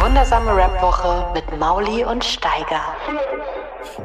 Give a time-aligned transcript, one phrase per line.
[0.00, 2.96] Wundersame Rap-Woche mit Mauli und Steiger.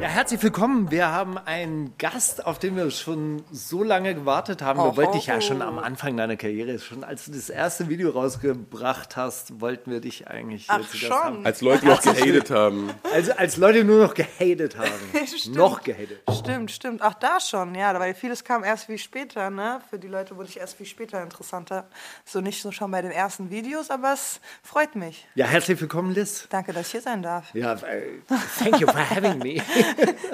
[0.01, 0.91] Ja, herzlich willkommen.
[0.91, 4.79] Wir haben einen Gast, auf den wir schon so lange gewartet haben.
[4.79, 5.41] Wir Oh, wollten dich ja oh.
[5.41, 10.01] schon am Anfang deiner Karriere, schon als du das erste Video rausgebracht hast, wollten wir
[10.01, 11.11] dich eigentlich Ach, hier zu Gast schon?
[11.23, 11.45] haben.
[11.45, 12.89] Als Leute noch gehatet haben.
[13.13, 15.27] Also als Leute nur noch gehatet haben.
[15.27, 15.55] Stimmt.
[15.55, 16.21] noch gehatet.
[16.39, 17.01] Stimmt, stimmt.
[17.01, 19.81] Auch da schon, ja, weil vieles kam erst wie später, ne?
[19.89, 21.87] Für die Leute wurde ich erst wie später interessanter.
[22.25, 25.27] So nicht so schon bei den ersten Videos, aber es freut mich.
[25.35, 26.47] Ja, herzlich willkommen, Liz.
[26.49, 27.53] Danke, dass ich hier sein darf.
[27.53, 29.55] Ja, thank you for having me.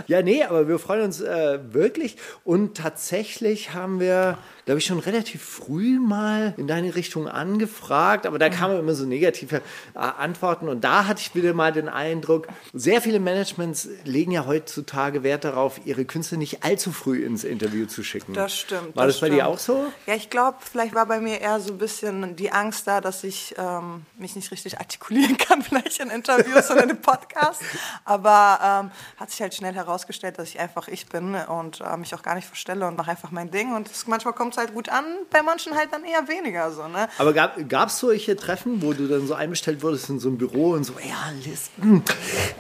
[0.08, 2.18] ja, nee, aber wir freuen uns äh, wirklich.
[2.44, 8.40] Und tatsächlich haben wir, glaube ich, schon relativ früh mal in deine Richtung angefragt, aber
[8.40, 9.58] da kamen immer so negative
[9.94, 10.68] äh, Antworten.
[10.68, 15.44] Und da hatte ich wieder mal den Eindruck, sehr viele Managements legen ja heutzutage Wert
[15.44, 18.34] darauf, ihre Künstler nicht allzu früh ins Interview zu schicken.
[18.34, 18.96] Das stimmt.
[18.96, 19.86] War das, bei dir auch so?
[20.06, 23.24] Ja, ich glaube, vielleicht war bei mir eher so ein bisschen die Angst da, dass
[23.24, 27.62] ich ähm, mich nicht richtig artikulieren kann, vielleicht in Interviews oder in einem Podcast.
[28.06, 32.14] Aber ähm, hat sich halt schnell herausgestellt, dass ich einfach ich bin und äh, mich
[32.16, 33.74] auch gar nicht verstelle und mache einfach mein Ding.
[33.76, 36.88] Und es, manchmal kommt es halt gut an, bei manchen halt dann eher weniger so.
[36.88, 37.10] Ne?
[37.18, 40.72] Aber gab es solche Treffen, wo du dann so einbestellt wurdest in so ein Büro
[40.72, 42.04] und so, ja, Liz, hm,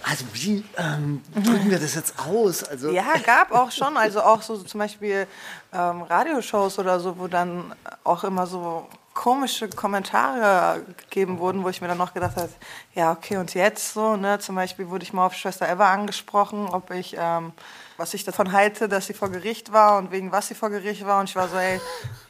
[0.04, 2.64] also wie ähm, drücken wir das jetzt aus?
[2.64, 3.98] Also, Ja, gab auch schon.
[3.98, 5.28] Also auch so zum Beispiel
[5.74, 8.88] ähm, Radioshows oder so, wo dann auch immer so
[9.22, 12.50] komische Kommentare gegeben wurden, wo ich mir dann noch gedacht habe,
[12.96, 14.40] ja, okay, und jetzt so, ne?
[14.40, 17.52] Zum Beispiel wurde ich mal auf Schwester Eva angesprochen, ob ich, ähm,
[17.98, 21.06] was ich davon halte, dass sie vor Gericht war und wegen was sie vor Gericht
[21.06, 21.20] war.
[21.20, 21.80] Und ich war so, ey,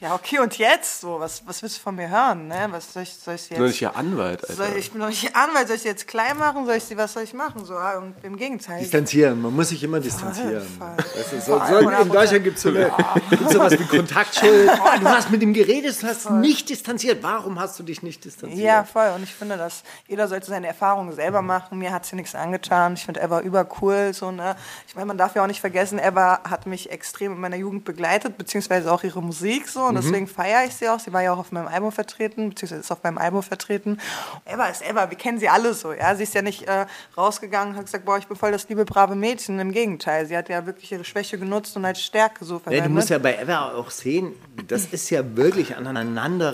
[0.02, 2.68] ja, okay, und jetzt so, was, was willst du von mir hören, ne?
[2.72, 3.58] Was soll ich, soll ich jetzt?
[3.58, 4.54] Nur nicht ihr Anwalt, Alter.
[4.54, 6.66] soll ich, ich bin doch nicht Anwalt, soll ich sie jetzt klein machen?
[6.66, 7.64] Soll ich sie, was soll ich machen?
[7.64, 8.82] So, ah, und im Gegenteil.
[8.82, 10.62] Distanzieren, man muss sich immer distanzieren.
[10.78, 10.98] voll.
[10.98, 14.70] Weißt du, so, so in, Deutschland gibt es so, gibt's sowas wie Kontaktschuld.
[14.70, 16.81] Oh, du hast mit ihm geredet, du hast nicht distanziert.
[17.22, 18.60] Warum hast du dich nicht distanziert?
[18.60, 19.12] Ja, voll.
[19.16, 21.78] Und ich finde, dass jeder sollte seine Erfahrungen selber machen.
[21.78, 22.94] Mir hat sie nichts angetan.
[22.94, 24.14] Ich finde Eva übercool.
[24.14, 24.56] So, ne?
[24.88, 27.86] Ich meine, man darf ja auch nicht vergessen, Eva hat mich extrem in meiner Jugend
[27.86, 29.68] begleitet, beziehungsweise auch ihre Musik.
[29.68, 31.00] So, und deswegen feiere ich sie auch.
[31.00, 34.00] Sie war ja auch auf meinem Album vertreten, beziehungsweise ist auf meinem Album vertreten.
[34.46, 35.94] Eva ist Eva, wir kennen sie alle so.
[35.94, 36.16] Ja?
[36.16, 36.86] Sie ist ja nicht äh,
[37.18, 39.60] rausgegangen und hat gesagt, boah, ich bin voll das liebe, brave Mädchen.
[39.60, 42.90] Im Gegenteil, sie hat ja wirklich ihre Schwäche genutzt und als Stärke so verwendet.
[42.90, 44.34] du musst ja bei Eva auch sehen,
[44.68, 46.04] das ist ja wirklich eine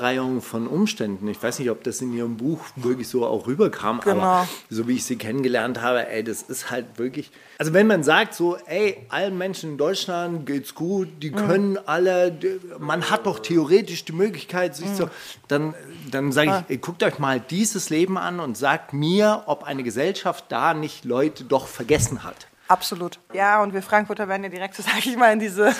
[0.07, 1.27] Aneinanderreihung von Umständen.
[1.27, 4.47] Ich weiß nicht, ob das in ihrem Buch wirklich so auch rüberkam, aber Genau.
[4.69, 7.31] so wie ich sie kennengelernt habe, ey, das ist halt wirklich.
[7.57, 12.37] Also wenn man sagt so, ey, allen Menschen in Deutschland geht's gut, die können alle,
[12.79, 15.09] man hat doch theoretisch die Möglichkeit, sich so,
[15.47, 15.73] dann,
[16.11, 19.83] dann sage ich, ey, guckt euch mal dieses Leben an und sagt mir, ob eine
[19.83, 22.47] Gesellschaft da nicht Leute doch vergessen hat.
[22.67, 23.19] Absolut.
[23.33, 25.73] Ja, und wir Frankfurter werden ja direkt, sage ich mal, in diese,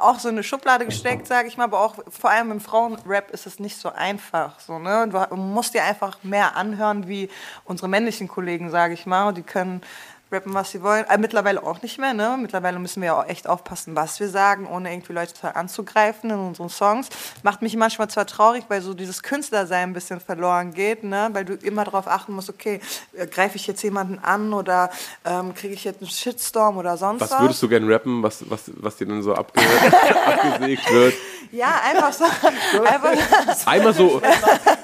[0.00, 3.46] auch so eine Schublade gesteckt, sage ich mal, aber auch vor allem im Frauenrap ist
[3.46, 4.58] es nicht so einfach.
[4.60, 5.08] So, ne?
[5.08, 7.28] Du musst dir einfach mehr anhören wie
[7.64, 9.32] unsere männlichen Kollegen, sage ich mal.
[9.32, 9.82] Die können
[10.32, 11.04] rappen, was sie wollen.
[11.08, 12.36] Äh, mittlerweile auch nicht mehr, ne?
[12.40, 16.38] Mittlerweile müssen wir ja auch echt aufpassen, was wir sagen, ohne irgendwie Leute anzugreifen in
[16.38, 17.08] unseren Songs.
[17.42, 21.30] Macht mich manchmal zwar traurig, weil so dieses Künstlersein ein bisschen verloren geht, ne?
[21.32, 22.80] Weil du immer darauf achten musst, okay,
[23.12, 24.90] äh, greife ich jetzt jemanden an oder
[25.24, 27.30] ähm, kriege ich jetzt einen Shitstorm oder sonst was?
[27.32, 29.60] Was würdest du gern rappen, was, was, was dir dann so abge
[30.26, 31.14] abgesägt wird?
[31.52, 32.24] Ja, einfach so.
[32.24, 34.22] einfach, Einmal so,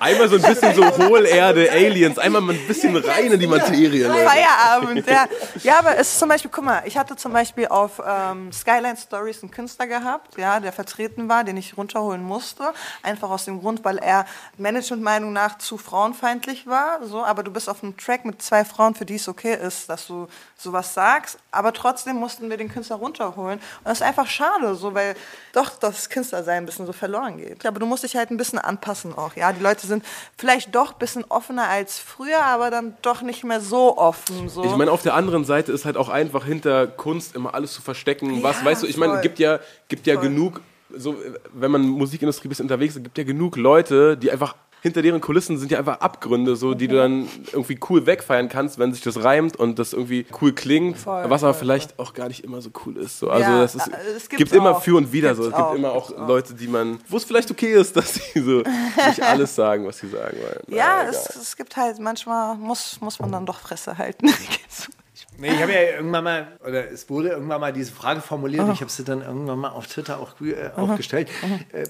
[0.00, 4.08] einmal so ein bisschen so Hohlerde, Aliens, einmal mal ein bisschen rein in die Materie,
[4.08, 4.24] Leute.
[4.24, 5.26] Feierabend, ja.
[5.62, 8.96] Ja, aber es ist zum Beispiel, guck mal, ich hatte zum Beispiel auf ähm, Skyline
[8.96, 12.72] Stories einen Künstler gehabt, ja, der vertreten war, den ich runterholen musste.
[13.02, 14.26] Einfach aus dem Grund, weil er
[14.58, 17.04] Managementmeinung nach zu frauenfeindlich war.
[17.06, 19.88] So, aber du bist auf einem Track mit zwei Frauen, für die es okay ist,
[19.88, 21.38] dass du sowas sagst.
[21.56, 23.58] Aber trotzdem mussten wir den Künstler runterholen.
[23.58, 25.14] Und das ist einfach schade, so, weil
[25.52, 27.64] doch das Künstlersein ein bisschen so verloren geht.
[27.66, 29.34] Aber du musst dich halt ein bisschen anpassen auch.
[29.36, 30.04] Ja, die Leute sind
[30.36, 34.48] vielleicht doch ein bisschen offener als früher, aber dann doch nicht mehr so offen.
[34.48, 34.64] So.
[34.64, 37.82] Ich meine, auf der anderen Seite ist halt auch einfach hinter Kunst immer alles zu
[37.82, 38.42] verstecken.
[38.42, 40.24] Was, Ja, weißt du, ich meine, gibt ja, gibt ja Voll.
[40.24, 40.60] genug,
[40.94, 41.16] so,
[41.52, 44.54] wenn man Musikindustrie bisschen unterwegs ist, gibt ja genug Leute, die einfach
[44.86, 48.78] hinter deren Kulissen sind ja einfach Abgründe, so, die du dann irgendwie cool wegfeiern kannst,
[48.78, 52.14] wenn sich das reimt und das irgendwie cool klingt, Voll, was aber voll, vielleicht auch
[52.14, 53.18] gar nicht immer so cool ist.
[53.18, 53.28] So.
[53.28, 53.80] Also Ja, ist, äh,
[54.16, 55.42] es gibt gibt's immer für und wieder so.
[55.42, 56.28] Es Gibt's gibt auch, immer auch gibt's auch.
[56.28, 58.62] Leute, die man, wo es vielleicht okay ist, dass sie so
[59.08, 60.60] nicht alles sagen, was sie sagen wollen.
[60.68, 64.28] Ja, es, es gibt halt, manchmal muss, muss man dann doch Fresse halten.
[65.38, 68.72] Nee, ich habe ja irgendwann mal, oder es wurde irgendwann mal diese Frage formuliert, und
[68.72, 71.28] ich habe sie dann irgendwann mal auf Twitter auch, äh, auch gestellt.
[71.72, 71.86] Äh,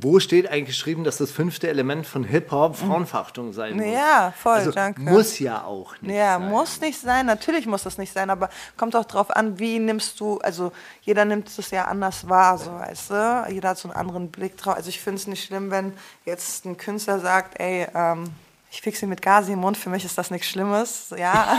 [0.00, 3.86] wo steht eigentlich geschrieben, dass das fünfte Element von Hip-Hop Frauenverachtung sein muss?
[3.86, 5.00] Ja, voll, also, danke.
[5.00, 6.14] Muss ja auch nicht.
[6.14, 6.48] Ja, sein.
[6.48, 7.26] muss nicht sein.
[7.26, 10.72] Natürlich muss das nicht sein, aber kommt auch drauf an, wie nimmst du, also
[11.02, 13.44] jeder nimmt es ja anders wahr, so weißt du.
[13.50, 14.76] Jeder hat so einen anderen Blick drauf.
[14.76, 15.92] Also ich finde es nicht schlimm, wenn
[16.24, 18.24] jetzt ein Künstler sagt, ey, ähm,
[18.70, 21.14] ich fixe mit Gasi im Mund, für mich ist das nichts Schlimmes.
[21.16, 21.56] Ja,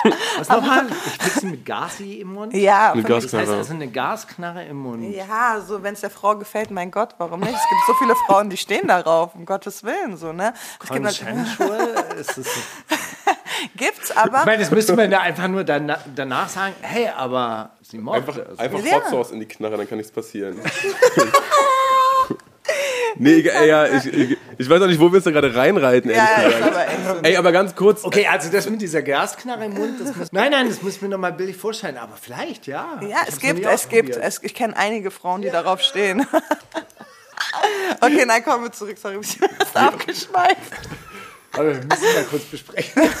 [0.38, 0.86] Was nochmal?
[0.88, 2.54] Ich fixe mit Gasi im Mund?
[2.54, 3.56] ja, für mich Das heißt Gasknarre.
[3.58, 5.14] also eine Gasknarre im Mund.
[5.14, 7.54] Ja, so wenn es der Frau gefällt, mein Gott, warum nicht?
[7.54, 10.54] Es gibt so viele Frauen, die stehen darauf, um Gottes Willen, so, ne?
[10.80, 11.88] Es gibt Consensual?
[12.18, 12.60] ist das so?
[13.76, 17.70] gibt's, aber Ich meine, das müsste man da einfach nur danach, danach sagen, hey, aber
[17.82, 18.58] sie mochte Einfach, es.
[18.58, 18.96] einfach Ja.
[18.96, 20.60] Hot Sauce in die Knarre, dann kann nichts passieren.
[23.16, 26.10] nee, egal, ja, ich, ich, ich weiß auch nicht, wo wir uns da gerade reinreiten,
[26.10, 26.76] ehrlich ja, gesagt.
[27.06, 27.24] aber.
[27.24, 28.04] Ey, aber ganz kurz.
[28.04, 31.02] Okay, also das mit dieser Gasknarre im Mund, das muss, nein, nein, das muss ich
[31.02, 33.00] mir noch mal bildlich vorstellen, aber vielleicht, ja.
[33.02, 36.26] Ja, Ich es gibt, es gibt, es, ich kenne einige Frauen, die darauf stehen.
[38.00, 38.96] okay, nein, kommen wir zurück.
[38.98, 40.72] Sorry, ich bin jetzt abgeschweift.
[41.52, 43.02] Aber wir müssen mal kurz besprechen.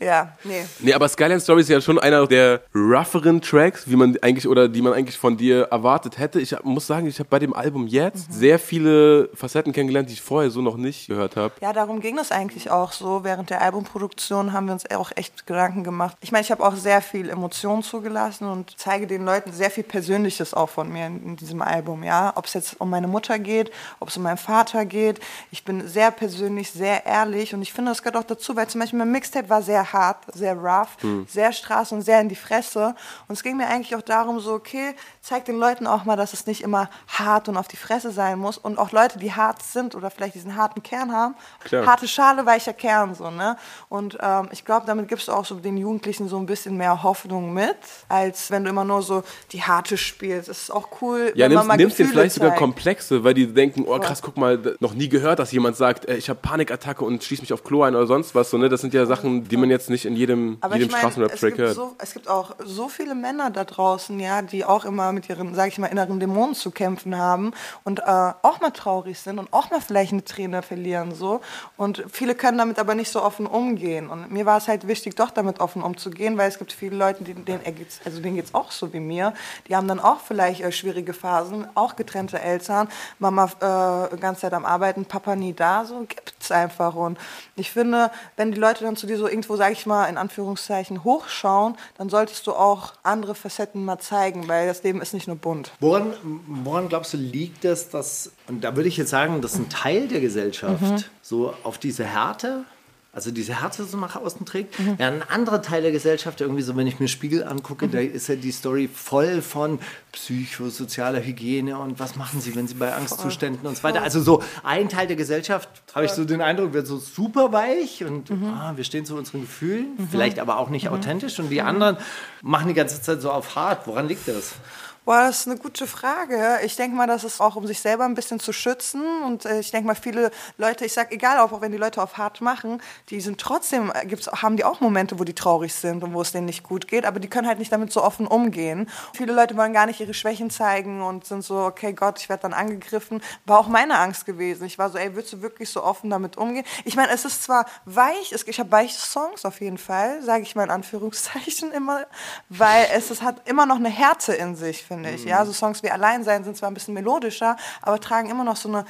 [0.00, 0.64] Ja, nee.
[0.80, 4.68] Nee, aber Skyline Story ist ja schon einer der rougheren Tracks, wie man eigentlich oder
[4.68, 6.40] die man eigentlich von dir erwartet hätte.
[6.40, 10.22] Ich muss sagen, ich habe bei dem Album jetzt sehr viele Facetten kennengelernt, die ich
[10.22, 11.54] vorher so noch nicht gehört habe.
[11.60, 13.24] Ja, darum ging es eigentlich auch so.
[13.24, 16.16] Während der Albumproduktion haben wir uns auch echt Gedanken gemacht.
[16.20, 19.84] Ich meine, ich habe auch sehr viel Emotionen zugelassen und zeige den Leuten sehr viel
[19.84, 22.02] Persönliches auch von mir in, in diesem Album.
[22.02, 23.70] Ja, ob es jetzt um meine Mutter geht,
[24.00, 25.20] ob es um meinen Vater geht.
[25.50, 28.80] Ich bin sehr persönlich, sehr ehrlich und ich finde, das gehört auch dazu, weil zum
[28.80, 30.96] Beispiel mein Mixtape war sehr hart, sehr rough,
[31.26, 32.94] sehr Straße und sehr in die Fresse.
[33.28, 36.32] Und es ging mir eigentlich auch darum, so, okay, zeig den Leuten auch mal, dass
[36.32, 38.58] es nicht immer hart und auf die Fresse sein muss.
[38.58, 41.86] Und auch Leute, die hart sind oder vielleicht diesen harten Kern haben, Klar.
[41.86, 43.56] harte Schale, weicher Kern, so, ne?
[43.88, 47.02] Und ähm, ich glaube, damit gibst du auch so den Jugendlichen so ein bisschen mehr
[47.02, 47.76] Hoffnung mit,
[48.08, 50.48] als wenn du immer nur so die harte spielst.
[50.48, 52.60] Es ist auch cool, Ja, wenn man nimmst, mal nimmst dir vielleicht sogar zeigt.
[52.60, 56.16] Komplexe, weil die denken, oh krass, guck mal, noch nie gehört, dass jemand sagt, äh,
[56.16, 58.50] ich habe Panikattacke und schließ mich auf Klo ein oder sonst was.
[58.50, 58.68] So, ne?
[58.68, 61.56] Das sind ja Sachen, die man jetzt nicht in jedem, Aber jedem ich es, Straßenrap-Track
[61.56, 61.74] gibt hört.
[61.74, 65.54] so, es gibt auch so viele Männer da draußen, ja, die auch immer mit ihren,
[65.54, 67.52] sag ich mal, inneren Dämonen zu kämpfen haben
[67.82, 71.40] und äh, auch mal traurig sind und auch mal vielleicht eine Träne verlieren, so.
[71.76, 74.08] Und viele können damit aber nicht so offen umgehen.
[74.08, 77.24] Und mir war es halt wichtig, doch damit offen umzugehen, weil es gibt viele Leute,
[77.24, 79.34] die, denen geht's, also denen geht's auch so wie mir.
[79.68, 82.88] Die haben dann auch vielleicht äh, schwierige Phasen, auch getrennte Eltern,
[83.18, 86.94] Mama äh, ganze Zeit am Arbeiten, Papa nie da, so gibt's einfach.
[86.94, 87.18] Und
[87.56, 91.04] ich finde, wenn die Leute dann zu dir so irgendwo, sag ich mal, in Anführungszeichen
[91.04, 95.36] hochschauen, dann solltest du auch andere Facetten mal zeigen, weil das Leben ist nicht nur
[95.36, 95.72] bunt.
[95.80, 96.14] Woran,
[96.46, 100.08] woran glaubst du, liegt es, dass, und da würde ich jetzt sagen, dass ein Teil
[100.08, 101.04] der Gesellschaft Mhm.
[101.22, 102.64] so auf diese Härte,
[103.14, 104.96] also diese Härte so nach außen trägt, Mhm.
[104.98, 108.28] ja, ein anderer Teil der Gesellschaft, irgendwie so, wenn ich mir Spiegel angucke, da ist
[108.28, 109.78] ja die Story voll von
[110.12, 114.02] psychosozialer Hygiene und was machen sie, wenn sie bei Angstzuständen und so weiter.
[114.02, 118.04] Also so ein Teil der Gesellschaft, habe ich so den Eindruck, wird so super weich
[118.04, 118.44] und Mhm.
[118.48, 121.96] ah, wir stehen zu unseren Gefühlen, vielleicht aber auch nicht authentisch und die anderen
[122.42, 123.86] machen die ganze Zeit so auf hart.
[123.86, 124.54] Woran liegt das?
[125.04, 126.60] Boah, das ist eine gute Frage.
[126.64, 129.02] Ich denke mal, das ist auch, um sich selber ein bisschen zu schützen.
[129.26, 132.16] Und äh, ich denke mal, viele Leute, ich sag, egal, auch wenn die Leute auf
[132.16, 132.80] hart machen,
[133.10, 136.22] die sind trotzdem, äh, gibt's, haben die auch Momente, wo die traurig sind und wo
[136.22, 138.88] es denen nicht gut geht, aber die können halt nicht damit so offen umgehen.
[139.12, 142.40] Viele Leute wollen gar nicht ihre Schwächen zeigen und sind so, okay, Gott, ich werde
[142.44, 143.20] dann angegriffen.
[143.44, 144.64] War auch meine Angst gewesen.
[144.64, 146.64] Ich war so, ey, würdest du wirklich so offen damit umgehen?
[146.86, 150.44] Ich meine, es ist zwar weich, es, ich habe weiche Songs auf jeden Fall, sage
[150.44, 152.06] ich mal in Anführungszeichen immer,
[152.48, 155.24] weil es, es hat immer noch eine Härte in sich, finde ich.
[155.24, 158.56] Ja, so Songs wie Allein sein sind zwar ein bisschen melodischer, aber tragen immer noch
[158.56, 158.84] so eine,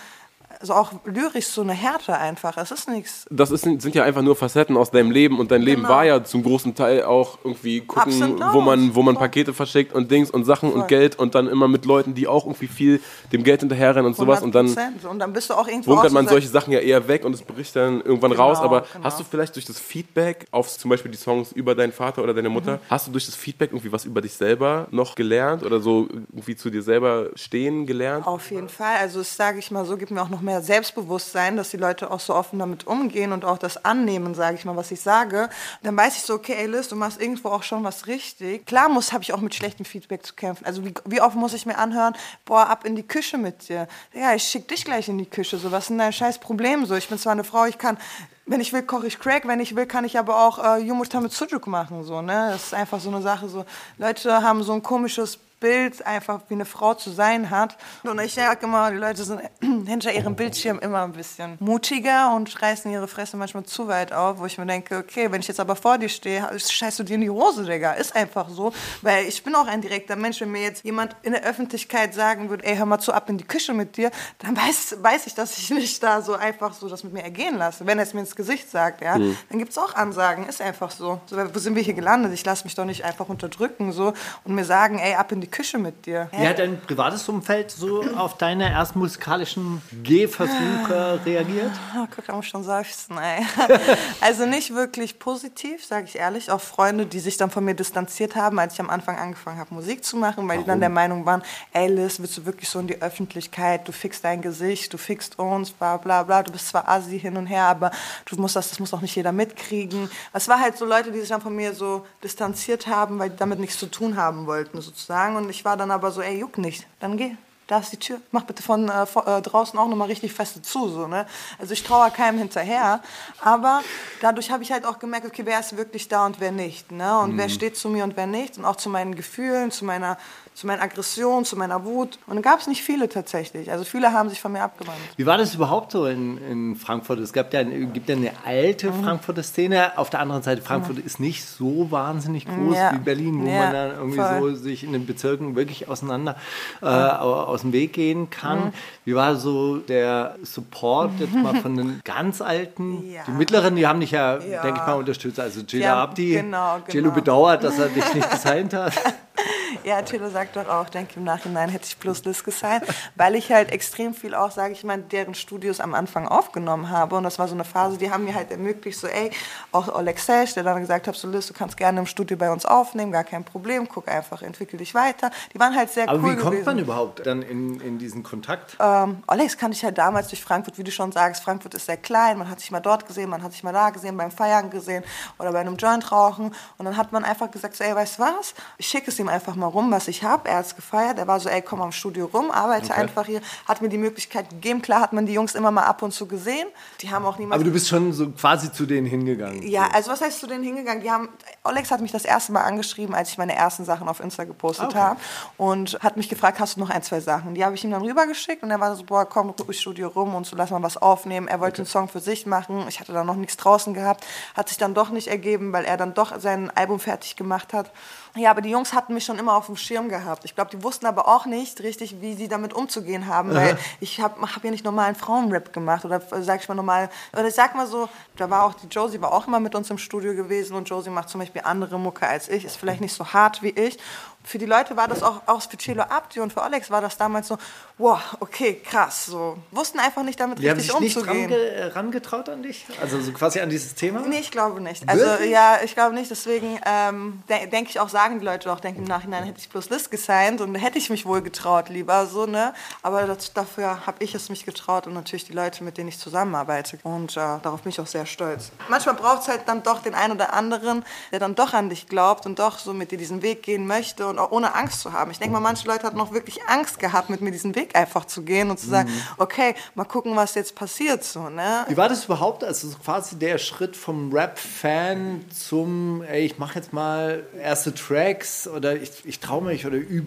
[0.61, 2.57] also auch lyrisch so eine Härte einfach.
[2.57, 3.27] Es ist nichts.
[3.31, 5.95] das ist, sind ja einfach nur Facetten aus deinem Leben und dein Leben Genau.
[5.95, 9.15] war ja zum großen Teil auch irgendwie gucken, wo man, wo man.
[9.17, 10.89] Pakete verschickt und Dings und Sachen und Voll.
[10.89, 13.01] Geld und dann immer mit Leuten, die auch irgendwie viel
[13.33, 15.07] dem Geld hinterherrennen und sowas und dann 100%.
[15.09, 17.43] und dann bist du auch irgendwo so man solche Sachen ja eher weg und es
[17.43, 18.59] bricht dann irgendwann Genau, raus.
[18.61, 19.05] Aber genau.
[19.05, 22.35] hast du vielleicht durch das Feedback auf zum Beispiel die Songs über deinen Vater oder
[22.35, 22.81] deine Mutter, Mhm.
[22.91, 26.57] hast du durch das Feedback irgendwie was über dich selber noch gelernt oder so irgendwie
[26.57, 28.27] zu dir selber stehen gelernt?
[28.27, 28.97] Auf jeden Fall.
[29.01, 32.21] Also sage ich mal so, gibt mir auch noch mehr Selbstbewusstsein, dass die Leute auch
[32.21, 35.49] so offen damit umgehen und auch das annehmen, sage ich mal, was ich sage.
[35.83, 38.67] Dann weiß ich so, okay, Liz, du machst irgendwo auch schon was richtig.
[38.67, 40.65] Klar muss, habe ich auch mit schlechtem Feedback zu kämpfen.
[40.65, 43.89] Also wie, wie oft muss ich mir anhören, boah, ab in die Küche mit dir.
[44.13, 45.59] Ja, ich schick dich gleich in die Küche.
[45.59, 46.87] So, was ist denn dein scheiß Problem?
[46.87, 47.99] So, ich bin zwar eine Frau, ich kann
[48.47, 51.21] wenn ich will, koche ich Crack, wenn ich will, kann ich aber auch äh, Yumurta
[51.21, 52.05] mit Sujuk machen.
[52.05, 52.51] So, ne?
[52.53, 53.49] Das ist einfach so eine Sache.
[53.49, 53.65] So.
[53.97, 57.79] Leute haben so ein komisches Bild, einfach wie eine Frau zu sein hat.
[58.03, 59.41] Und ich sage immer, die Leute sind
[59.87, 64.41] hinter ihrem Bildschirm immer ein bisschen mutiger und reißen ihre Fresse manchmal zu weit auf,
[64.41, 67.15] wo ich mir denke, okay, wenn ich jetzt aber vor dir stehe, scheißt du dir
[67.15, 67.93] in die Hose, Digga.
[67.93, 68.75] Ist einfach so.
[69.01, 70.43] Weil ich bin auch ein direkter Mensch.
[70.43, 73.39] Wenn mir jetzt jemand in der Öffentlichkeit sagen würde, ey, hör mal zu ab in
[73.39, 76.91] die Küche mit dir, dann weiß, weiß ich, dass ich nicht da so einfach so
[76.91, 77.87] das mit mir ergehen lasse.
[77.87, 79.35] Wenn er es mir ins Gesicht sagt, ja, mhm.
[79.49, 80.47] dann gibt es auch Ansagen.
[80.47, 81.23] Ist einfach so.
[81.25, 81.37] so.
[81.55, 82.35] Wo sind wir hier gelandet?
[82.35, 84.13] Ich lasse mich doch nicht einfach unterdrücken so
[84.45, 86.29] und mir sagen, ey, ab in die Küche mit dir.
[86.33, 91.71] Wie hat dein privates Umfeld so auf deine ersten musikalischen Gehversuche reagiert?
[91.97, 93.47] Oh, guck, da muss schon seufzen, ey.
[94.21, 96.51] Also nicht wirklich positiv, sage ich ehrlich.
[96.51, 99.73] Auch Freunde, die sich dann von mir distanziert haben, als ich am Anfang angefangen habe,
[99.73, 100.65] Musik zu machen, weil Warum?
[100.65, 101.43] die dann der Meinung waren,
[101.73, 105.39] ey Liz, willst du wirklich so in die Öffentlichkeit, du fixst dein Gesicht, du fixst
[105.39, 107.93] uns, bla bla bla, du bist zwar Asi hin und her, aber
[108.25, 110.11] du musst das, das muss auch nicht jeder mitkriegen.
[110.33, 113.37] Es war halt so Leute, die sich dann von mir so distanziert haben, weil die
[113.37, 115.34] damit nichts zu tun haben wollten, sozusagen.
[115.37, 117.37] Und ich war dann aber so, ey, juck nicht, dann geh.
[117.67, 118.21] Da ist die Tür.
[118.31, 120.89] Mach bitte von, äh, von äh, draußen auch nochmal richtig feste zu.
[120.91, 121.27] So, ne?
[121.59, 123.01] Also ich traue keinem hinterher.
[123.41, 123.83] Aber
[124.21, 126.93] dadurch habe ich halt auch gemerkt, okay, wer ist wirklich da und wer nicht.
[126.93, 127.19] Ne?
[127.21, 127.39] Und mhm.
[127.39, 128.59] wer steht zu mir und wer nicht.
[128.59, 130.19] Und auch zu meinen Gefühlen, zu meiner
[130.55, 132.19] zu meinen Aggressionen, zu meiner Wut.
[132.29, 133.73] Und dann gab es nicht viele tatsächlich.
[133.73, 134.99] Also viele haben sich von mir abgewandt.
[135.17, 137.19] Wie war das überhaupt so in, in Frankfurt?
[137.19, 139.03] Es gab ja, gibt ja eine alte mhm.
[139.03, 139.99] Frankfurter Szene.
[139.99, 141.07] Auf der anderen Seite, Frankfurt mhm.
[141.07, 142.93] ist nicht so wahnsinnig groß ja.
[142.93, 144.55] wie Berlin, wo ja, man dann irgendwie voll.
[144.55, 146.37] so sich in den Bezirken wirklich auseinander
[146.81, 148.67] äh, aus dem Weg gehen kann.
[148.67, 148.73] Mhm.
[149.07, 153.11] Wie war so der Support jetzt mal von den ganz Alten?
[153.11, 153.23] Ja.
[153.27, 155.41] Die Mittleren, die haben dich ja, denke ich mal, unterstützt.
[155.41, 156.93] Also Jela Abdi, genau, genau.
[156.93, 158.93] Jelo bedauert, dass er dich nicht designt hat.
[159.85, 162.85] Ja, Tilo sagt doch auch, denke im Nachhinein hätte ich plus Liz gesigned,
[163.17, 167.17] weil ich halt extrem viel auch, sage ich mal, deren Studios am Anfang aufgenommen habe.
[167.17, 169.31] Und das war so eine Phase, die haben mir halt ermöglicht, so, ey,
[169.73, 172.65] auch Alexej, der dann gesagt hat, so Liz, du kannst gerne im Studio bei uns
[172.65, 175.31] aufnehmen, gar kein Problem, guck einfach, entwickel dich weiter.
[175.53, 176.65] Die waren halt sehr Aber cool wie kommt gewesen.
[176.67, 178.77] man überhaupt dann in, in diesen Kontakt?
[178.81, 181.97] Ähm, Alex kannte ich halt damals durch Frankfurt, wie du schon sagst, Frankfurt ist sehr
[181.97, 184.71] klein, man hat sich mal dort gesehen, man hat sich mal da gesehen, beim Feiern
[184.71, 185.05] gesehen
[185.39, 186.55] oder bei einem Joint rauchen.
[186.79, 189.24] Und dann hat man einfach gesagt, so, ey, weißt du was, ich schicke es ihm
[189.29, 190.49] einfach mal rum, was ich habe.
[190.49, 191.19] Er hat es gefeiert.
[191.19, 193.01] Er war so, ey, komm am Studio rum, arbeite okay.
[193.01, 193.41] einfach hier.
[193.67, 194.83] Hat mir die Möglichkeit gegeben.
[194.83, 196.69] Klar hat man die Jungs immer mal ab und zu gesehen.
[197.01, 197.57] Die haben auch niemals.
[197.61, 199.63] Aber du bist schon so quasi zu denen hingegangen.
[199.63, 201.03] Ja, also was heißt zu denen hingegangen?
[201.03, 201.29] Die haben,
[201.63, 204.87] Alex hat mich das erste Mal angeschrieben, als ich meine ersten Sachen auf Insta gepostet
[204.87, 204.99] okay.
[204.99, 205.21] habe
[205.57, 207.55] und hat mich gefragt, hast du noch ein, zwei Sachen?
[207.55, 210.35] Die habe ich ihm dann rübergeschickt und er war so, boah, komm, ins Studio rum
[210.35, 211.49] und so, lass mal was aufnehmen.
[211.49, 211.83] Er wollte okay.
[211.83, 212.85] einen Song für sich machen.
[212.89, 214.25] Ich hatte da noch nichts draußen gehabt.
[214.55, 217.91] Hat sich dann doch nicht ergeben, weil er dann doch sein Album fertig gemacht hat.
[218.37, 220.45] Ja, aber die Jungs hatten mich schon immer auf dem Schirm gehabt.
[220.45, 224.21] Ich glaube, die wussten aber auch nicht richtig, wie sie damit umzugehen haben, weil ich
[224.21, 227.77] habe hab ja nicht normalen Frauenrap gemacht oder sag ich mal normal, oder ich sag
[227.77, 230.75] mal so, da war auch die Josie war auch immer mit uns im Studio gewesen
[230.75, 233.71] und Josie macht zum Beispiel andere Mucke als ich, ist vielleicht nicht so hart wie
[233.71, 233.99] ich
[234.45, 237.17] für die Leute war das auch, auch für Celo Abdi und für Alex war das
[237.17, 237.57] damals so,
[237.97, 239.57] wow, okay, krass, so.
[239.71, 241.51] Wussten einfach nicht damit die richtig haben sich umzugehen.
[241.51, 242.85] Nicht dran rangetraut an dich?
[243.01, 244.21] Also so quasi an dieses Thema?
[244.21, 245.09] Nee, ich glaube nicht.
[245.09, 245.51] Also Wirklich?
[245.51, 249.01] ja, ich glaube nicht, deswegen ähm, de denke ich auch, sagen die Leute auch, denke
[249.01, 252.45] im Nachhinein hätte ich bloß List gesigned und hätte ich mich wohl getraut lieber, so,
[252.45, 252.75] ne?
[253.03, 256.19] Aber das, dafür habe ich es mich getraut und natürlich die Leute, mit denen ich
[256.19, 258.73] zusammenarbeite und äh, darauf bin ich auch sehr stolz.
[258.89, 262.09] Manchmal braucht es halt dann doch den einen oder anderen, der dann doch an dich
[262.09, 265.13] glaubt und doch so mit dir diesen Weg gehen möchte und auch ohne Angst zu
[265.13, 265.31] haben.
[265.31, 268.25] Ich denke mal, manche Leute hatten noch wirklich Angst gehabt, mit mir diesen Weg einfach
[268.25, 269.23] zu gehen und zu sagen, mhm.
[269.39, 271.25] okay, mal gucken, was jetzt passiert.
[271.25, 271.85] So, ne?
[271.89, 276.93] Wie war das überhaupt, also quasi der Schritt vom Rap-Fan zum, ey, ich mache jetzt
[276.93, 280.27] mal erste Tracks oder ich, ich traue mich oder übe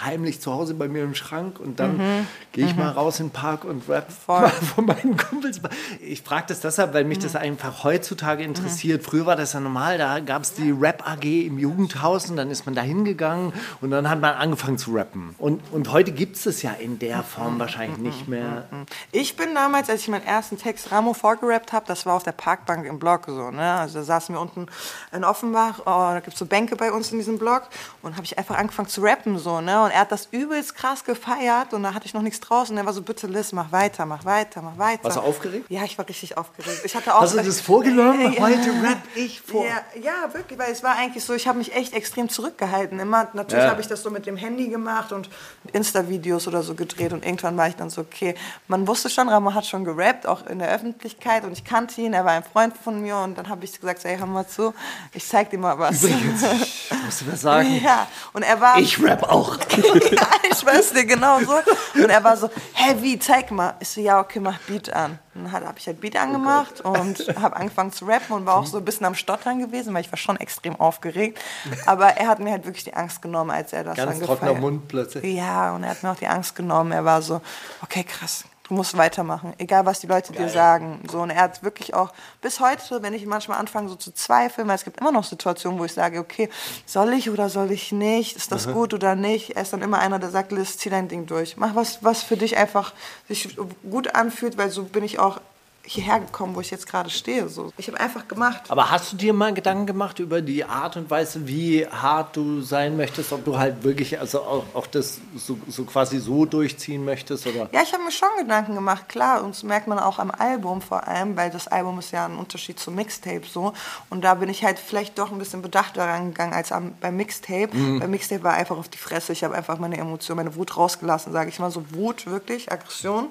[0.00, 2.26] heimlich zu Hause bei mir im Schrank und dann mhm.
[2.52, 2.82] gehe ich mhm.
[2.82, 4.48] mal raus in den Park und rap Voll.
[4.48, 5.60] von meinen Kumpels.
[6.00, 7.22] Ich frage das deshalb, weil mich mhm.
[7.22, 9.02] das einfach heutzutage interessiert.
[9.02, 9.04] Mhm.
[9.04, 12.50] Früher war das ja normal, da gab es die Rap AG im Jugendhaus und dann
[12.50, 15.34] ist man da hingegangen und dann hat man angefangen zu rappen.
[15.38, 18.64] Und, und heute gibt es das ja in der Form wahrscheinlich nicht mehr.
[19.10, 22.32] Ich bin damals, als ich meinen ersten Text Ramo vorgerappt habe, das war auf der
[22.32, 23.50] Parkbank im Block so.
[23.50, 23.72] Ne?
[23.72, 24.66] Also da saßen wir unten
[25.12, 27.68] in Offenbach, oh, da gibt es so Bänke bei uns in diesem Block
[28.02, 29.60] und habe ich einfach angefangen zu rappen so.
[29.60, 29.81] Ne?
[29.82, 29.86] Ne?
[29.86, 32.74] Und er hat das übelst krass gefeiert und da hatte ich noch nichts draußen.
[32.74, 35.04] Und er war so, bitte Liz, mach weiter, mach weiter, mach weiter.
[35.04, 35.66] Warst du aufgeregt?
[35.68, 36.80] Ja, ich war richtig aufgeregt.
[36.84, 38.32] Ich hatte auch Hast du das vorgenommen?
[38.32, 38.40] Ja.
[38.42, 39.64] Heute rap ich vor.
[39.64, 42.98] Ja, ja, wirklich, weil es war eigentlich so, ich habe mich echt extrem zurückgehalten.
[43.00, 43.70] Immer, natürlich Ja.
[43.70, 45.28] habe ich das so mit dem Handy gemacht und
[45.72, 48.34] Insta-Videos oder so gedreht und irgendwann war ich dann so, okay,
[48.68, 52.12] man wusste schon, Ramo hat schon gerappt, auch in der Öffentlichkeit und ich kannte ihn,
[52.12, 54.74] er war ein Freund von mir und dann habe ich gesagt, ey, hör mal zu,
[55.12, 56.02] ich zeig dir mal was.
[57.04, 57.80] Musst du was sagen?
[57.82, 58.78] Ja, und er war...
[58.78, 59.58] Ich rap auch.
[60.12, 61.52] ja, ich weiß dir genau so.
[62.00, 63.74] Und er war so, hä, wie, zeig mal.
[63.80, 65.18] Ich so, ja, okay, mach Beat an.
[65.34, 68.66] Und dann habe ich halt Beat angemacht und habe angefangen zu rappen und war auch
[68.66, 71.40] so ein bisschen am Stottern gewesen, weil ich war schon extrem aufgeregt.
[71.86, 74.52] Aber er hat mir halt wirklich die Angst genommen, als er das Ganz dann trockener
[74.52, 75.24] gefeiert- Mund plötzlich.
[75.24, 76.92] Ja, und er hat mir auch die Angst genommen.
[76.92, 77.40] Er war so,
[77.82, 78.44] okay, krass.
[78.72, 81.02] Du musst weitermachen, egal was die Leute dir sagen.
[81.10, 82.10] So, und er hat wirklich auch
[82.40, 85.78] bis heute, wenn ich manchmal anfange so zu zweifeln, weil es gibt immer noch Situationen,
[85.78, 86.48] wo ich sage, okay,
[86.86, 88.34] soll ich oder soll ich nicht?
[88.34, 89.56] Ist das gut oder nicht?
[89.56, 91.58] Er ist dann immer einer, der sagt, Liz, zieh dein Ding durch.
[91.58, 92.94] Mach was, was für dich einfach
[93.28, 93.58] sich
[93.90, 95.38] gut anfühlt, weil so bin ich auch
[95.84, 97.48] hierher gekommen, wo ich jetzt gerade stehe.
[97.48, 97.72] So.
[97.76, 98.62] Ich habe einfach gemacht.
[98.68, 102.60] Aber hast du dir mal Gedanken gemacht über die Art und Weise, wie hart du
[102.60, 103.32] sein möchtest?
[103.32, 107.46] Ob du halt wirklich also auch, auch das so, so quasi so durchziehen möchtest?
[107.46, 107.68] Oder?
[107.72, 109.42] Ja, ich habe mir schon Gedanken gemacht, klar.
[109.42, 112.36] Und das merkt man auch am Album vor allem, weil das Album ist ja ein
[112.36, 113.72] Unterschied zum Mixtape so.
[114.08, 117.68] Und da bin ich halt vielleicht doch ein bisschen bedachter rangegangen als am, beim Mixtape.
[117.72, 119.32] Beim Mixtape war einfach auf die Fresse.
[119.32, 121.70] Ich habe einfach meine Emotion, meine Wut rausgelassen, sage ich mal.
[121.70, 123.28] So Wut, wirklich, Aggression.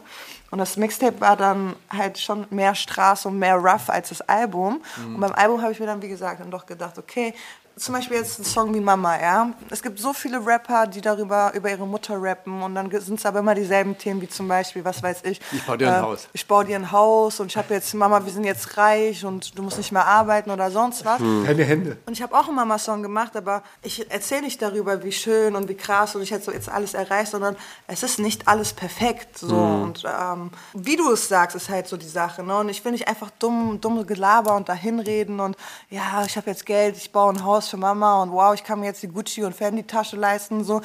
[0.52, 4.82] Und das Mixtape war dann halt schon mehr Straße und mehr rough als das Album.
[5.08, 7.34] Und beim Album habe ich mir dann, wie gesagt, dann doch gedacht, okay,
[7.76, 9.52] zum Beispiel jetzt ein Song wie Mama, ja.
[9.70, 13.26] Es gibt so viele Rapper, die darüber über ihre Mutter rappen und dann sind es
[13.26, 15.40] aber immer dieselben Themen wie zum Beispiel, was weiß ich.
[15.52, 16.28] Ich bau dir ein Haus.
[16.34, 19.58] Ich baue dir ein Haus und ich habe jetzt Mama, wir sind jetzt reich und
[19.58, 21.20] du musst nicht mehr arbeiten oder sonst was.
[21.20, 21.98] Deine Hände.
[22.06, 25.68] Und ich habe auch einen Mama-Song gemacht, aber ich erzähle nicht darüber, wie schön und
[25.70, 27.56] wie krass und ich hätte so jetzt alles erreicht, sondern
[27.88, 29.38] es ist nicht alles perfekt.
[29.38, 29.56] So.
[29.56, 32.44] Und ähm, wie du es sagst, ist halt so die Sache.
[32.44, 32.58] Ne?
[32.58, 35.56] Und ich will nicht einfach dumm, dumme Gelaber und dahinreden und
[35.90, 38.80] ja, ich habe jetzt Geld, ich baue ein Haus für Mama und wow, ich kann
[38.80, 40.64] mir jetzt die Gucci und Fendi-Tasche leisten.
[40.64, 40.82] So.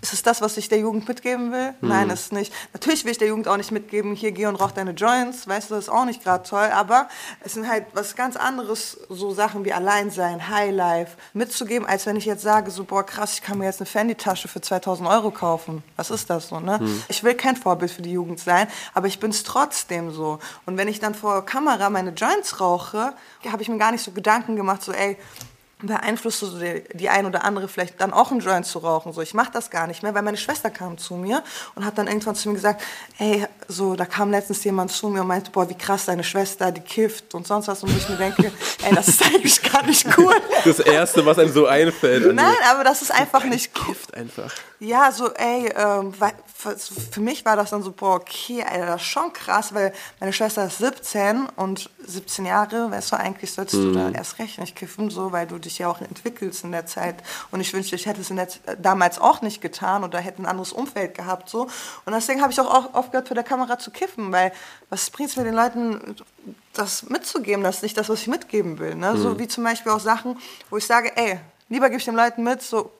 [0.00, 1.74] Ist es das, was ich der Jugend mitgeben will?
[1.80, 2.52] Nein, ist es nicht.
[2.72, 5.70] Natürlich will ich der Jugend auch nicht mitgeben, hier geh und rauch deine Joints, weißt
[5.70, 7.08] du, das ist auch nicht gerade toll, aber
[7.40, 12.26] es sind halt was ganz anderes, so Sachen wie Alleinsein, Highlife, mitzugeben, als wenn ich
[12.26, 15.82] jetzt sage, so, boah, krass, ich kann mir jetzt eine Fendi-Tasche für 2000 Euro kaufen.
[15.96, 16.78] Was ist das so, ne?
[17.08, 20.38] Ich will kein Vorbild für die Jugend sein, aber ich bin es trotzdem so.
[20.64, 23.14] Und wenn ich dann vor Kamera meine Joints rauche,
[23.50, 25.16] habe ich mir gar nicht so Gedanken gemacht, so, ey,
[25.80, 29.12] beeinflusst so die, die ein oder andere vielleicht dann auch einen Joint zu rauchen.
[29.12, 31.42] So, ich mache das gar nicht mehr, weil meine Schwester kam zu mir
[31.74, 32.82] und hat dann irgendwann zu mir gesagt,
[33.18, 36.72] ey, so, da kam letztens jemand zu mir und meinte, boah, wie krass deine Schwester,
[36.72, 37.82] die kifft und sonst was.
[37.82, 38.50] Und ich mir denke,
[38.82, 40.34] ey, das ist eigentlich gar nicht cool.
[40.64, 42.34] Das Erste, was einem so einfällt.
[42.34, 43.94] Nein, aber das ist einfach nicht cool.
[43.94, 44.52] Gift einfach.
[44.80, 46.12] Ja, so, ey, ähm,
[46.54, 50.32] für, mich war das dann so, boah, okay, Alter, das ist schon krass, weil meine
[50.32, 54.74] Schwester ist 17 und 17 Jahre, weißt du, eigentlich sollst du da erst recht nicht
[54.74, 57.16] kiffen, so, weil du dich ja auch entwickelst in der Zeit.
[57.50, 60.46] Und ich wünschte, ich hätte es der, Z- damals auch nicht getan oder hätte ein
[60.46, 61.62] anderes Umfeld gehabt, so.
[62.04, 64.52] Und deswegen habe ich auch auf- aufgehört, vor der Kamera zu kiffen, weil
[64.90, 66.16] was bringt es mir den Leuten,
[66.72, 67.62] das mitzugeben?
[67.62, 69.16] Das ist nicht das, was ich mitgeben will, ne?
[69.16, 70.38] So wie zum Beispiel auch Sachen,
[70.70, 72.90] wo ich sage, ey, lieber gebe ich den Leuten mit, so,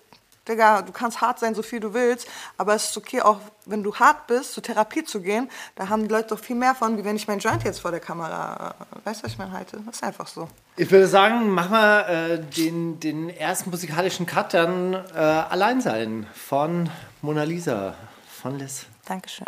[0.49, 3.83] Digga, du kannst hart sein, so viel du willst, aber es ist okay, auch wenn
[3.83, 6.97] du hart bist, zur Therapie zu gehen, da haben die Leute doch viel mehr von,
[6.99, 9.81] wie wenn ich meinen Joint jetzt vor der Kamera, weißt du, was ich mir halte?
[9.85, 10.49] Das ist einfach so.
[10.77, 16.27] Ich würde sagen, mach mal äh, den, den ersten musikalischen Cut dann äh, allein sein
[16.33, 17.95] von Mona Lisa,
[18.41, 18.87] von Liz.
[19.05, 19.45] Dankeschön.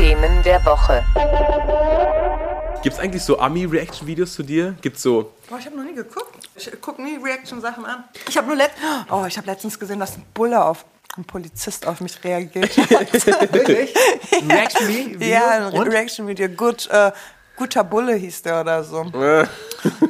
[0.00, 1.04] Themen der Woche.
[2.82, 4.74] Gibt es eigentlich so Ami-Reaction-Videos zu dir?
[4.80, 5.34] Gibt's so.
[5.46, 6.48] Boah, ich habe noch nie geguckt.
[6.56, 8.04] Ich gucke nie Reaction-Sachen an.
[8.26, 8.70] Ich habe nur let
[9.10, 10.86] oh, ich hab letztens gesehen, dass ein Bulle auf
[11.18, 13.12] ein Polizist auf mich reagiert hat.
[13.52, 13.94] Wirklich?
[14.40, 15.28] Ein Reaction-Video?
[15.28, 15.76] ja, ein?
[15.76, 16.48] Reaction-Video.
[16.48, 17.12] Gut, äh,
[17.60, 19.04] guter Bulle hieß der oder so.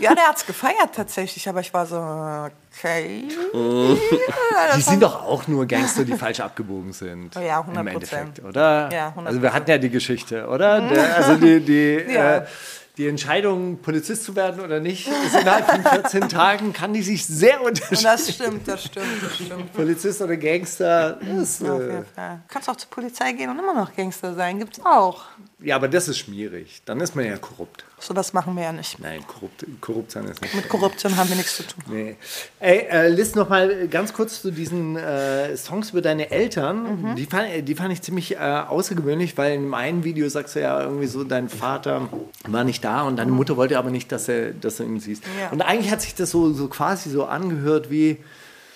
[0.01, 3.25] ja, der hat's gefeiert tatsächlich, aber ich war so, okay.
[3.53, 7.37] Ja, Die sind doch auch nur Gangster, die falsch abgebogen sind.
[7.37, 7.81] Oh ja, 100%.
[7.81, 8.89] Im Endeffekt, oder?
[8.93, 9.27] Ja, 100%.
[9.27, 10.81] Also wir hatten ja die Geschichte, oder?
[10.89, 12.37] Der, also die, die, Ja.
[12.39, 12.47] äh,
[12.97, 17.25] die Entscheidung, Polizist zu werden oder nicht, ist innerhalb von 14 Tagen kann die sich
[17.27, 18.03] sehr unterscheiden.
[18.05, 19.73] das stimmt, das stimmt, das stimmt.
[19.73, 22.03] Polizist oder Gangster ist, äh,
[22.49, 24.59] kannst auch zur Polizei gehen und immer noch Gangster sein.
[24.59, 25.23] Gibt's auch.
[25.63, 26.81] Ja, aber das ist schmierig.
[26.87, 27.85] Dann ist man ja korrupt.
[27.99, 28.99] So was machen wir ja nicht.
[28.99, 30.55] Nein, korrupt, korrupt sein ist nicht.
[30.55, 31.85] Mit Korruption haben wir nichts zu tun.
[31.89, 32.17] Nee.
[32.59, 37.03] Ey, äh, Liz, noch mal ganz kurz zu diesen äh, Songs über deine Eltern.
[37.03, 37.17] Mhm.
[37.17, 40.81] Die, fand, die fand ich ziemlich äh, außergewöhnlich, weil in meinem Video sagst du ja
[40.83, 42.09] irgendwie so, dein Vater
[42.49, 45.27] war nicht da und deine Mutter wollte aber nicht, dass, er, dass du ihn siehst.
[45.27, 45.41] Mhm.
[45.41, 45.51] Ja.
[45.51, 48.19] Und eigentlich hat sich das so, so quasi so angehört wie,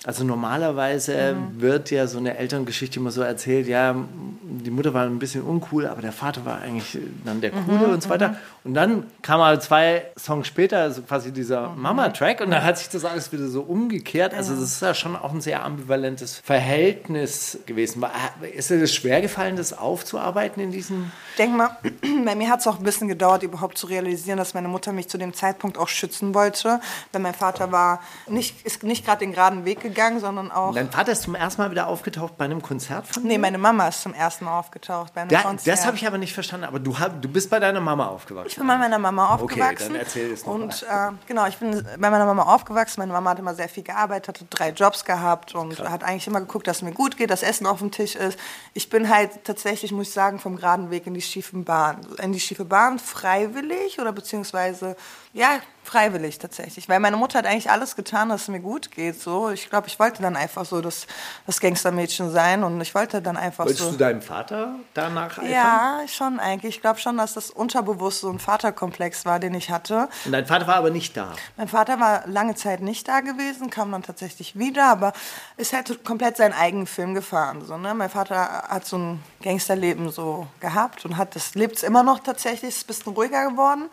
[0.07, 1.61] also normalerweise Mhm.
[1.61, 3.95] wird ja so eine Elterngeschichte immer so erzählt, ja,
[4.43, 7.89] die Mutter war ein bisschen uncool, aber der Vater war eigentlich dann der Mhm, Coole
[7.89, 8.37] und so weiter.
[8.65, 11.83] Und dann kam mal zwei Songs später, also quasi dieser Mhm.
[11.83, 14.35] Mama-Track und dann hat sich das alles wieder so umgekehrt.
[14.35, 18.03] Also das ist ja schon auch ein sehr ambivalentes Verhältnis gewesen.
[18.03, 18.11] War-
[18.55, 21.13] Ist dir das schwer gefallen, das aufzuarbeiten in diesen...
[21.39, 21.77] Denk mal,
[22.25, 25.09] bei mir hat es auch ein bisschen gedauert, überhaupt zu realisieren, dass meine Mutter mich
[25.09, 26.81] zu dem Zeitpunkt auch schützen wollte.
[27.13, 30.75] Denn mein Vater war nicht, ist nicht gerade den geraden Weg gegangen, sondern auch.
[30.75, 33.39] Dein Vater ist zum ersten Mal wieder aufgetaucht bei einem Konzert von Nee, dir?
[33.39, 35.77] meine Mama ist zum ersten Mal aufgetaucht bei einem Da, Konzert.
[35.79, 36.67] das habe ich aber nicht verstanden.
[36.67, 38.49] Aber du, hab, du bist bei deiner Mama aufgewachsen.
[38.49, 39.93] Ich bin bei meiner Mama Okay, aufgewachsen.
[39.93, 43.01] dann erzähl es noch Und äh, genau, ich bin bei meiner Mama aufgewachsen.
[43.01, 46.41] Meine Mama hat immer sehr viel gearbeitet, hatte drei Jobs gehabt und hat eigentlich immer
[46.41, 48.39] geguckt, dass es mir gut geht, dass Essen auf dem Tisch ist.
[48.73, 51.99] Ich bin halt tatsächlich, muss ich sagen, vom geraden Weg in die schiefe Bahn.
[52.23, 54.97] In die schiefe Bahn freiwillig oder beziehungsweise,
[55.35, 56.89] ja, freiwillig tatsächlich.
[56.89, 59.21] Weil meine Mutter hat eigentlich alles getan, dass es mir gut geht.
[59.21, 59.51] So.
[59.51, 61.09] Ich glaube, ich wollte dann einfach so das,
[61.45, 63.91] das Gangstermädchen sein und ich wollte dann einfach Wolltest so.
[63.91, 65.51] du deinem Vater danach eifern?
[65.51, 66.77] Ja, schon eigentlich.
[66.77, 70.09] Ich glaube schon, dass das unterbewusst so ein Vaterkomplex war, den ich hatte.
[70.25, 71.33] Und dein Vater war aber nicht da.
[71.57, 75.13] Mein Vater war lange Zeit nicht da gewesen, kam dann tatsächlich wieder, aber
[75.57, 77.65] ist halt komplett seinen eigenen Film gefahren.
[77.65, 77.93] So, ne?
[77.93, 82.21] Mein Vater hat so ein Gangsterleben so gehabt und hat das lebt es immer noch
[82.21, 83.91] tatsächlich, ist ein bisschen ruhiger geworden.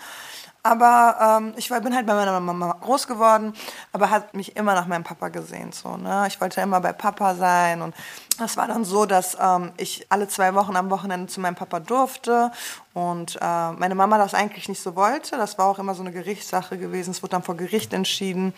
[0.64, 3.54] Aber ähm, ich war, bin halt bei meiner Mama groß geworden,
[3.94, 5.72] aber hat mich immer nach meinem Papa gesehen.
[5.72, 6.26] So, ne?
[6.28, 7.82] Ich wollte immer bei Papa sein.
[7.82, 7.96] Und
[8.38, 11.80] das war dann so, dass ähm, ich alle zwei Wochen am Wochenende zu meinem Papa
[11.80, 12.52] durfte.
[12.94, 15.36] Und äh, meine Mama das eigentlich nicht so wollte.
[15.38, 17.12] Das war auch immer so eine Gerichtssache gewesen.
[17.12, 18.54] Es wurde dann vor Gericht entschieden.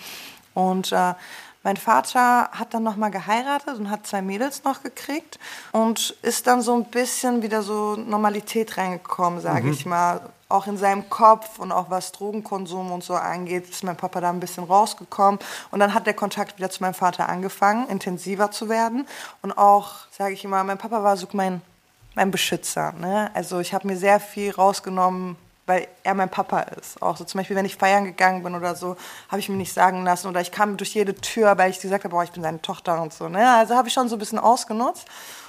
[0.54, 1.14] Und äh,
[1.64, 5.40] mein Vater hat dann nochmal geheiratet und hat zwei Mädels noch gekriegt
[5.72, 10.20] und ist dann so ein bisschen wieder so Normalität reingekommen, sage ich mal.
[10.54, 14.30] Auch in seinem Kopf und auch was Drogenkonsum und so angeht, ist mein Papa da
[14.30, 15.40] ein bisschen rausgekommen.
[15.72, 19.08] Und dann hat der Kontakt wieder zu meinem Vater angefangen, intensiver zu werden.
[19.42, 21.64] Und auch, sage ich immer, mein Papa war so mein,
[22.14, 22.92] mein Beschützer.
[22.92, 23.32] Ne?
[23.34, 27.02] Also ich habe mir sehr viel rausgenommen, weil er mein Papa ist.
[27.02, 28.96] Auch so zum Beispiel, wenn ich feiern gegangen bin oder so,
[29.30, 30.28] habe ich mir nicht sagen lassen.
[30.28, 33.12] Oder ich kam durch jede Tür, weil ich gesagt habe, ich bin seine Tochter und
[33.12, 33.28] so.
[33.28, 33.50] Ne?
[33.56, 35.08] Also habe ich schon so ein bisschen ausgenutzt.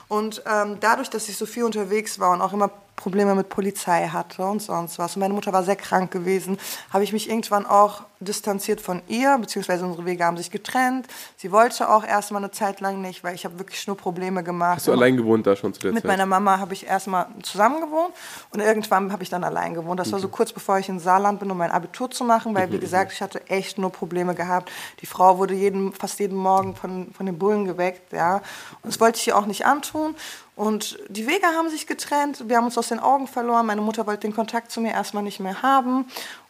[0.08, 4.08] Und ähm, dadurch, dass ich so viel unterwegs war und auch immer Probleme mit Polizei
[4.08, 5.16] hatte und sonst was.
[5.16, 6.58] Und meine Mutter war sehr krank gewesen.
[6.90, 11.06] Habe ich mich irgendwann auch distanziert von ihr, beziehungsweise unsere Wege haben sich getrennt.
[11.36, 14.76] Sie wollte auch erstmal eine Zeit lang nicht, weil ich habe wirklich nur Probleme gemacht.
[14.76, 16.08] Hast du allein gewohnt da schon zu der Mit Zeit?
[16.08, 18.14] meiner Mama habe ich erstmal zusammen gewohnt
[18.50, 20.00] und irgendwann habe ich dann allein gewohnt.
[20.00, 22.70] Das war so kurz bevor ich in Saarland bin, um mein Abitur zu machen, weil
[22.72, 24.70] wie gesagt, ich hatte echt nur Probleme gehabt.
[25.00, 28.36] Die Frau wurde jeden, fast jeden Morgen von, von den Bullen geweckt, ja.
[28.82, 30.14] Und das wollte ich ihr auch nicht antun.
[30.56, 33.66] Und die Wege haben sich getrennt, wir haben uns aus den Augen verloren.
[33.66, 36.06] Meine Mutter wollte den Kontakt zu mir erstmal nicht mehr haben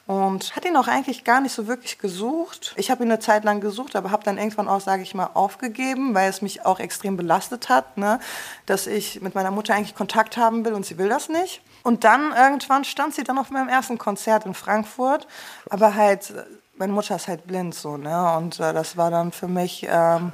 [0.07, 2.75] und hat ihn auch eigentlich gar nicht so wirklich gesucht.
[2.77, 5.31] Ich habe ihn eine Zeit lang gesucht, aber habe dann irgendwann auch, sage ich mal,
[5.33, 8.21] aufgegeben, weil es mich auch extrem belastet hat, ne?
[8.67, 11.63] dass ich mit meiner Mutter eigentlich Kontakt haben will und sie will das nicht.
[11.83, 15.27] Und dann irgendwann stand sie dann auf meinem ersten Konzert in Frankfurt,
[15.71, 16.35] aber halt
[16.77, 18.37] meine Mutter ist halt blind so, ne?
[18.37, 20.33] Und äh, das war dann für mich ähm,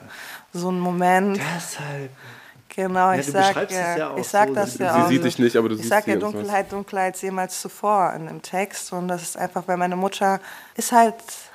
[0.55, 1.39] so ein Moment.
[1.55, 2.11] Deshalb.
[2.75, 5.01] Genau, ich du sag, beschreibst es ja, ja ich sag so, das dass ja sie
[5.01, 5.09] auch.
[5.09, 8.27] sieht dich nicht, aber du ich siehst sag sie, ja Dunkelheit, Dunkelheit jemals zuvor in
[8.27, 10.41] dem Text und das ist einfach, weil meine Mutter
[10.77, 11.15] ist halt,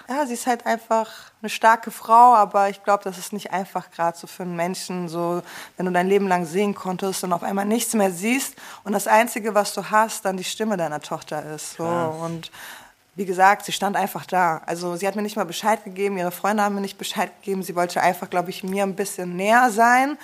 [0.09, 1.09] ja, sie ist halt einfach
[1.41, 5.07] eine starke Frau, aber ich glaube, das ist nicht einfach gerade so für einen Menschen,
[5.07, 5.41] so
[5.77, 9.07] wenn du dein Leben lang sehen konntest und auf einmal nichts mehr siehst und das
[9.07, 11.77] Einzige, was du hast, dann die Stimme deiner Tochter ist.
[11.77, 11.85] So.
[11.85, 12.51] Und
[13.15, 14.61] wie gesagt, sie stand einfach da.
[14.65, 17.63] Also sie hat mir nicht mal Bescheid gegeben, ihre Freunde haben mir nicht Bescheid gegeben.
[17.63, 20.17] Sie wollte einfach, glaube ich, mir ein bisschen näher sein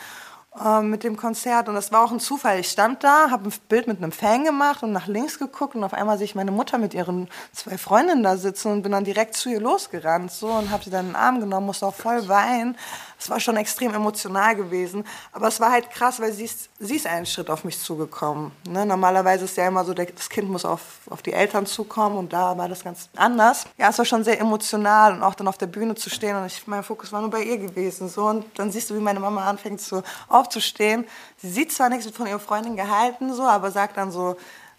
[0.59, 1.69] ähm, mit dem Konzert.
[1.69, 2.59] Und das war auch ein Zufall.
[2.59, 5.83] Ich stand da, habe ein Bild mit einem Fan gemacht und nach links geguckt und
[5.83, 9.05] auf einmal sehe ich meine Mutter mit ihren zwei Freundinnen da sitzen und bin dann
[9.05, 11.93] direkt zu ihr losgerannt so und habe sie dann in den Arm genommen, musste auch
[11.93, 12.77] voll weinen.
[13.21, 15.05] Es war schon extrem emotional gewesen.
[15.31, 18.51] Aber es war halt krass, weil sie ist, sie ist einen Schritt auf mich zugekommen.
[18.67, 18.83] Ne?
[18.83, 22.57] Normalerweise ist ja immer so, das Kind muss auf, auf die Eltern zukommen und da
[22.57, 23.65] war das ganz anders.
[23.77, 26.47] Ja, es war schon sehr emotional und auch dann auf der Bühne zu stehen und
[26.47, 28.09] ich, mein Fokus war nur bei ihr gewesen.
[28.09, 28.25] So.
[28.25, 31.05] Und dann siehst du, wie meine Mama anfängt so aufzustehen.
[31.37, 34.35] Sie sieht zwar nichts, wird von ihrer Freundin gehalten, so, aber sagt dann so,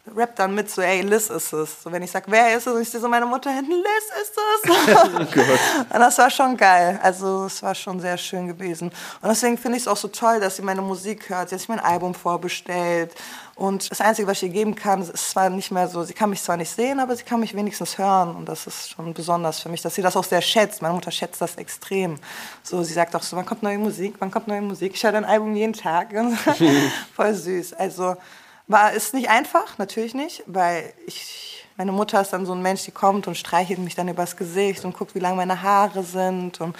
[0.07, 1.83] rapp dann mit so, ey, Liz ist es.
[1.83, 2.75] So, wenn ich sag, wer ist es?
[2.75, 5.89] Und ich sehe so meine Mutter hinten, Liz ist es.
[5.95, 6.99] und das war schon geil.
[7.03, 8.89] Also es war schon sehr schön gewesen.
[9.21, 11.49] Und deswegen finde ich es auch so toll, dass sie meine Musik hört.
[11.49, 13.15] Sie hat sich mein Album vorbestellt.
[13.55, 16.31] Und das Einzige, was ich ihr geben kann, ist zwar nicht mehr so, sie kann
[16.31, 18.35] mich zwar nicht sehen, aber sie kann mich wenigstens hören.
[18.35, 20.83] Und das ist schon besonders für mich, dass sie das auch sehr schätzt.
[20.83, 22.19] Meine Mutter schätzt das extrem.
[22.65, 24.93] So, sie sagt auch so, wann kommt neue Musik, wann kommt neue Musik?
[24.95, 26.09] Ich höre dein Album jeden Tag.
[27.15, 27.75] Voll süß.
[27.75, 28.17] Also
[28.69, 32.85] war es nicht einfach, natürlich nicht, weil ich, meine Mutter ist dann so ein Mensch,
[32.85, 36.61] die kommt und streichelt mich dann übers Gesicht und guckt, wie lang meine Haare sind.
[36.61, 36.77] Und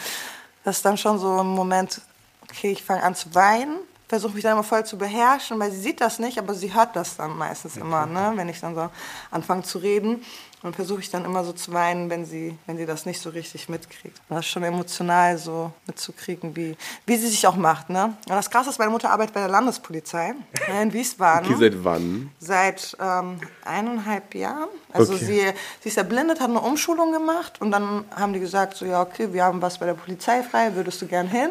[0.65, 2.01] das ist dann schon so ein Moment,
[2.43, 3.79] okay, ich fange an zu weinen
[4.13, 6.95] versuche mich dann immer voll zu beherrschen, weil sie sieht das nicht, aber sie hört
[6.97, 8.33] das dann meistens immer, ne?
[8.35, 8.91] wenn ich dann so
[9.31, 10.23] anfange zu reden.
[10.63, 13.31] Und versuche ich dann immer so zu weinen, wenn sie, wenn sie das nicht so
[13.31, 14.21] richtig mitkriegt.
[14.29, 17.91] Und das ist schon emotional so mitzukriegen, wie, wie sie sich auch macht.
[17.91, 18.05] Ne?
[18.05, 20.35] Und das Krasse ist, meine Mutter arbeitet bei der Landespolizei
[20.81, 21.47] in Wiesbaden.
[21.51, 22.31] Okay, seit wann?
[22.39, 24.69] Seit ähm, eineinhalb Jahren.
[24.93, 25.25] Also Okay.
[25.25, 25.53] sie,
[25.83, 29.33] sie ist erblindet, hat eine Umschulung gemacht und dann haben die gesagt, so ja, okay,
[29.33, 31.51] wir haben was bei der Polizei frei, würdest du gern hin?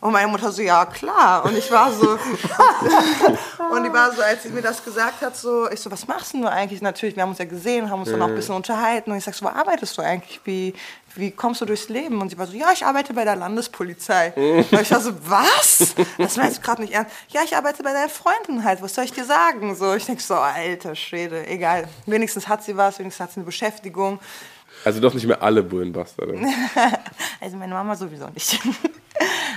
[0.00, 1.44] Und meine Mutter so, ja, klar.
[1.44, 2.10] Und ich war so,
[3.70, 6.32] und die war so, als sie mir das gesagt hat, so, ich so, was machst
[6.32, 6.80] denn du eigentlich?
[6.82, 9.24] Natürlich, wir haben uns ja gesehen, haben uns dann auch ein bisschen unterhalten und ich
[9.24, 10.40] sag so, wo arbeitest du eigentlich?
[10.44, 10.74] Wie,
[11.16, 12.20] wie kommst du durchs Leben?
[12.20, 14.32] Und sie war so, ja, ich arbeite bei der Landespolizei.
[14.70, 15.94] Und ich war so, was?
[16.18, 17.12] Das meinst du gerade nicht ernst?
[17.28, 19.74] Ja, ich arbeite bei deinen Freunden halt, was soll ich dir sagen?
[19.76, 21.88] So, ich denke so, alter Schwede, egal.
[22.06, 24.20] Wenigstens hat sie was, wenigstens hat sie eine Beschäftigung.
[24.84, 26.26] Also doch nicht mehr alle Bullenbuster.
[27.40, 28.60] Also meine Mama sowieso nicht.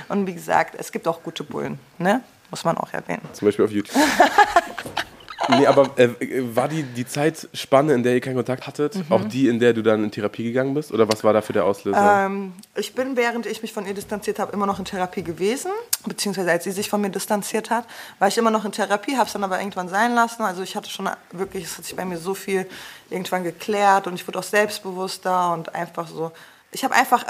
[0.08, 2.22] Und wie gesagt, es gibt auch gute Bullen, ne?
[2.50, 3.22] Muss man auch erwähnen.
[3.32, 3.96] Zum Beispiel auf YouTube.
[5.48, 6.08] nee, aber äh,
[6.54, 8.96] war die, die Zeit spannend, in der ihr keinen Kontakt hattet?
[8.96, 9.04] Mhm.
[9.10, 10.92] Auch die, in der du dann in Therapie gegangen bist?
[10.92, 12.26] Oder was war da für der Auslöser?
[12.26, 15.70] Ähm, ich bin, während ich mich von ihr distanziert habe, immer noch in Therapie gewesen.
[16.06, 17.86] Beziehungsweise als sie sich von mir distanziert hat,
[18.18, 20.42] war ich immer noch in Therapie, habe es dann aber irgendwann sein lassen.
[20.42, 22.66] Also ich hatte schon wirklich, es hat sich bei mir so viel
[23.10, 26.32] irgendwann geklärt und ich wurde auch selbstbewusster und einfach so.
[26.72, 27.24] Ich habe einfach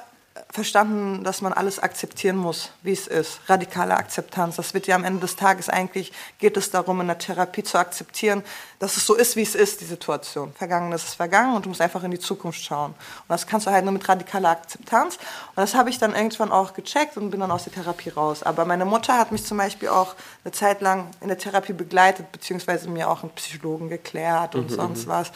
[0.55, 3.41] verstanden, dass man alles akzeptieren muss, wie es ist.
[3.49, 4.55] Radikale Akzeptanz.
[4.55, 7.77] Das wird ja am Ende des Tages eigentlich, geht es darum, in der Therapie zu
[7.77, 8.45] akzeptieren,
[8.79, 10.53] dass es so ist, wie es ist, die Situation.
[10.53, 12.93] Vergangenes ist vergangen und du musst einfach in die Zukunft schauen.
[12.93, 15.17] Und das kannst du halt nur mit radikaler Akzeptanz.
[15.17, 18.45] Und das habe ich dann irgendwann auch gecheckt und bin dann aus der Therapie raus.
[18.45, 20.15] Aber meine Mutter hat mich zum Beispiel auch
[20.45, 25.09] eine Zeit lang in der Therapie begleitet, beziehungsweise mir auch einen Psychologen geklärt und sonst
[25.09, 25.33] was.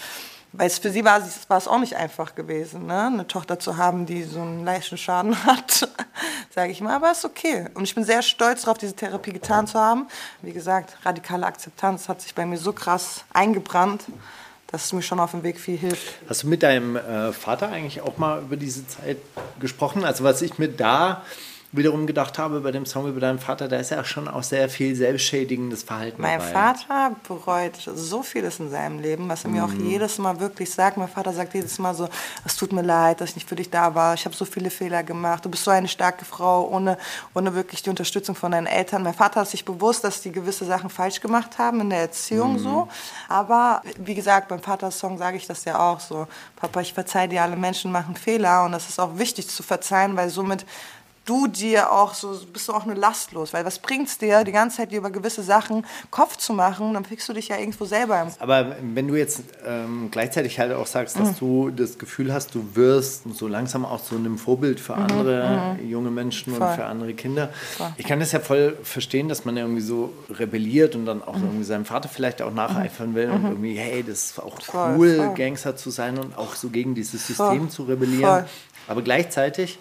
[0.53, 3.07] Weil es für sie war, war es auch nicht einfach gewesen, ne?
[3.07, 5.89] eine Tochter zu haben, die so einen leichten Schaden hat,
[6.55, 6.97] sage ich mal.
[6.97, 7.67] Aber es ist okay.
[7.75, 10.09] Und ich bin sehr stolz darauf, diese Therapie getan zu haben.
[10.41, 14.05] Wie gesagt, radikale Akzeptanz hat sich bei mir so krass eingebrannt,
[14.69, 16.15] dass es mir schon auf dem Weg viel hilft.
[16.29, 19.19] Hast du mit deinem äh, Vater eigentlich auch mal über diese Zeit
[19.61, 20.05] gesprochen?
[20.05, 21.25] Also was ich mir da
[21.71, 24.71] wiederum gedacht habe bei dem Song über deinen Vater, da ist ja schon auch sehr
[24.71, 26.53] viel selbstschädigendes Verhalten Mein dabei.
[26.53, 30.97] Vater bereut so vieles in seinem Leben, was er mir auch jedes Mal wirklich sagt.
[30.97, 32.09] Mein Vater sagt jedes Mal so,
[32.47, 34.15] es tut mir leid, dass ich nicht für dich da war.
[34.15, 35.45] Ich habe so viele Fehler gemacht.
[35.45, 36.97] Du bist so eine starke Frau, ohne,
[37.35, 39.03] ohne wirklich die Unterstützung von deinen Eltern.
[39.03, 42.59] Mein Vater hat sich bewusst, dass die gewisse Sachen falsch gemacht haben in der Erziehung
[42.59, 42.89] so.
[43.29, 46.27] Aber wie gesagt, beim Vatersong sage ich das ja auch so.
[46.57, 50.17] Papa, ich verzeihe dir, alle Menschen machen Fehler und das ist auch wichtig zu verzeihen,
[50.17, 50.65] weil somit
[51.29, 53.53] du dir auch so, bist du auch eine Last los.
[53.53, 57.05] Weil was bringt's dir, die ganze Zeit dir über gewisse Sachen Kopf zu machen, dann
[57.05, 60.87] fickst du dich ja irgendwo selber im Aber wenn du jetzt ähm, gleichzeitig halt auch
[60.87, 64.95] sagst, dass du das Gefühl hast, du wirst so langsam auch so einem Vorbild für
[64.95, 66.75] andere junge Menschen und Voll.
[66.75, 67.51] für andere Kinder.
[67.97, 71.65] Ich kann das ja voll verstehen, dass man irgendwie so rebelliert und dann auch irgendwie
[71.65, 75.35] seinem Vater vielleicht auch nacheifern will und irgendwie, hey, das ist auch Voll, cool, voll.
[75.35, 77.69] Gangster zu sein und auch so gegen dieses System Voll.
[77.69, 78.23] zu rebellieren.
[78.23, 78.45] Voll.
[78.89, 79.79] Aber gleichzeitig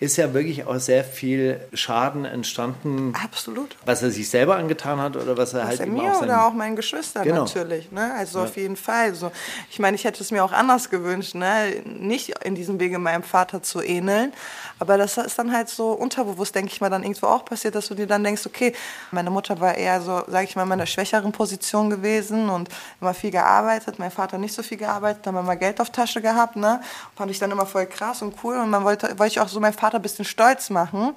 [0.00, 3.74] ist ja wirklich auch sehr viel Schaden entstanden, Absolut.
[3.84, 6.46] was er sich selber angetan hat oder was er Was halt er mir auch oder
[6.46, 7.42] auch meinen Geschwistern Genau.
[7.44, 7.90] natürlich.
[7.90, 8.14] Ne?
[8.16, 9.12] Also auf jeden Fall.
[9.14, 9.32] So.
[9.70, 11.82] Ich meine, ich hätte es mir auch anders gewünscht, ne?
[11.84, 14.32] nicht in diesem Wege meinem Vater zu ähneln.
[14.78, 17.88] Aber das ist dann halt so unterbewusst, denke ich mal, dann irgendwo auch passiert, dass
[17.88, 18.72] du dir dann denkst, okay,
[19.10, 22.68] meine Mutter war eher so, sage ich mal, in einer schwächeren Position gewesen und
[23.00, 23.98] immer viel gearbeitet.
[23.98, 26.54] Mein Vater nicht so viel gearbeitet, haben wir mal Geld auf Tasche gehabt.
[26.54, 26.80] Ne?
[27.16, 28.56] Fand ich dann immer voll krass und cool.
[28.58, 31.14] Und man wollte, wollte ich auch so meinen Vater ein bisschen stolz machen.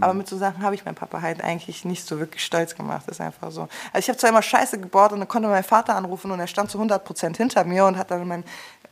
[0.00, 3.08] Aber mit so Sachen habe ich meinen Papa halt eigentlich nicht so wirklich stolz gemacht.
[3.08, 3.62] ist einfach so.
[3.92, 6.46] Also ich habe zwar immer Scheiße gebaut und dann konnte mein Vater anrufen und er
[6.46, 8.44] stand zu 100 Prozent hinter mir und hat dann mein,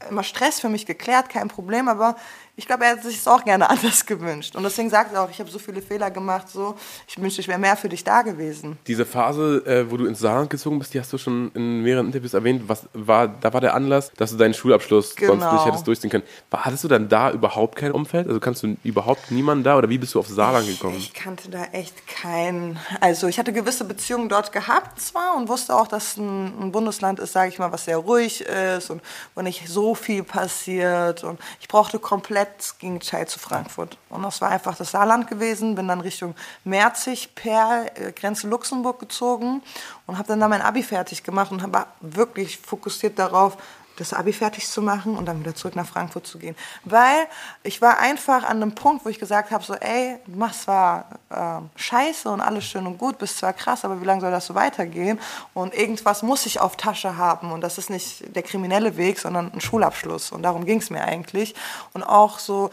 [0.08, 1.88] immer Stress für mich geklärt, kein Problem.
[1.88, 2.16] Aber
[2.60, 4.54] ich glaube, er hätte sich es auch gerne anders gewünscht.
[4.54, 6.76] Und deswegen sagt er auch, ich habe so viele Fehler gemacht, so,
[7.08, 8.78] ich wünschte, ich wäre mehr für dich da gewesen.
[8.86, 12.06] Diese Phase, äh, wo du ins Saarland gezogen bist, die hast du schon in mehreren
[12.06, 12.64] Interviews erwähnt.
[12.66, 15.52] Was war, da war der Anlass, dass du deinen Schulabschluss sonst Genau.
[15.54, 16.24] nicht hättest durchziehen können.
[16.50, 18.26] War, hattest du dann da überhaupt kein Umfeld?
[18.28, 20.96] Also kannst du überhaupt niemanden da oder wie bist du auf Saarland gekommen?
[20.98, 22.78] Ich kannte da echt keinen.
[23.00, 27.18] Also ich hatte gewisse Beziehungen dort gehabt zwar und wusste auch, dass ein, ein Bundesland
[27.20, 29.00] ist, sage ich mal, was sehr ruhig ist und
[29.34, 31.24] wo nicht so viel passiert.
[31.24, 33.96] Und ich brauchte komplett das Gegenteil zu Frankfurt.
[34.08, 35.74] Und das war einfach das Saarland gewesen.
[35.74, 36.34] Bin dann Richtung
[36.64, 39.62] Merzig, Perl, äh, Grenze Luxemburg gezogen
[40.06, 43.56] und habe dann da mein Abi fertig gemacht und war wirklich fokussiert darauf,
[44.00, 46.56] das Abi fertig zu machen und dann wieder zurück nach Frankfurt zu gehen.
[46.84, 47.26] Weil
[47.62, 51.70] ich war einfach an einem Punkt, wo ich gesagt habe, so, ey, machst zwar ähm,
[51.76, 54.54] Scheiße und alles schön und gut, bist zwar krass, aber wie lange soll das so
[54.54, 55.20] weitergehen?
[55.52, 59.52] Und irgendwas muss ich auf Tasche haben und das ist nicht der kriminelle Weg, sondern
[59.52, 60.32] ein Schulabschluss.
[60.32, 61.54] Und darum ging es mir eigentlich.
[61.92, 62.70] Und auch so,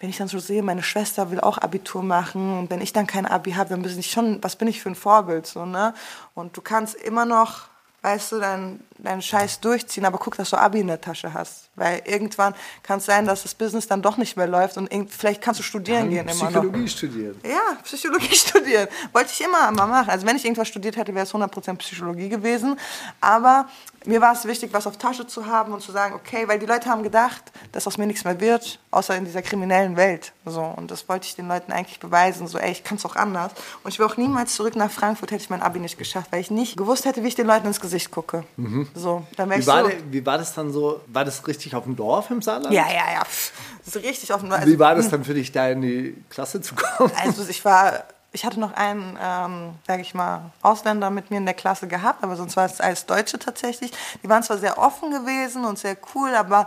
[0.00, 3.06] wenn ich dann so sehe, meine Schwester will auch Abitur machen und wenn ich dann
[3.06, 5.94] kein Abi habe, dann bin ich schon, was bin ich für ein Vorbild, so, ne?
[6.34, 7.68] Und du kannst immer noch,
[8.04, 11.68] weißt du, deinen deinen Scheiß durchziehen, aber guck, dass du Abi in der Tasche hast.
[11.74, 15.42] Weil irgendwann kann es sein, dass das Business dann doch nicht mehr läuft und vielleicht
[15.42, 16.62] kannst du studieren gehen immer noch.
[16.62, 17.40] Psychologie studieren.
[17.44, 18.88] Ja, Psychologie studieren.
[19.12, 20.10] Wollte ich immer mal machen.
[20.10, 22.78] Also wenn ich irgendwas studiert hätte, wäre es 100% Psychologie gewesen.
[23.20, 23.68] Aber
[24.06, 26.66] mir war es wichtig, was auf Tasche zu haben und zu sagen, okay, weil die
[26.66, 30.32] Leute haben gedacht, dass aus mir nichts mehr wird, außer in dieser kriminellen Welt.
[30.44, 32.46] So, und das wollte ich den Leuten eigentlich beweisen.
[32.46, 33.52] So, ey, ich kann es auch anders.
[33.82, 36.40] Und ich will auch niemals zurück nach Frankfurt, hätte ich mein Abi nicht geschafft, weil
[36.40, 38.44] ich nicht gewusst hätte, wie ich den Leuten ins Gesicht gucke.
[38.94, 39.88] So, dann Wie ich war, so...
[39.88, 41.00] der, wie war das dann so?
[41.06, 42.74] War das richtig auf dem Dorf im Saarland?
[42.74, 43.24] Ja, ja, ja.
[43.24, 43.52] pff,
[43.84, 44.52] Das ist richtig offen.
[44.52, 47.10] Also, Wie war das dann für dich, da in die Klasse zu kommen?
[47.22, 51.46] Also ich war, ich hatte noch einen, ähm, sage ich mal, Ausländer mit mir in
[51.46, 53.92] der Klasse gehabt, aber sonst war es alles Deutsche tatsächlich.
[54.22, 56.66] Die waren zwar sehr offen gewesen und sehr cool, aber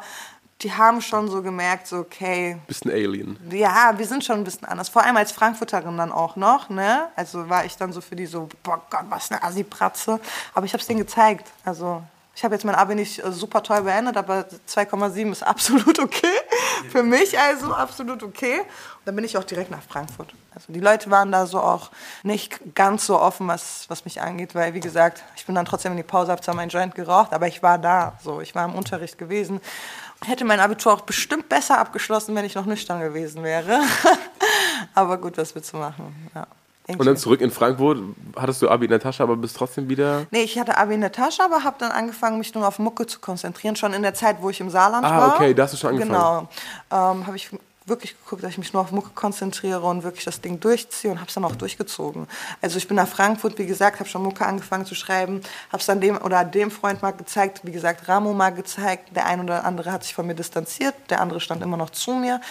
[0.62, 3.38] die haben schon so gemerkt, so okay, Bist ein Alien.
[3.52, 4.90] ja, wir sind schon ein bisschen anders.
[4.90, 7.10] Vor allem als Frankfurterin dann auch noch, ne?
[7.16, 10.20] Also war ich dann so für die so, boah Gott, was eine Assi-Pratze.
[10.56, 11.52] Aber ich habe es denen gezeigt.
[11.66, 12.02] Also
[12.38, 16.38] ich habe jetzt mein Abi nicht äh, super toll beendet, aber 2,7 ist absolut okay.
[16.92, 18.62] Für mich also absolut okay.
[19.08, 20.34] Dann bin ich auch direkt nach Frankfurt.
[20.54, 21.92] Also die Leute waren da so auch
[22.24, 25.94] nicht ganz so offen, was, was mich angeht, weil wie gesagt, ich bin dann trotzdem
[25.94, 28.20] in die Pause, habe zwar meinen Joint geraucht, aber ich war da.
[28.22, 29.62] So, ich war im Unterricht gewesen.
[30.26, 33.80] Hätte mein Abitur auch bestimmt besser abgeschlossen, wenn ich noch nüchtern gewesen wäre.
[34.94, 36.30] aber gut, was willst du machen?
[36.36, 36.46] Ja.
[36.90, 38.00] Und dann zurück in Frankfurt,
[38.36, 40.26] hattest du Abi in der Tasche, aber bist trotzdem wieder.
[40.32, 43.06] Nee, ich hatte Abi in der Tasche, aber habe dann angefangen, mich nur auf Mucke
[43.06, 45.36] zu konzentrieren, schon in der Zeit, wo ich im Saarland Ah, war.
[45.36, 46.48] okay, da hast du schon angefangen.
[46.90, 47.12] Genau.
[47.12, 47.50] Ähm, habe ich
[47.88, 51.20] wirklich geguckt, dass ich mich nur auf Mucke konzentriere und wirklich das Ding durchziehe und
[51.20, 52.28] habe es dann auch durchgezogen.
[52.62, 55.86] Also ich bin nach Frankfurt, wie gesagt, habe schon Mucke angefangen zu schreiben, habe es
[55.86, 59.16] dann dem oder dem Freund mal gezeigt, wie gesagt, Ramo mal gezeigt.
[59.16, 62.12] Der ein oder andere hat sich von mir distanziert, der andere stand immer noch zu
[62.12, 62.42] mir.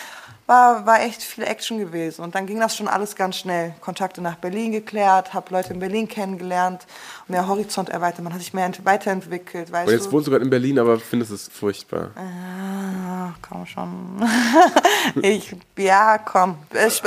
[0.48, 2.22] War, war echt viel Action gewesen.
[2.22, 3.74] Und dann ging das schon alles ganz schnell.
[3.80, 6.86] Kontakte nach Berlin geklärt, habe Leute in Berlin kennengelernt,
[7.26, 9.72] mehr Horizont erweitert, man hat sich mehr ent- weiterentwickelt.
[9.72, 10.12] Weißt Und jetzt du?
[10.12, 12.10] wohnst du gerade in Berlin, aber findest es furchtbar.
[12.16, 14.24] Ah, komm schon.
[15.22, 16.56] ich, ja, komm.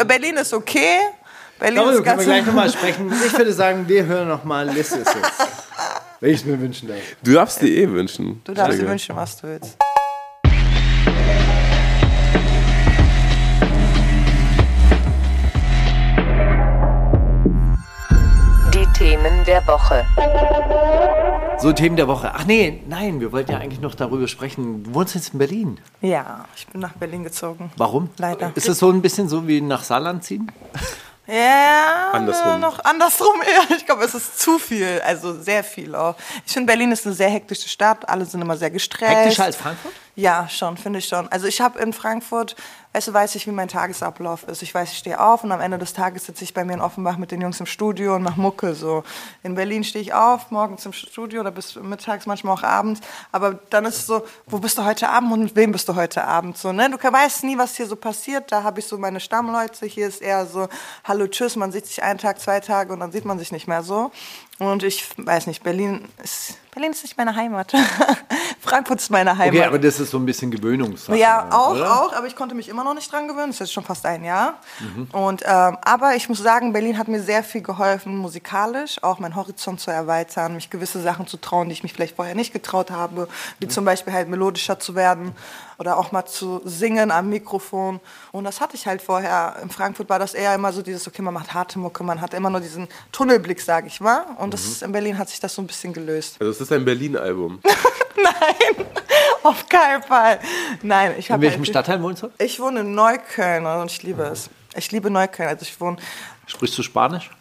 [0.06, 0.98] Berlin ist okay.
[1.60, 3.14] Berlin Darüber ist können ganz wir gleich nochmal sprechen.
[3.26, 5.48] Ich würde sagen, wir hören nochmal List ist jetzt.
[6.20, 6.98] Wenn ich mir wünschen darf.
[7.24, 8.42] Du darfst dir eh wünschen.
[8.44, 9.78] Du darfst dir wünschen, was du willst.
[19.10, 20.06] Themen der Woche.
[21.58, 22.32] So, Themen der Woche.
[22.32, 24.84] Ach nee, nein, wir wollten ja eigentlich noch darüber sprechen.
[24.84, 25.80] Du wohnst jetzt in Berlin.
[26.00, 27.72] Ja, ich bin nach Berlin gezogen.
[27.76, 28.12] Warum?
[28.20, 28.52] Leider.
[28.54, 30.52] Ist es so ein bisschen so wie nach Saarland ziehen?
[31.26, 32.60] Ja, Andersrum.
[32.60, 33.76] noch andersrum eher.
[33.78, 36.16] Ich glaube, es ist zu viel, also sehr viel auch.
[36.46, 38.08] Ich finde, Berlin ist eine sehr hektische Stadt.
[38.08, 39.16] Alle sind immer sehr gestresst.
[39.16, 39.94] Hektischer als Frankfurt?
[40.16, 41.28] Ja, schon, finde ich schon.
[41.30, 42.56] Also ich habe in Frankfurt,
[43.08, 44.64] du, weiß ich, wie mein Tagesablauf ist.
[44.64, 46.82] Ich weiß, ich stehe auf und am Ende des Tages sitze ich bei mir in
[46.82, 48.74] Offenbach mit den Jungs im Studio und mache Mucke.
[48.74, 49.04] So.
[49.44, 53.02] In Berlin stehe ich auf, morgens im Studio oder bis mittags, manchmal auch abends.
[53.32, 55.96] Aber dann ist es so, wo bist du heute Abend und mit wem bist du
[55.96, 56.58] heute Abend?
[56.58, 56.90] So, ne?
[56.90, 58.52] Du weißt nie, was hier so passiert.
[58.52, 59.86] Da habe ich so meine Stammleute.
[59.86, 60.68] Hier ist eher so,
[61.04, 63.68] hallo, tschüss, man sieht sich einen Tag, zwei Tage und dann sieht man sich nicht
[63.68, 64.12] mehr so.
[64.60, 67.72] Und ich weiß nicht, Berlin ist, Berlin ist nicht meine Heimat.
[68.60, 69.56] Frankfurt ist meine Heimat.
[69.56, 71.18] Okay, aber das ist so ein bisschen Gewöhnungssache.
[71.18, 72.02] Ja, auch, oder?
[72.02, 73.48] auch, aber ich konnte mich immer noch nicht dran gewöhnen.
[73.48, 74.60] Das ist jetzt schon fast ein Jahr.
[75.14, 79.38] Und, ähm, aber ich muss sagen, Berlin hat mir sehr viel geholfen, musikalisch, auch meinen
[79.38, 82.92] Horizont zu erweitern, mich gewisse Sachen zu trauen, die ich mich vielleicht vorher nicht getraut
[82.92, 85.34] habe, wie zum Beispiel halt melodischer zu werden.
[85.80, 88.00] Oder auch mal zu singen am Mikrofon.
[88.32, 89.56] Und das hatte ich halt vorher.
[89.64, 92.34] In Frankfurt war das eher immer so dieses, okay, man macht harte Mucke, man hat
[92.34, 94.26] immer nur diesen Tunnelblick, sage ich mal.
[94.38, 96.38] Und das ist, in Berlin hat sich das so ein bisschen gelöst.
[96.40, 97.60] Also es ist ein Berlin-Album.
[98.16, 98.86] Nein,
[99.44, 100.40] auf keinen Fall.
[100.84, 102.30] Nein, ich In habe welchem Stadtteil wohnst du?
[102.38, 104.50] Ich wohne in Neukölln und ich liebe es.
[104.76, 105.50] Ich liebe Neukölln.
[105.50, 105.98] Also ich wohne.
[106.46, 107.32] Sprichst du Spanisch?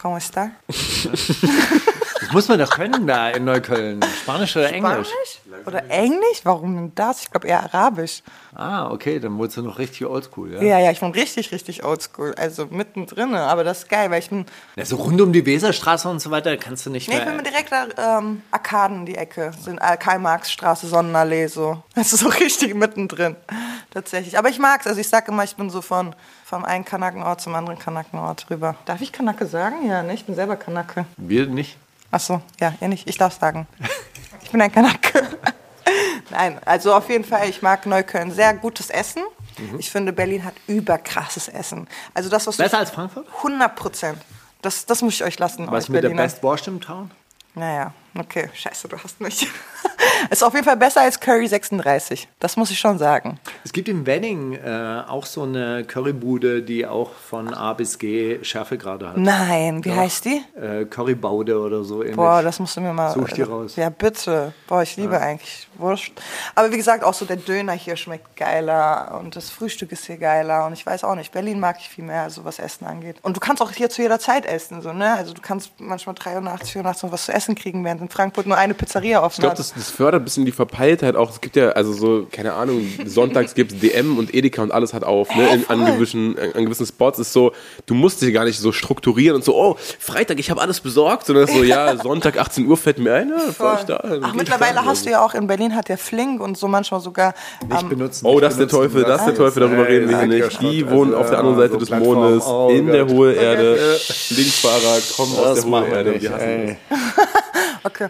[0.00, 0.50] ¿Cómo está?
[2.30, 3.98] Das muss man doch können da in Neukölln.
[4.22, 5.08] Spanisch oder Englisch?
[5.08, 5.66] Spanisch?
[5.66, 6.40] Oder Englisch?
[6.44, 7.22] Warum denn das?
[7.22, 8.22] Ich glaube eher Arabisch.
[8.54, 10.62] Ah, okay, dann wurdest du noch richtig oldschool, ja?
[10.62, 12.32] Ja, ja, ich bin richtig, richtig oldschool.
[12.36, 13.34] Also mittendrin.
[13.34, 14.46] Aber das ist geil, weil ich bin.
[14.76, 14.84] ja?
[14.84, 17.34] So rund um die Weserstraße und so weiter kannst du nicht Nee, ich mehr.
[17.34, 19.50] bin direkt da, ähm, Arkaden die Ecke.
[19.60, 21.82] Sind Karl-Marx-Straße, Sonnenallee, so.
[21.96, 23.34] Also so richtig mittendrin.
[23.90, 24.38] Tatsächlich.
[24.38, 24.86] Aber ich mag's.
[24.86, 26.14] Also ich sag immer, ich bin so von,
[26.44, 28.76] vom einen Kanackenort zum anderen Kanackenort rüber.
[28.84, 29.84] Darf ich Kanake sagen?
[29.88, 30.14] Ja, ne?
[30.14, 31.06] Ich bin selber Kanake.
[31.16, 31.76] Wir nicht.
[32.10, 33.08] Ach so, ja, ihr nicht.
[33.08, 33.66] Ich darf sagen.
[34.42, 35.28] Ich bin ein Kanake.
[36.30, 38.30] Nein, also auf jeden Fall, ich mag Neukölln.
[38.32, 39.22] Sehr gutes Essen.
[39.78, 41.86] Ich finde, Berlin hat überkrasses Essen.
[42.14, 43.26] Also das, was du- Besser als Frankfurt?
[43.38, 44.18] 100 Prozent.
[44.62, 46.22] Das, das muss ich euch lassen, Was euch mit der Berliner.
[46.24, 47.10] Best Wurst im Town?
[47.54, 49.46] Naja, okay, scheiße, du hast mich.
[50.30, 52.28] Ist auf jeden Fall besser als Curry 36.
[52.38, 53.38] Das muss ich schon sagen.
[53.64, 58.42] Es gibt in Wenning äh, auch so eine Currybude, die auch von A bis G
[58.42, 59.16] Schärfegrade hat.
[59.16, 60.42] Nein, wie heißt die?
[60.60, 62.16] Äh, Currybaude oder so ähnlich.
[62.16, 63.12] Boah, das musst du mir mal.
[63.12, 63.76] Such die raus.
[63.76, 64.52] Ja, bitte.
[64.66, 66.12] Boah, ich liebe eigentlich Wurst.
[66.54, 70.18] Aber wie gesagt, auch so der Döner hier schmeckt geiler und das Frühstück ist hier
[70.18, 70.66] geiler.
[70.66, 73.16] Und ich weiß auch nicht, Berlin mag ich viel mehr, so was Essen angeht.
[73.22, 75.14] Und du kannst auch hier zu jeder Zeit essen, so, ne?
[75.14, 78.46] Also du kannst manchmal 83, 4 nachts noch was zu essen kriegen, während in Frankfurt
[78.46, 79.58] nur eine Pizzeria offen Ich glaube, hat.
[79.58, 81.30] das, das fördert ein bisschen die Verpeiltheit auch.
[81.30, 84.94] Es gibt ja, also so, keine Ahnung, sonntags gibt es DM und Edeka und alles
[84.94, 85.48] hat auf, ne?
[85.54, 87.52] In, an, gewissen, an gewissen Spots ist so,
[87.86, 91.26] du musst dich gar nicht so strukturieren und so, oh, Freitag, ich habe alles besorgt,
[91.26, 94.02] sondern so, ja, Sonntag 18 Uhr fällt mir ein, ja, fahr ich da.
[94.02, 94.84] Ach, ich mittlerweile da.
[94.84, 97.34] hast du ja auch in Berlin hat der Flink und so manchmal sogar
[97.68, 98.26] Nicht ähm, benutzen.
[98.26, 98.68] Oh, das ist der.
[98.68, 100.62] Teufel, das ist der Teufel, darüber reden wir hier nicht.
[100.62, 103.98] Die wohnen auf der anderen Seite des Mondes, in der hohen Erde,
[104.30, 106.10] Linksfahrer, kommen aus der wir Erde.
[106.12, 106.30] nicht.
[107.98, 108.06] Ey.
[108.06, 108.08] okay.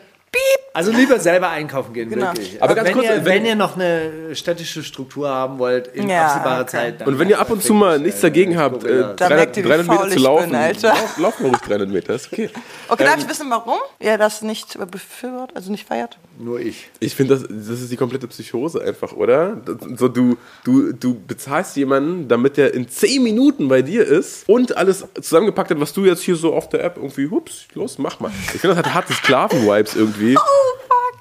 [0.73, 2.27] Also lieber selber einkaufen gehen, Genau.
[2.27, 2.55] wirklich.
[2.63, 5.89] Aber Aber ganz wenn, kurz, ihr, wenn- wenn ihr noch eine städtische Struktur haben wollt,
[5.89, 6.71] in Ja, absehbarer okay.
[6.71, 7.01] Zeit.
[7.01, 9.57] dann Und wenn ihr ab und zu mal nichts dagegen habt, äh, Da merkt 300,
[9.57, 12.49] ihr, wie 300 Meter zu laufen, bin, lauf- laufen wir ruhig 300 Meter, ist okay.
[12.89, 16.17] Okay, darf Ähm, ich wissen, warum ihr das nicht befürwortet, also nicht feiert?
[16.43, 16.89] Nur ich.
[17.01, 19.61] Ich finde, das, das ist die komplette Psychose einfach, oder?
[19.97, 24.75] So, du, du, du bezahlst jemanden, damit der in 10 Minuten bei dir ist und
[24.77, 28.21] alles zusammengepackt hat, was du jetzt hier so auf der App irgendwie, hups, los, mach
[28.21, 28.31] mal.
[28.55, 30.37] Ich finde, das hat harte Sklaven-Vibes irgendwie.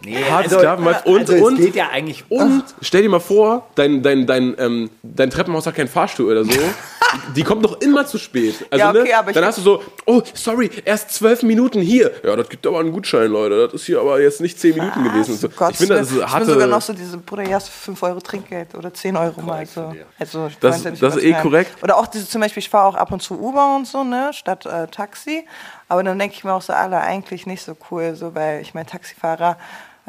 [0.06, 3.68] Nee, Harte Sklaven-Vibes und, also es und, geht ja eigentlich und stell dir mal vor,
[3.76, 6.52] dein, dein, dein, ähm, dein Treppenhaus hat keinen Fahrstuhl oder so.
[7.36, 8.54] Die kommt doch immer zu spät.
[8.70, 11.82] Also, Ja, okay, ne, aber ich- dann hast du so, oh, sorry, erst zwölf Minuten
[11.82, 12.12] hier.
[12.24, 13.66] Ja, das gibt aber einen Gutschein, Leute.
[13.66, 15.32] Das ist hier aber jetzt nicht zehn Minuten gewesen.
[15.32, 15.50] Und so.
[15.50, 16.46] Gott, Ich finde, das ist ich harte.
[16.46, 19.66] sogar noch so diese, Bruder, hier hast du 5 Euro Trinkgeld oder 10 Euro mal
[19.66, 19.94] so.
[20.20, 21.52] Also, ich Das- ja nicht das ist eh übertreiben.
[21.52, 21.84] korrekt.
[21.84, 24.32] Oder auch diese, zum Beispiel, ich fahre auch ab und zu Uber und so, ne,
[24.34, 25.46] statt äh, Taxi.
[25.88, 28.74] Aber dann denke ich mir auch so, alle eigentlich nicht so cool, so, weil ich
[28.76, 29.58] meine, Taxifahrer,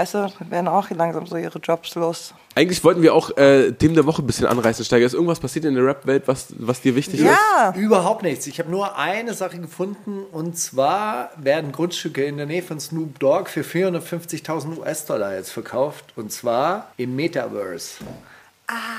[0.00, 2.32] weißt du, werden auch langsam so ihre Jobs los.
[2.54, 5.04] Eigentlich wollten wir auch äh, Themen der Woche ein bisschen anreißen, Steiger.
[5.04, 7.26] Ist irgendwas passiert in der Rap-Welt, was, was dir wichtig ist?
[7.26, 8.46] Ja, Überhaupt nichts.
[8.46, 13.18] Ich habe nur eine Sache gefunden und zwar werden Grundstücke in der Nähe von Snoop
[13.18, 17.96] Dogg für 450.000 US-Dollar jetzt verkauft und zwar im Metaverse.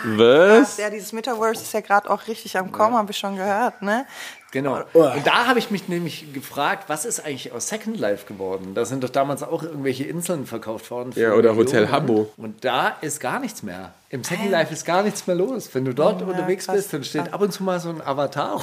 [0.03, 0.77] Was?
[0.77, 4.05] ja, dieses Metaverse ist ja gerade auch richtig am Kommen, habe ich schon gehört, ne?
[4.51, 4.81] Genau.
[4.93, 8.73] Und da habe ich mich nämlich gefragt, was ist eigentlich aus Second Life geworden?
[8.75, 11.13] Da sind doch damals auch irgendwelche Inseln verkauft worden.
[11.13, 11.55] für Ja, oder.
[11.55, 12.29] Hotel Habbo.
[12.37, 13.93] Und da ist gar nichts mehr.
[14.09, 15.69] Im Second Life ist gar nichts mehr los.
[15.73, 16.75] Wenn du dort unterwegs krass.
[16.75, 18.59] bist, dann steht ab und zu mal so ein Avatar.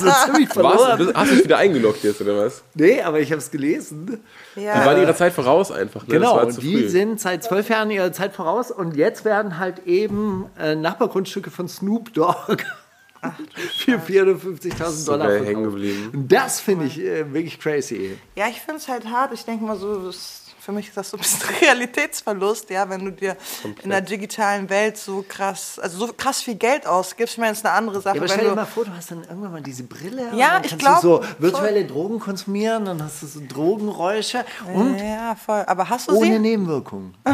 [0.00, 0.54] so ziemlich Was?
[0.54, 1.12] verloren.
[1.14, 2.62] Hast du dich wieder eingeloggt jetzt, oder was?
[2.74, 4.22] Nee, aber ich habe es gelesen.
[4.56, 6.06] Die waren ihrer Zeit voraus einfach.
[6.06, 6.14] Ne?
[6.14, 6.88] Genau, und die früh.
[6.88, 11.68] sind seit zwölf Jahren ihrer Zeit voraus und jetzt werden halt eben äh, Nachbargrundstücke von
[11.68, 12.64] Snoop Dogg
[13.76, 16.10] für 450.000 Dollar hängen geblieben.
[16.12, 18.18] Und das finde ich äh, wirklich crazy.
[18.36, 19.32] Ja, ich finde es halt hart.
[19.32, 20.10] Ich denke mal so,
[20.60, 23.36] für mich ist das so ein bisschen Realitätsverlust, ja, wenn du dir
[23.82, 27.34] in der digitalen Welt so krass, also so krass viel Geld ausgibst.
[27.34, 28.16] Ich meine, das ist eine andere Sache.
[28.16, 30.28] Ja, aber wenn stell dir du, mal vor, du hast dann irgendwann mal diese Brille.
[30.30, 31.36] und Ja, dann ich kannst glaub, du so voll.
[31.38, 34.44] virtuelle Drogen konsumieren, dann hast du so Drogenräusche
[34.74, 35.64] und ja, voll.
[35.66, 36.38] Aber hast du ohne sie?
[36.38, 37.14] Nebenwirkungen.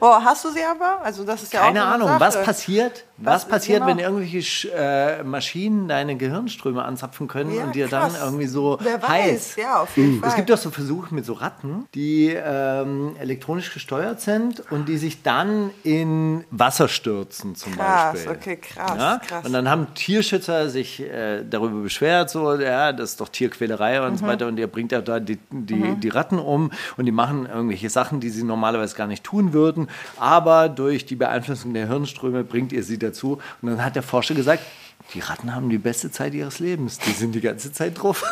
[0.00, 1.00] Oh, hast du sie aber?
[1.02, 3.90] Also das ist ja Keine auch Ahnung, was passiert, Was, Was- passiert, genau.
[3.90, 8.12] wenn irgendwelche äh, Maschinen deine Gehirnströme anzapfen können Ja, und dir krass.
[8.14, 9.56] dann irgendwie so Wer weiß, heiß?
[9.56, 10.28] ja, auf jeden Fall.
[10.28, 14.98] Es gibt doch so Versuche mit so Ratten, die ähm, elektronisch gesteuert sind und die
[14.98, 18.30] sich dann in Wasser stürzen zum Krass, Beispiel.
[18.32, 19.20] okay, krass, Ja?
[19.26, 19.44] krass.
[19.46, 24.18] Und dann haben Tierschützer sich äh, darüber beschwert, so, ja, das ist doch Tierquälerei und
[24.18, 24.28] so Mhm.
[24.28, 24.46] weiter.
[24.46, 28.20] Und ihr bringt ja da die, die, die Ratten um und die machen irgendwelche Sachen,
[28.20, 29.88] die sie normalerweise gar nicht tun würden.
[30.18, 33.38] Aber durch die Beeinflussung der Hirnströme bringt ihr sie dazu.
[33.62, 34.62] Und dann hat der Forscher gesagt,
[35.14, 36.98] die Ratten haben die beste Zeit ihres Lebens.
[36.98, 38.22] Die sind die ganze Zeit drauf.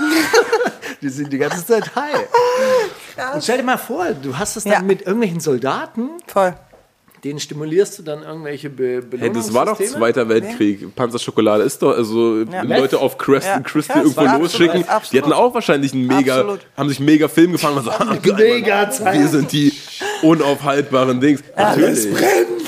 [1.03, 2.27] die sind die ganze Zeit high.
[3.35, 4.83] Und stell dir mal vor, du hast es dann Ja.
[4.83, 6.55] mit irgendwelchen Soldaten, Voll.
[7.27, 9.99] Denen stimulierst du dann irgendwelche Be Hey, das war doch Belohnungssysteme.
[9.99, 10.95] Zweiter Weltkrieg.
[10.95, 13.55] Panzerschokolade ist doch, also Leute auf Crest Ja.
[13.55, 14.83] and Crystal Ja, irgendwo absolut, losschicken.
[14.83, 15.23] Die absolut.
[15.25, 16.61] hatten auch wahrscheinlich einen mega, Absolut.
[16.77, 18.91] haben sich mega Film gefangen und so, ah, Mega.
[18.91, 19.19] Zeit.
[19.19, 19.73] Wir sind die
[20.23, 21.43] unaufhaltbaren Dings.
[21.57, 22.09] Natürlich.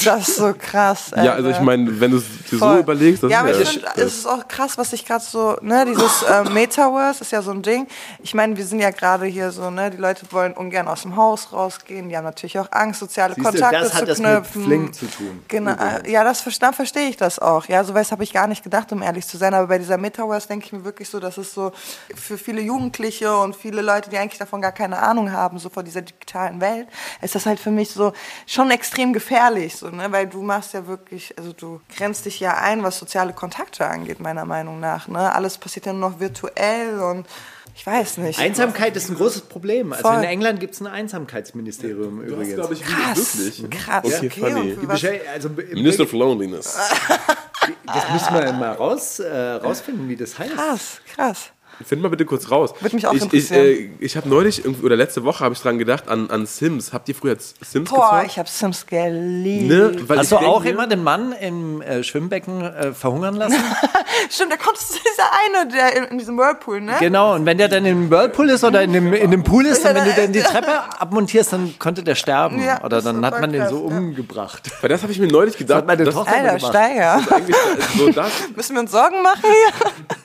[0.05, 1.11] Das ist so krass.
[1.17, 1.65] Ja, also ich Alter.
[1.65, 2.79] meine, wenn du es dir so Voll.
[2.79, 5.25] überlegst, das ja, aber ist ich ja finde, es ist auch krass, was ich gerade
[5.25, 7.87] so, ne, dieses äh, Metaverse ist ja so ein Ding.
[8.23, 11.17] Ich meine, wir sind ja gerade hier so, ne, die Leute wollen ungern aus dem
[11.17, 14.19] Haus rausgehen, die haben natürlich auch Angst, soziale Siehst du, Kontakte das hat zu das
[14.19, 14.65] mit knüpfen.
[14.65, 15.45] Flink zu tun.
[15.49, 17.67] Genau, äh, ja, das dann verstehe ich das auch.
[17.67, 19.55] Ja, so was habe ich gar nicht gedacht, um ehrlich zu sein.
[19.55, 21.73] Aber bei dieser Metaverse denke ich mir wirklich so, dass es so
[22.15, 25.83] für viele Jugendliche und viele Leute, die eigentlich davon gar keine Ahnung haben, so vor
[25.83, 26.89] dieser digitalen Welt,
[27.23, 28.13] ist das halt für mich so
[28.47, 32.57] schon extrem gefährlich, so, ne, weil du machst ja wirklich, also du grenzt dich ja
[32.59, 35.09] ein, was soziale Kontakte angeht, meiner Meinung nach.
[35.09, 35.33] Ne?
[35.35, 37.27] Alles passiert ja nur noch virtuell und
[37.75, 38.41] ich weiß nicht.
[38.41, 39.93] Einsamkeit ist ein großes Problem.
[39.93, 40.17] Also Voll.
[40.19, 42.55] in England gibt es ein Einsamkeitsministerium Das übrigens.
[42.55, 43.71] glaube ich krass, wirklich.
[43.71, 44.73] krass, Okay, okay, funny.
[44.87, 46.77] beschä- also, Minister of Loneliness.
[47.87, 50.55] das müssen wir mal raus, äh, rausfinden, wie das heißt.
[50.55, 51.51] krass, krass.
[51.85, 52.75] Find mal bitte kurz raus.
[52.81, 53.65] Würde mich auch ich, ich, interessieren.
[53.67, 56.93] äh, ich habe neulich, oder letzte Woche habe ich dran gedacht, an, an Sims.
[56.93, 58.27] Habt ihr früher Sims Boah, gezockt?
[58.27, 59.69] ich habe Sims geliebt.
[59.69, 60.09] Ne?
[60.09, 63.57] Weil Hast ich du auch immer den Mann im äh, Schwimmbecken äh, verhungern lassen?
[64.31, 66.97] Stimmt, da kommt dieser eine, der in, in diesem Whirlpool, ne?
[66.99, 69.85] genau, und wenn der dann im Whirlpool ist oder in dem, in dem Pool ist,
[69.85, 72.63] dann, wenn du dann die Treppe abmontierst, dann konnte der sterben.
[72.63, 73.97] Ja, oder das dann hat man den so ja.
[73.97, 74.71] umgebracht.
[74.81, 75.79] Weil das habe ich mir neulich gedacht.
[75.79, 76.59] hat meine das, Tochter- Alter.
[76.69, 77.21] Steiger.
[77.31, 77.57] eigentlich
[77.97, 80.17] so das, Müssen wir uns Sorgen machen hier?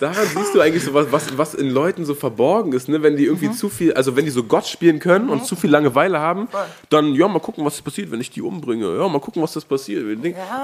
[0.00, 3.02] Daran siehst du eigentlich so was, was, was in Leuten so verborgen ist, ne?
[3.02, 5.70] Wenn die irgendwie zu viel, also wenn die so Gott spielen können und zu viel
[5.70, 6.48] Langeweile haben,
[6.88, 8.96] dann ja, mal gucken, was passiert, wenn ich die umbringe.
[8.98, 10.04] Ja, mal gucken, was das passiert.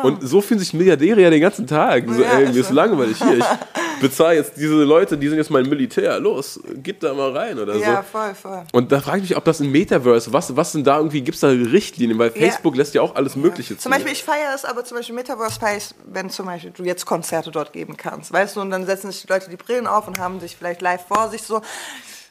[0.02, 2.04] Und so fühlen sich Milliardäre ja den ganzen Tag.
[2.08, 3.38] So, Ja, ey, mir ist langweilig hier.
[3.38, 3.44] Ich
[4.00, 6.18] bezahle jetzt diese Leute, die sind jetzt mein Militär.
[6.18, 8.18] Los, gib da mal rein oder Ja, so.
[8.18, 8.62] voll, voll.
[8.72, 11.34] Und da frage ich mich, ob das im Metaverse, was, was sind da irgendwie, gibt
[11.36, 12.18] es da Richtlinien?
[12.18, 12.34] Weil Ja.
[12.46, 15.60] Facebook lässt ja auch alles Mögliche Zum Beispiel, ich feiere es aber zum Beispiel Metaverse
[15.60, 19.10] feiere wenn zum Beispiel du jetzt Konzerte dort geben kannst, weißt du, und dann setzen
[19.10, 21.60] sich die Leute die Brillen auf und haben sich vielleicht live vor sich so.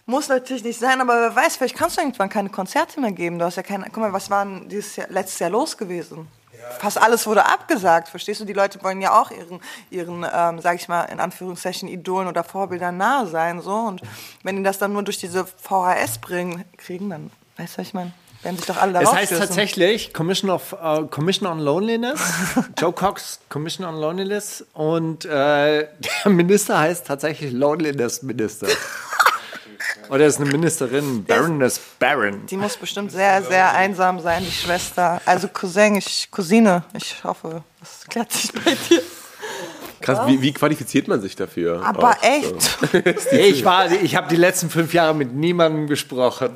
[0.08, 3.40] Muss natürlich nicht sein, aber wer weiß, vielleicht kannst du irgendwann keine Konzerte mehr geben.
[3.40, 6.28] Du hast ja keine, guck mal, was war denn dieses Jahr, letztes Jahr los gewesen?
[6.80, 8.46] Fast alles wurde abgesagt, verstehst du?
[8.46, 12.44] Die Leute wollen ja auch ihren, ihren ähm, sag ich mal, in Anführungszeichen Idolen oder
[12.44, 13.74] Vorbildern nahe sein, so.
[13.74, 14.02] Und
[14.44, 18.14] wenn die das dann nur durch diese VHS-Brillen kriegen, dann, weißt du, was ich meine?
[18.46, 19.48] Werden sich doch alle Es darauf heißt stürzen.
[19.48, 22.20] tatsächlich Commission, of, äh, Commission on Loneliness.
[22.78, 24.64] Joe Cox Commission on Loneliness.
[24.74, 28.68] Und äh, der Minister heißt tatsächlich Loneliness Minister.
[30.10, 32.46] Oder ist eine Ministerin, Baroness Baron.
[32.46, 35.20] Die muss bestimmt sehr, sehr einsam sein, die Schwester.
[35.26, 36.84] Also Cousin, ich, Cousine.
[36.94, 39.02] Ich hoffe, das klärt sich bei dir.
[40.06, 41.84] Krass, wie, wie qualifiziert man sich dafür?
[41.84, 42.78] Aber Auch, echt.
[43.32, 46.50] Ich war, ich habe die letzten fünf Jahre mit niemandem gesprochen.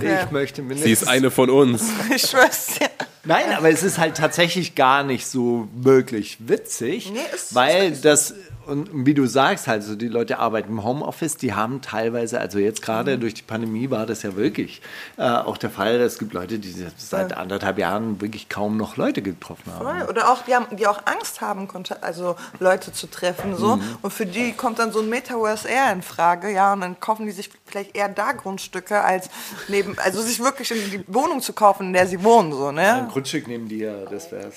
[0.00, 1.02] Ich möchte Sie mindestens.
[1.02, 1.84] ist eine von uns.
[2.14, 2.88] Ich schwör's dir.
[3.28, 8.34] Nein, aber es ist halt tatsächlich gar nicht so wirklich witzig, Nee, es- weil das
[8.66, 12.58] und wie du sagst, halt so die Leute arbeiten im Homeoffice, die haben teilweise, also
[12.58, 13.20] jetzt gerade Mhm.
[13.22, 14.82] durch die Pandemie war das ja wirklich
[15.16, 15.94] äh, auch der Fall.
[16.02, 19.86] Es gibt Leute, die seit anderthalb Jahren wirklich kaum noch Leute getroffen haben.
[20.00, 20.08] Voll.
[20.10, 21.66] Oder auch, die, haben, die auch Angst haben,
[22.02, 23.56] also Leute zu treffen.
[23.56, 23.76] So.
[23.76, 23.82] Mhm.
[24.02, 26.52] Und für die kommt dann so ein Metaverse eher in Frage.
[26.52, 29.30] Ja, und dann kaufen die sich vielleicht eher da Grundstücke, als
[29.68, 32.52] neben, also sich wirklich in die Wohnung zu kaufen, in der sie wohnen.
[32.52, 33.08] So, ne?
[33.18, 34.54] Grundstück nehmen die ja, das wär's.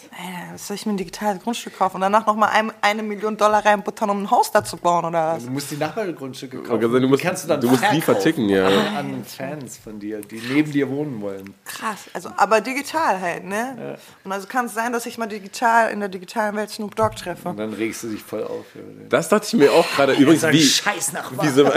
[0.51, 3.65] Was soll ich mir ein digitales Grundstück kaufen und danach nochmal ein, eine Million Dollar
[3.65, 5.45] reinbuttern, um ein Haus da zu bauen oder was?
[5.45, 6.79] Du musst die Nachbargrundstücke kaufen.
[6.79, 8.67] gesagt, Du musst, kannst du dann du musst die verticken, ja.
[8.67, 11.55] an Fans von dir, die neben dir wohnen wollen.
[11.65, 13.97] Krass, also aber digital halt, ne?
[14.23, 17.15] Und also kann es sein, dass ich mal digital in der digitalen Welt Snoop Dogg
[17.15, 17.49] treffe.
[17.49, 18.65] Und dann regst du dich voll auf.
[19.09, 20.13] Das dachte ich mir auch gerade.
[20.13, 21.45] Übrigens, ein wie, Scheiß Nachbar.
[21.45, 21.67] wie so,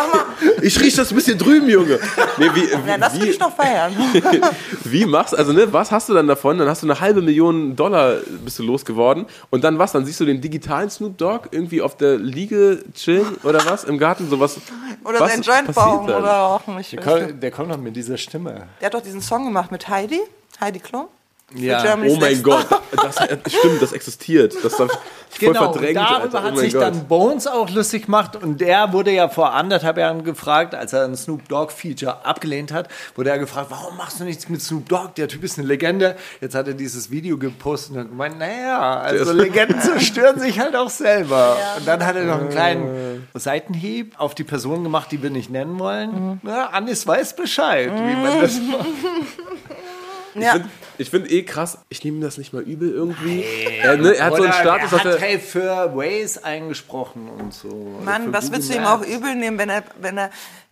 [0.62, 1.98] ich riech das ein bisschen drüben, Junge.
[2.36, 3.92] Nee, wie, Ja, das will wie, ich noch feiern.
[4.84, 6.58] wie machst also ne, was hast du dann davon?
[6.58, 9.92] Dann hast du eine halbe Million Dollar bist du losgeworden und dann was?
[9.92, 13.98] Dann siehst du den digitalen Snoop Dogg irgendwie auf der Liege chillen oder was im
[13.98, 14.58] Garten sowas.
[15.04, 16.00] Oder was sein Joint dann?
[16.00, 17.02] oder weiß nicht.
[17.02, 18.68] kommt, der kommt noch mit dieser Stimme.
[18.80, 20.20] Der hat doch diesen Song gemacht mit Heidi,
[20.60, 21.08] Heidi Klum.
[21.54, 21.82] Ja.
[21.82, 23.16] Germany's Oh mein Next Gott, das,
[23.52, 24.54] stimmt, das existiert.
[24.62, 24.90] Das habe
[25.32, 25.96] ich voll Genau, und verdrängt.
[25.96, 26.38] darüber Alter.
[26.38, 26.82] Oh hat mein sich Gott.
[26.82, 31.04] dann Bones auch lustig gemacht und der wurde ja vor anderthalb Jahren gefragt, als er
[31.04, 34.88] ein Snoop Dogg Feature abgelehnt hat, wurde er gefragt, warum machst du nichts mit Snoop
[34.88, 35.10] Dogg?
[35.16, 36.16] Der Typ ist eine Legende.
[36.40, 40.90] Jetzt hat er dieses Video gepostet und gemeint, naja, also Legenden zerstören sich halt auch
[40.90, 41.56] selber.
[41.78, 45.50] Und dann hat er noch einen kleinen Seitenhieb auf die Person gemacht, die wir nicht
[45.50, 46.40] nennen wollen.
[46.44, 48.86] Na, Anis weiß Bescheid, wie man das macht.
[50.34, 50.60] Ja.
[50.98, 53.44] Ich finde eh krass, ich nehme das nicht mal übel irgendwie.
[53.82, 55.18] Er, ne, er hat so einen Status, er dass hat er.
[55.20, 58.00] hey, für Waze eingesprochen und so.
[58.04, 60.30] Mann, was Google willst du ihm auch übel nehmen, wenn er, wenn er,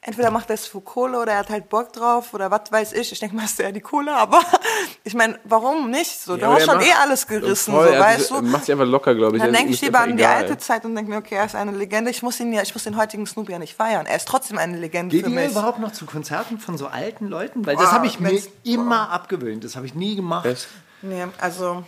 [0.09, 2.93] entweder macht er es für Kohle oder er hat halt Bock drauf oder was weiß
[2.95, 3.13] ich.
[3.13, 4.41] Ich denke mal, hast du ja die Kohle, aber
[5.05, 6.21] ich meine, warum nicht?
[6.21, 8.43] So, du aber hast er schon eh alles gerissen, Voll, so, er hat weißt du?
[8.43, 9.43] macht sich einfach locker, glaube ich.
[9.43, 10.37] Dann Er denke ist ich lieber an die egal.
[10.39, 12.11] alte Zeit und denke mir, okay, er ist eine Legende.
[12.11, 14.07] Ich muss ihn ja, ich muss den heutigen Snoop ja nicht feiern.
[14.07, 15.51] Er ist trotzdem eine Legende Geht für ihr mich.
[15.53, 17.65] überhaupt noch zu Konzerten von so alten Leuten?
[17.67, 19.63] Weil das Ah, habe ich mir immer abgewöhnt.
[19.65, 20.69] Das habe ich nie gemacht.
[21.03, 21.85] Nee, also,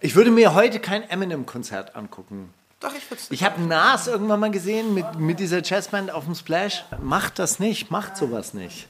[0.00, 2.52] Ich würde mir heute kein Eminem-Konzert angucken.
[2.84, 6.24] Doch, ich würde es Ich habe Nas irgendwann mal gesehen mit, mit dieser Jazzband auf
[6.24, 6.84] dem Splash.
[7.02, 8.88] Macht das nicht, macht sowas nicht.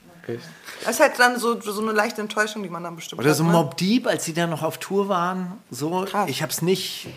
[0.85, 3.37] Das ist halt dann so, so eine leichte Enttäuschung, die man dann bestimmt Oder hat,
[3.37, 3.53] so ne?
[3.53, 5.53] Mob Deep, als sie da noch auf Tour waren.
[5.71, 6.31] So, Krass.
[6.31, 7.09] ich habe es nicht.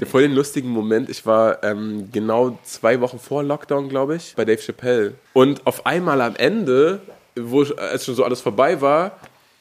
[0.00, 1.10] Der voll den lustigen Moment.
[1.10, 5.14] Ich war ähm, genau zwei Wochen vor Lockdown, glaube ich, bei Dave Chappelle.
[5.34, 7.00] Und auf einmal am Ende,
[7.38, 9.12] wo ich, als schon so alles vorbei war,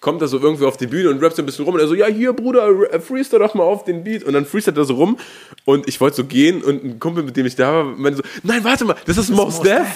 [0.06, 1.88] kommt er so irgendwie auf die Bühne und rappt so ein bisschen rum und er
[1.88, 4.24] so, ja, hier, Bruder, äh, freestyle doch mal auf den Beat.
[4.24, 5.18] Und dann freestylt er so rum
[5.66, 8.24] und ich wollte so gehen und ein Kumpel, mit dem ich da war, meinte so,
[8.44, 9.96] nein, warte mal, das ist Mos Def.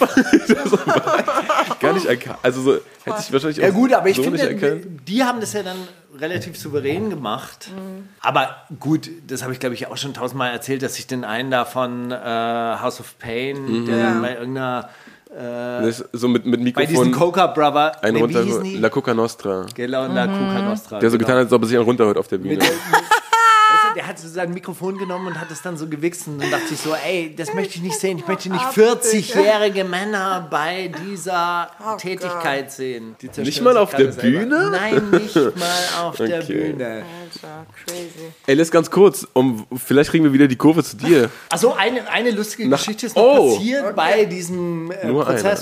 [1.79, 2.39] Gar nicht erkannt.
[2.41, 5.07] Also so, hätte ich wahrscheinlich Ja auch gut, aber ich so nicht finde, erkannt.
[5.07, 5.77] die haben das ja dann
[6.19, 7.69] relativ souverän gemacht.
[8.19, 11.51] Aber gut, das habe ich glaube ich auch schon tausendmal erzählt, dass ich den einen
[11.51, 12.15] da von äh,
[12.81, 14.89] House of Pain, der dann bei irgendeiner,
[15.87, 18.43] Ist So mit, mit bei diesen Mikrofon Coca Brother, einen nee, runter.
[18.79, 19.65] La Coca Nostra.
[19.73, 20.99] Genau, La Cuca Nostra.
[20.99, 21.27] Der so genau.
[21.27, 22.55] getan hat, als ob er sich einen runterhört auf der Bühne.
[22.55, 25.77] Mit der, mit, weißt du, der hat so sein Mikrofon genommen und hat es dann
[25.77, 28.17] so gewichst und dann dachte ich so, ey, das möchte ich nicht sehen.
[28.17, 33.15] Ich möchte nicht 40-jährige Männer bei dieser Tätigkeit sehen.
[33.21, 34.39] Die Nicht mal auf der selber.
[34.39, 34.69] Bühne?
[34.71, 36.71] Nein, nicht mal auf der Okay.
[36.71, 37.03] Bühne.
[37.33, 38.31] Alter, crazy.
[38.47, 41.29] Ey, lass ganz kurz, um, vielleicht kriegen wir wieder die Kurve zu dir.
[41.49, 43.55] Also eine, eine lustige Nach- Geschichte ist noch Oh.
[43.55, 45.55] passiert bei diesem äh, Prozess eine.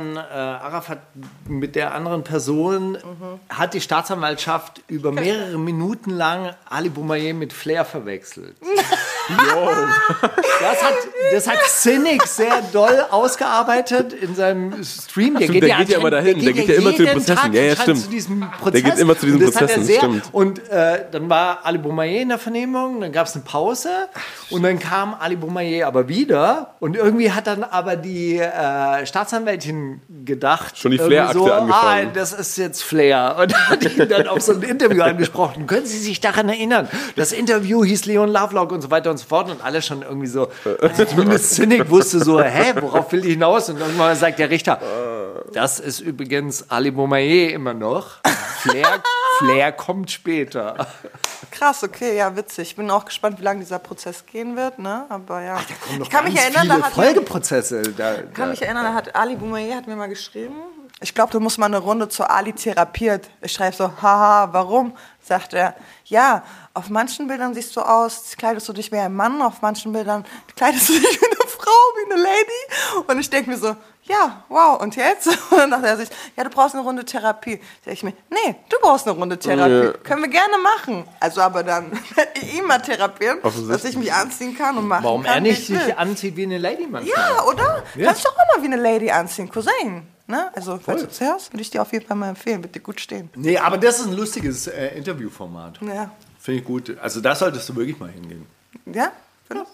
[0.00, 0.98] von äh, Arafat
[1.48, 2.98] mit der anderen Person.
[3.48, 8.56] Hat die Staatsanwaltschaft über mehrere Minuten lang Ali Boumaier mit Flair verwechselt.
[9.28, 10.94] Das hat,
[11.32, 15.38] das hat Cynic sehr doll ausgearbeitet in seinem Stream.
[15.38, 16.40] Der Stimmt, der geht ja immer dahin.
[16.40, 17.36] Der geht ja immer zu den Prozessen.
[17.36, 18.00] Tag Ja, ja, stimmt.
[18.00, 18.82] Zu diesem Prozess.
[18.82, 20.24] geht immer zu diesen Prozessen, sehr, stimmt.
[20.32, 24.08] Und äh, dann war Ali Boumaier in der Vernehmung, dann gab es eine Pause
[24.50, 30.00] und dann kam Ali Boumaier aber wieder und irgendwie hat dann aber die äh, Staatsanwältin
[30.24, 34.42] gedacht, Schon die Flair-Akte so, ah, das ist jetzt Flair und hat ihn dann auf
[34.42, 35.66] so ein Interview angesprochen.
[35.66, 36.88] Können Sie sich daran erinnern?
[37.16, 40.26] Das Interview hieß Leon Lovelock und so weiter und so fort und alle schon irgendwie
[40.26, 40.48] so,
[40.80, 43.68] also zumindest Cynic wusste so, hä, worauf will ich hinaus?
[43.68, 44.80] Und irgendwann sagt der Richter,
[45.52, 48.18] das ist übrigens Ali Boumaier immer noch.
[48.58, 49.02] Flair,
[49.38, 50.86] Flair kommt später.
[51.50, 52.70] Krass, okay, ja, witzig.
[52.70, 55.06] Ich bin auch gespannt, wie lange dieser Prozess gehen wird, ne?
[55.08, 55.58] Aber ja.
[56.00, 57.82] ich kann mich erinnern, da hat Folgeprozesse.
[57.96, 58.46] Da, kann da.
[58.46, 60.54] mich erinnern, da hat Ali Boumaier hat mir mal geschrieben.
[61.00, 63.28] Ich glaube, du musst mal eine Runde zu Ali therapiert.
[63.40, 64.96] Ich schreibe so, haha, warum?
[65.26, 66.44] Sagt er, ja,
[66.74, 70.26] auf manchen Bildern siehst du aus, kleidest du dich wie ein Mann, auf manchen Bildern
[70.54, 73.06] kleidest du dich wie eine Frau, wie eine Lady.
[73.06, 73.74] Und ich denke mir so,
[74.06, 75.26] ja, wow, und jetzt?
[75.50, 77.60] Und dann dachte er sich, ja, du brauchst eine Runde Therapie.
[77.84, 79.86] Sag ich mir, nee, du brauchst eine Runde Therapie.
[79.86, 79.92] Ja.
[79.92, 81.04] Können wir gerne machen.
[81.20, 85.04] Also aber dann werde ich ihn mal therapieren, dass ich mich anziehen kann und machen
[85.04, 87.16] Warum kann, er nicht sich anzieht wie eine Lady manchmal?
[87.16, 87.82] Ja, oder?
[87.94, 88.06] Ja.
[88.06, 90.06] Kannst du auch mal wie eine Lady anziehen, Cousin.
[90.26, 90.50] Ne?
[90.54, 92.62] Also, falls du zuhörst, würde ich dir auf jeden Fall mal empfehlen.
[92.62, 93.28] Wird dir gut stehen.
[93.34, 95.80] Nee, aber das ist ein lustiges äh, Interviewformat.
[95.82, 96.10] Ja.
[96.38, 96.98] Finde ich gut.
[97.00, 98.46] Also da solltest du wirklich mal hingehen.
[98.86, 99.12] Ja?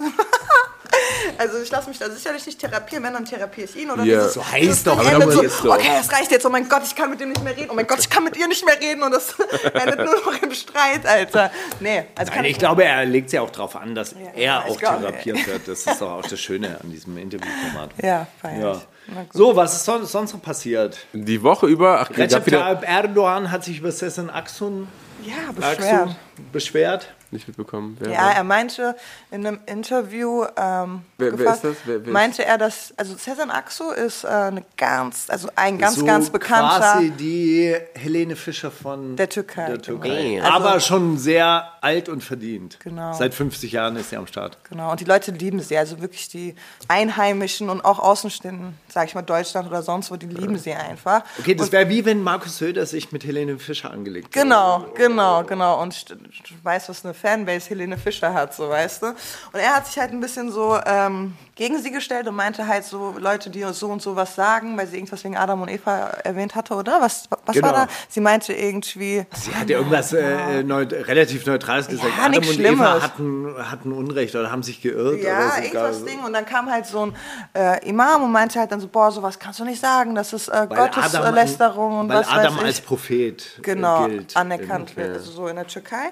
[1.38, 4.18] Also ich lasse mich da sicherlich nicht therapieren, wenn dann therapiere ich ihn oder Ja.
[4.18, 5.76] dieses- So heißt doch, aber so, doch.
[5.76, 7.74] Okay, es reicht jetzt, oh mein Gott, ich kann mit dem nicht mehr reden, oh
[7.74, 9.34] mein Gott, ich kann mit ihr nicht mehr reden und das
[9.74, 11.50] endet nur noch im Streit, Alter.
[11.78, 14.64] Nee, also kann Nein, ich glaube, er legt ja auch darauf an, dass er ja,
[14.66, 15.68] ich auch glaube, therapiert wird.
[15.68, 17.90] Das ist doch auch das Schöne an diesem Interviewformat.
[18.02, 18.72] Ja, feier Ja.
[18.72, 19.32] ich.
[19.32, 20.98] So, was ist sonst, sonst noch passiert?
[21.12, 24.88] Die Woche über, ach, Recep Tayyip Erdogan hat sich über Sessan Aksun
[25.24, 25.80] Ja, beschwert.
[26.08, 26.14] Aksu
[26.52, 27.14] beschwert.
[27.32, 27.96] Nicht mitbekommen.
[28.00, 28.34] Wer Ja, war?
[28.34, 28.96] er meinte
[29.30, 31.76] in einem Interview, ähm, Wer- wer gefragt, ist das?
[31.84, 35.78] Wer- wer ist- meinte er, dass, also Cezanne Axo ist äh, eine ganz, also ein
[35.78, 39.82] ganz, so ganz bekannter, Quasi die Helene Fischer von Der Türkei, Der genau.
[40.02, 40.42] Türkei.
[40.42, 42.78] Also- Aber schon sehr alt und verdient.
[42.80, 43.12] Genau.
[43.12, 44.58] Seit 50 Jahren ist sie am Start.
[44.68, 46.54] genau, und die Leute lieben sie, also wirklich die
[46.88, 51.22] Einheimischen und auch Außenstehenden, sag ich mal Deutschland oder sonst wo, die lieben sie einfach.
[51.38, 54.40] Okay, das wäre wie wenn Markus Söder sich mit Helene Fischer angelegt hätte.
[54.40, 55.80] Genau, genau, genau.
[55.80, 56.16] Und du
[56.62, 59.06] weißt, was eine Fanbase Helene Fischer hat, so weißt du.
[59.08, 59.16] Und
[59.60, 63.14] er hat sich halt ein bisschen so ähm, gegen sie gestellt und meinte halt so
[63.18, 66.54] Leute, die so und so was sagen, weil sie irgendwas wegen Adam und Eva erwähnt
[66.54, 67.00] hatte, oder?
[67.00, 67.66] Was, was Genau.
[67.68, 67.92] war da?
[68.08, 72.10] Sie meinte irgendwie, Sie hat ja irgendwas äh, neut relativ Neutrales gesagt.
[72.16, 72.80] Ja, Adam und Schlimmes.
[72.80, 75.22] Eva hatten, hatten Unrecht oder haben sich geirrt.
[75.22, 75.62] ja, oder so.
[75.62, 76.20] irgendwas Ding.
[76.24, 77.16] Und dann kam halt so ein
[77.54, 80.48] äh, Imam und meinte halt dann so, boah, sowas kannst du nicht sagen, das ist
[80.48, 80.66] äh,
[81.14, 82.66] Gotteslästerung und weil was Adam weiß ich.
[82.66, 84.36] als Prophet äh, genau, gilt.
[84.36, 86.06] anerkannt wird, also so in der Türkei.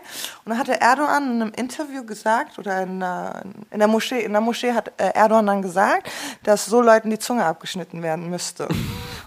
[0.45, 4.33] Und dann hatte Erdogan in einem Interview gesagt, oder in, einer, in der Moschee, in
[4.33, 6.11] der Moschee hat äh, Erdogan dann gesagt,
[6.43, 8.69] dass so Leuten die Zunge abgeschnitten werden müsste.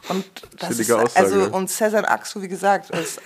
[0.10, 0.26] Und
[0.60, 1.16] das ist, Aussage.
[1.16, 3.22] also, und Cesar Aksu, wie gesagt, ist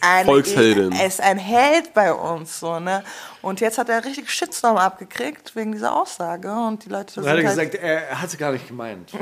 [0.00, 0.92] ein, Volksheldin.
[0.92, 3.04] Er ist ein Held bei uns, so, ne?
[3.42, 7.36] Und jetzt hat er richtig Shitstorm abgekriegt wegen dieser Aussage und die Leute sind hat
[7.38, 9.10] er halt, gesagt, er hat sie gar nicht gemeint.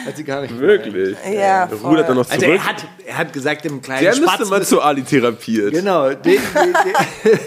[0.00, 0.84] er hat sie gar nicht gemeint.
[0.84, 1.16] Wirklich?
[1.24, 1.90] Ja, Er voll.
[1.90, 2.42] Rudert dann noch zurück.
[2.42, 5.02] Also er hat, er hat gesagt, dem kleinen Der müsste Spatz mal müsste- zu Ali
[5.02, 5.72] therapiert.
[5.72, 6.40] Genau, den, den,
[7.24, 7.38] den,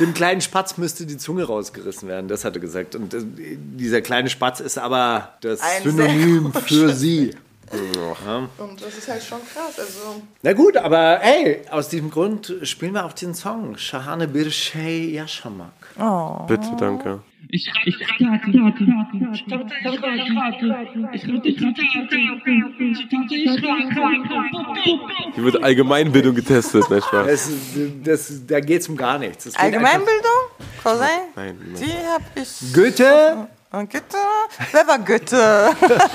[0.00, 2.94] dem kleinen Spatz müsste die Zunge rausgerissen werden, das hat er gesagt.
[2.96, 7.34] Und äh, dieser kleine Spatz ist aber das Ein Synonym für sie.
[8.58, 9.78] Und das ist halt schon krass.
[9.78, 15.14] Also, Na gut, aber hey, aus diesem Grund spielen wir auch den Song Shahane Birshey
[15.14, 15.72] Yashamak.
[16.46, 17.20] Bitte, danke.
[17.48, 17.70] Ich.
[25.34, 27.24] Hier wird Allgemeinbildung getestet, nicht wahr?
[27.26, 27.50] Das,
[28.02, 29.44] das, da geht es um gar nichts.
[29.44, 30.30] Geht Allgemeinbildung?
[30.82, 31.06] Cousin?
[31.36, 31.82] Nein, nein.
[31.82, 32.72] Die hab ich.
[32.72, 34.16] Goethe, Goethe?
[34.72, 35.70] Wer war Goethe?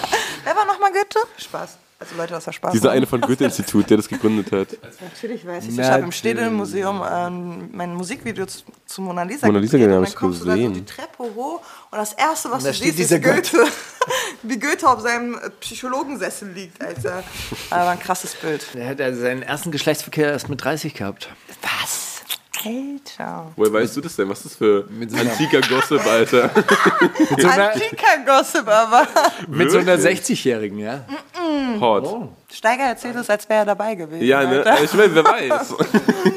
[0.43, 1.19] Wer war nochmal Goethe?
[1.37, 1.77] Spaß.
[2.01, 2.71] Also Leute, das war Spaß.
[2.71, 4.69] Dieser eine von Goethe-Institut, der das gegründet hat.
[5.01, 5.77] Natürlich weiß ich.
[5.77, 10.03] Ich habe im Städel-Museum ähm, mein Musikvideo zu, zu Mona Lisa Mona Lisa, gedreht und
[10.03, 10.73] dann ich kommst du da so gesehen.
[10.75, 11.61] die Treppe hoch
[11.91, 13.65] und das Erste, was da du siehst, ist dieser Goethe.
[14.43, 17.21] Wie Goethe auf seinem äh, Psychologensessel liegt, Alter.
[17.69, 18.65] Aber ein krasses Bild.
[18.73, 21.27] der hat ja seinen ersten Geschlechtsverkehr erst mit 30 gehabt.
[21.61, 22.08] Was?
[22.65, 23.51] Alter.
[23.55, 24.29] Woher weißt du das denn?
[24.29, 26.51] Was ist das für antiker Gossip, Alter?
[27.29, 29.07] Mit so einer, Antika-Gossip, aber.
[29.47, 30.19] mit so einer Wirklich?
[30.21, 31.05] 60-Jährigen, ja?
[31.79, 32.29] Hot.
[32.51, 34.25] Steiger erzählt es, als wäre er dabei gewesen.
[34.25, 34.57] Ja, ne?
[34.65, 34.83] Alter.
[34.83, 35.71] Ich meine, wer weiß.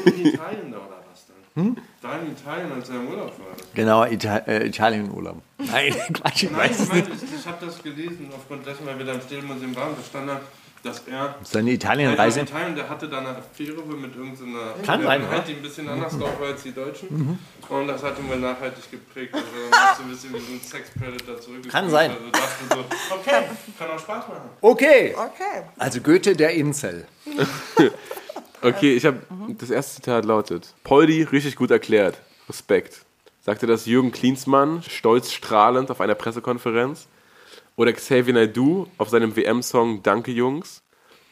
[0.05, 1.77] in Italien da oder was dann?
[2.01, 3.55] Da in Italien, als er im Urlaub war.
[3.73, 5.41] Genau, Ita äh, Italien-Urlaub.
[5.57, 7.07] Nein, Quatsch, ich Nein, weiß ich nicht.
[7.15, 10.29] ich, ich habe das gelesen, aufgrund dessen, weil wir da im Städtemuseum waren, da stand
[10.29, 10.41] da,
[10.83, 12.41] dass er Seine in Italien-Reise.
[12.41, 15.21] Italien, der hatte da eine Affäre mit irgendeiner Kann sein.
[15.21, 15.27] Mhm.
[15.47, 17.39] die ein bisschen anders drauf war als die Deutschen.
[17.69, 19.33] Und das hat ihn wohl nachhaltig geprägt.
[19.33, 21.71] Also er so ein bisschen wie so ein Sex-Predator zurückgekommen.
[21.71, 22.11] Kann sein.
[22.11, 23.43] Also dachte so, okay,
[23.79, 24.49] kann auch Spaß machen.
[24.61, 25.63] Okay, Okay.
[25.77, 27.07] also Goethe, der Incel.
[28.61, 29.17] Okay, ich habe
[29.59, 32.17] das erste Zitat lautet: Poldi richtig gut erklärt.
[32.47, 33.03] Respekt.
[33.41, 37.07] Sagte das Jürgen Klinsmann, stolz strahlend auf einer Pressekonferenz.
[37.75, 40.81] Oder Xavier Naidoo auf seinem WM-Song Danke Jungs.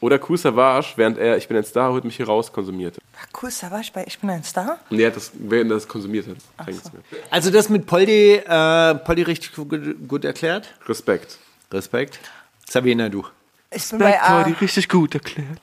[0.00, 3.00] Oder Kool Savage, während er Ich bin ein Star, holt mich hier raus, konsumierte.
[3.16, 4.80] Ach, cool, Savage bei Ich bin ein Star.
[4.90, 6.66] Hat das, während er das konsumiert hat.
[6.66, 6.80] Mir.
[7.30, 10.74] Also das mit Poldi, äh, Poldi richtig gut, gut erklärt.
[10.88, 11.38] Respekt.
[11.72, 12.18] Respekt.
[12.68, 13.24] Sabina, du.
[13.70, 14.42] Ich bin bei A.
[14.42, 15.60] richtig gut erklärt.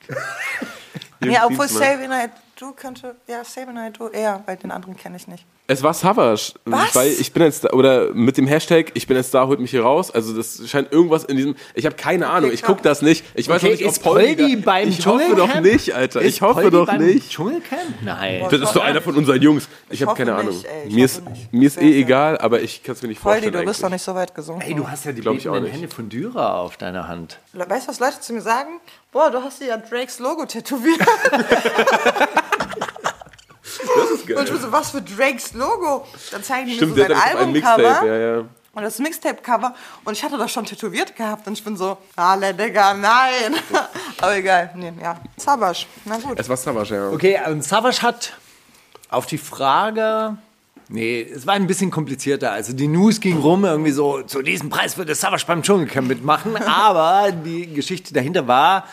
[1.22, 1.68] Ja, obwohl
[2.08, 5.46] Night Du könnte, ja, Night Du eher, weil den anderen kenne ich nicht.
[5.72, 6.54] Es war Savage.
[6.66, 6.96] Was?
[6.96, 9.70] Weil ich bin ein Star, oder mit dem Hashtag Ich bin ein Star, holt mich
[9.70, 10.10] hier raus.
[10.10, 11.56] Also das scheint irgendwas in diesem.
[11.76, 13.24] Ich habe keine Ahnung, ich gucke das nicht.
[13.36, 16.22] Ich weiß Okay, noch nicht, ist Poldi da- beim Ich hoffe doch nicht, Alter.
[16.22, 17.30] Ist Ich hoffe Poldi doch beim nicht.
[17.30, 18.02] Dschungelcamp?
[18.04, 18.46] Nein.
[18.50, 19.70] Das ist doch einer von unseren Jungs.
[19.90, 20.54] Ich, Ich habe keine Ahnung.
[20.56, 21.54] nicht, ey, mir ist, nicht.
[21.54, 23.64] mir ist eh egal, aber ich kann es mir nicht Poldi, vorstellen.
[23.64, 24.62] du bist doch nicht so weit gesungen.
[24.62, 25.46] Ey, du hast ja die nicht.
[25.46, 27.38] Hände von Dürer auf deiner Hand.
[27.54, 28.80] Weißt du, was Leute zu mir sagen?
[29.12, 31.00] Boah, du hast dir ja Drakes Logo tätowiert.
[34.30, 34.60] Ist Und ich geil.
[34.60, 36.06] bin so, was für Drakes Logo?
[36.32, 37.78] Dann zeigen die Stimmt, mir so sein Albumcover.
[37.78, 38.08] Mixtape.
[38.08, 38.46] Ja, ja.
[38.74, 39.74] Und das Mixtape-Cover.
[40.06, 41.48] Und ich hatte das schon tätowiert gehabt.
[41.48, 43.56] Und ich bin so, alle Digga, nein.
[44.22, 44.72] Aber egal.
[44.76, 45.20] Nee, ja.
[45.38, 45.88] Zabasch.
[46.06, 46.40] Na gut.
[46.40, 47.10] Es war Savage, ja.
[47.10, 48.34] Okay, und Savas hat
[49.10, 50.38] auf die Frage.
[50.88, 52.52] Nee, es war ein bisschen komplizierter.
[52.52, 56.56] Also die News ging rum, irgendwie so, zu diesem Preis würde Savas beim Dschungelcamp mitmachen.
[56.58, 58.86] Aber die Geschichte dahinter war,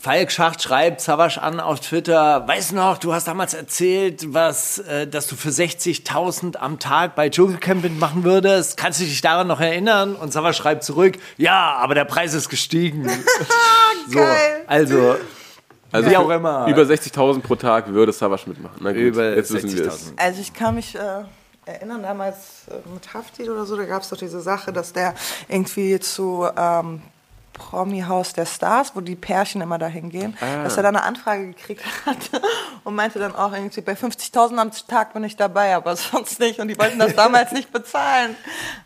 [0.00, 4.78] Falk Schacht schreibt Savas an auf Twitter, weißt du noch, du hast damals erzählt, was,
[4.78, 8.76] äh, dass du für 60.000 am Tag bei Dschungelcamp mitmachen würdest.
[8.76, 10.14] Kannst du dich daran noch erinnern?
[10.14, 13.08] Und Savas schreibt zurück, ja, aber der Preis ist gestiegen.
[14.08, 14.64] so, Geil.
[14.66, 15.16] also,
[15.92, 16.66] Also Wie für auch immer.
[16.68, 18.76] Über 60.000 pro Tag würde Savage mitmachen.
[18.80, 20.08] Na gut, Über jetzt wissen wir es.
[20.08, 20.18] 60.000.
[20.18, 21.22] Also ich kann mich äh,
[21.64, 25.14] erinnern, damals äh, mit Hafti oder so, da gab es doch diese Sache, dass der
[25.48, 27.02] irgendwie zu ähm,
[27.58, 31.82] Promi-Haus der Stars, wo die Pärchen immer dahin gehen, dass er da eine Anfrage gekriegt
[32.04, 32.16] hat
[32.84, 36.60] und meinte dann auch irgendwie, bei 50.000 am Tag bin ich dabei, aber sonst nicht.
[36.60, 38.36] Und die wollten das damals nicht bezahlen.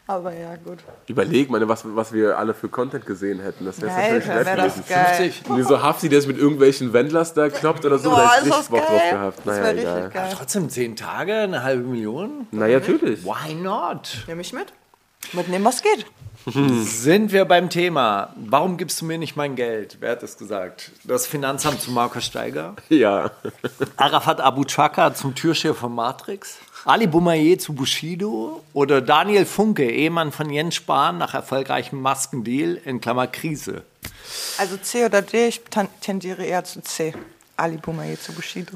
[0.07, 0.79] Aber ja, gut.
[1.07, 3.65] Überleg mal, was, was wir alle für Content gesehen hätten.
[3.65, 4.89] Das wäre natürlich Alter, nett wäre das gewesen.
[4.89, 5.33] geil.
[5.49, 8.35] Und wie so Hafti, der es mit irgendwelchen Wendlers da kloppt oder so, Boah, da
[8.37, 9.39] ist ist das richtig Bock drauf gehabt.
[9.39, 9.95] Das Naja, wäre egal.
[9.97, 10.33] richtig geil.
[10.37, 12.47] Trotzdem zehn Tage, eine halbe Million?
[12.51, 13.25] Naja, natürlich.
[13.25, 14.25] Why not?
[14.27, 14.73] Nimm mich mit.
[15.33, 16.07] Mitnehmen, was geht.
[16.83, 18.35] Sind wir beim Thema.
[18.37, 19.99] Warum gibst du mir nicht mein Geld?
[20.01, 20.91] Wer hat das gesagt?
[21.05, 22.77] Das Finanzamt zu Markus Steiger?
[22.89, 23.31] Ja.
[23.97, 26.59] Arafat Abu Chaka zum Türsteher von Matrix?
[26.85, 28.63] Ali Boumaier zu Bushido?
[28.73, 33.85] Oder Daniel Funke, Ehemann von Jens Spahn nach erfolgreichem Maskendeal in Klammer Krise?
[34.59, 35.63] Also C oder D, ich
[36.01, 37.15] tendiere eher zu C.
[37.57, 38.73] Ali Boumaier zu Bushido.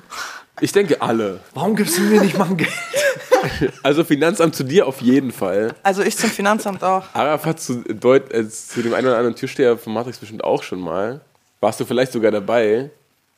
[0.64, 1.40] Ich denke alle.
[1.52, 2.72] Warum gibst du mir nicht mein Geld?
[3.82, 5.74] Also Finanzamt zu dir auf jeden Fall.
[5.82, 7.04] Also ich zum Finanzamt auch.
[7.12, 10.80] Arafat zu, Deut äh, zu dem einen oder anderen Türsteher von Matrix bestimmt auch schon
[10.80, 11.20] mal.
[11.60, 12.88] Warst du vielleicht sogar dabei?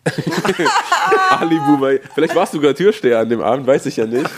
[1.31, 2.01] Ali Bumai.
[2.15, 4.31] Vielleicht warst du sogar Türsteher an dem Abend, weiß ich ja nicht.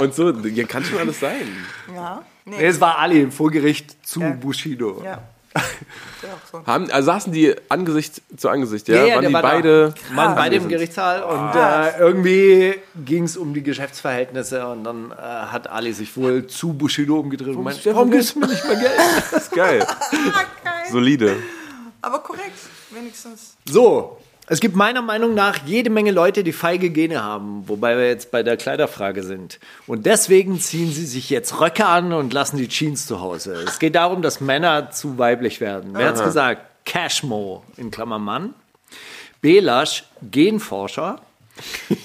[0.00, 1.46] Und so, ja, kann schon alles sein.
[1.94, 2.22] Ja.
[2.46, 2.56] Nee.
[2.56, 5.02] Nee, es war Ali vor Gericht zu Bushido.
[5.04, 5.22] Ja.
[5.54, 6.66] Ja, so.
[6.66, 8.96] Haben, also saßen die Angesicht zu Angesicht, ja?
[8.96, 9.48] Waren der die war da.
[9.48, 9.94] beide.
[10.14, 10.68] waren beide im anwesend?
[10.70, 12.74] Gerichtssaal und äh, irgendwie
[13.04, 17.54] ging es um die Geschäftsverhältnisse und dann äh, hat Ali sich wohl zu Bushido umgedreht
[17.54, 18.92] und meinte, warum gibst du mir nicht mein Geld?
[19.30, 19.80] Das ist geil.
[20.64, 20.90] Geil.
[20.90, 21.36] Solide.
[22.02, 22.58] Aber korrekt,
[22.90, 23.56] wenigstens.
[23.68, 28.06] So, es gibt meiner Meinung nach jede Menge Leute, die feige Gene haben, wobei wir
[28.08, 29.58] jetzt bei der Kleiderfrage sind.
[29.86, 33.64] Und deswegen ziehen sie sich jetzt Röcke an und lassen die Jeans zu Hause.
[33.66, 35.92] Es geht darum, dass Männer zu weiblich werden.
[35.94, 36.62] Wer hat's gesagt?
[36.84, 38.54] Cashmo, in Klammer Mann.
[39.40, 41.20] Belasch, Genforscher.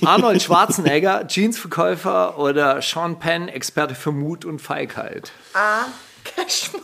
[0.05, 5.31] Arnold Schwarzenegger, Jeansverkäufer oder Sean Penn, Experte für Mut und Feigheit.
[5.53, 5.85] A.
[6.23, 6.79] Cashmo.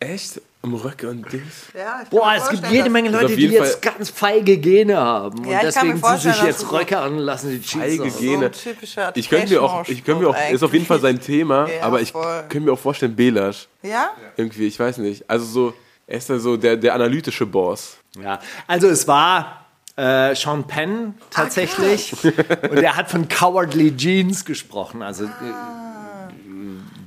[0.00, 0.40] Echt?
[0.60, 1.66] Um Röcke und Dings?
[1.72, 4.96] Ja, Boah, es gibt jede Menge Also Leute, die jeden jetzt Fall- ganz feige Gene
[4.96, 5.44] haben.
[5.44, 8.18] Ja, und deswegen ziehen sich jetzt Röcke an und lassen die Jeans Feige aus.
[8.18, 8.38] Gene.
[8.38, 10.98] So ein typischer Ich könnte mir auch, ich könnte mir auch, ist auf jeden Fall
[11.00, 12.40] sein Thema, Ja, aber ich voll.
[12.48, 13.68] könnte mir auch vorstellen, Belasch.
[13.82, 14.10] Ja?
[14.36, 15.30] Irgendwie, ich weiß nicht.
[15.30, 15.74] Also so,
[16.08, 17.96] er ist ja so der, der analytische Boss.
[18.20, 22.12] Ja, also es war äh, Sean Penn tatsächlich
[22.68, 25.28] und er hat von Cowardly Jeans gesprochen, also äh,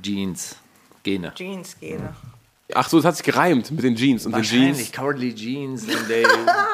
[0.02, 0.56] Jeans,
[1.02, 1.32] Gene.
[1.34, 2.14] Jeans Gene.
[2.74, 4.92] Ach so, es hat sich gereimt mit den Jeans und den Wahrscheinlich Jeans.
[4.92, 6.24] Cowardly Jeans and they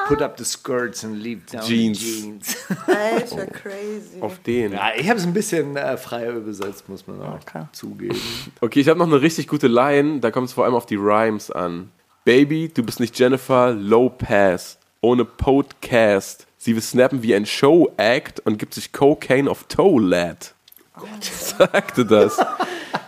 [0.07, 1.99] put up the skirts and leave down Jeans.
[1.99, 2.57] the jeans.
[2.87, 4.21] Alter, crazy.
[4.21, 4.73] Auf den.
[4.73, 7.65] Ja, ich habe es ein bisschen äh, freier übersetzt, muss man auch Okay.
[7.71, 8.17] zugeben.
[8.61, 10.95] Okay, ich habe noch eine richtig gute Line, da kommt es vor allem auf die
[10.95, 11.89] Rhymes an.
[12.25, 16.45] Baby, du bist nicht Jennifer Lopez, ohne Podcast.
[16.57, 20.53] Sie will snappen wie ein Show-Act und gibt sich Cocaine auf Toe-Lad.
[21.21, 22.37] Sagte das.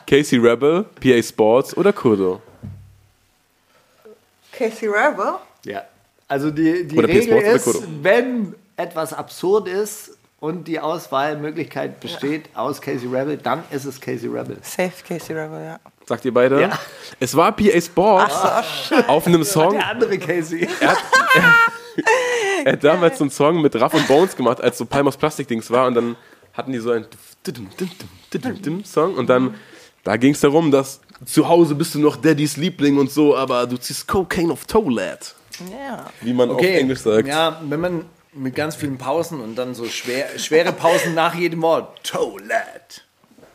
[0.08, 2.42] Casey Rebel, PA Sports oder Kurdo?
[4.52, 5.36] Casey Rebel?
[5.66, 5.84] Ja.
[6.28, 12.82] Also die, die Oder Regel ist, wenn etwas absurd ist und die Auswahlmöglichkeit besteht aus
[12.82, 14.58] Casey Rebel, dann ist es Casey Rebel.
[14.62, 15.80] Safe Casey Rebel, ja.
[16.06, 16.62] Sagt ihr beide?
[16.62, 16.80] Ja.
[17.20, 18.36] Es war PA Sports
[19.08, 19.74] auf einem Song.
[19.74, 20.68] Der andere Casey.
[22.64, 25.70] Er hat damals so einen Song mit Raff und Bones gemacht, als so Palmos Plastik-Dings
[25.72, 26.16] war und dann
[26.54, 27.06] hatten die so einen
[28.86, 29.56] Song und dann,
[30.04, 33.68] da ging es darum, dass zu Hause bist du noch Daddys Liebling und so, aber
[33.68, 35.36] du ziehst Cocaine auf Toelad,
[35.72, 36.06] Ja.
[36.22, 37.28] wie man auf Englisch sagt.
[37.28, 41.62] Ja, wenn man mit ganz vielen Pausen und dann so schwer, schwere Pausen nach jedem
[41.62, 42.02] Wort.
[42.04, 43.06] Toilet.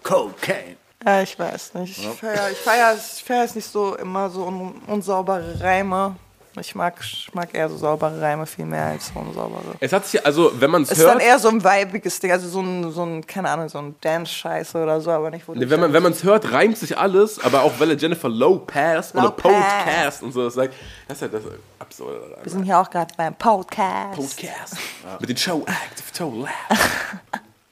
[0.03, 0.77] Cocaine.
[1.05, 1.99] Ja, ich weiß nicht.
[1.99, 6.17] Ich feiere ich feier, es- ich feier es nicht so immer so un unsaubere Reime.
[6.59, 9.63] Ich mag, ich mag eher so saubere Reime viel mehr als so unsaubere.
[9.81, 12.19] Es hat sich, also wenn man es Es ist dann hört, eher so ein weibiges
[12.21, 15.47] Ding, also so ein, so ein keine Ahnung, so ein Dance-Scheiße oder so, aber nicht,
[15.47, 18.29] wo du wenn man wenn es hört, reimt sich alles, aber auch weil er Jennifer
[18.29, 19.31] Lopez oder.
[19.31, 20.73] Podcast und so das sagt,
[21.09, 21.43] das ist halt das
[21.79, 22.45] absurde daran.
[22.45, 24.17] Wir sind hier auch gerade beim Podcast.
[24.17, 24.77] Podcast.
[25.21, 26.51] Mit den Show Act of Toelad.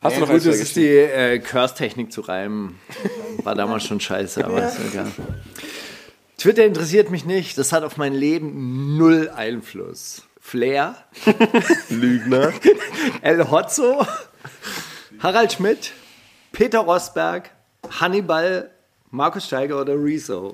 [0.03, 2.79] Hast Ja, du noch gut, das ist die äh, Curse-Technik zu reimen.
[3.43, 5.11] War damals schon scheiße, aber ist egal.
[6.45, 7.57] Twitter interessiert mich nicht.
[7.57, 10.25] Das hat auf mein Leben null Einfluss.
[10.43, 10.95] Flair,
[11.89, 12.53] Lügner.
[13.23, 14.07] El Hotzo,
[15.21, 15.93] Harald Schmidt,
[16.53, 17.49] Peter Rosberg,
[17.99, 18.71] Hannibal,
[19.11, 20.53] Markus Steiger oder Rezo.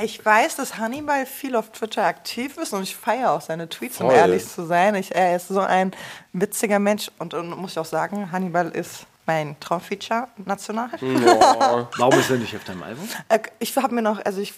[0.00, 4.00] Ich weiß, dass Hannibal viel auf Twitter aktiv ist und ich feiere auch seine Tweets,
[4.00, 4.14] um Voll.
[4.16, 4.94] ehrlich zu sein.
[4.94, 5.90] Ich, er ist so ein
[6.32, 10.90] witziger Mensch und, und muss ich auch sagen, Hannibal ist mein Traumfeature national.
[11.00, 13.08] Warum ist er nicht auf deinem Album?
[13.28, 14.54] Äh, Ich habe mir noch, also ich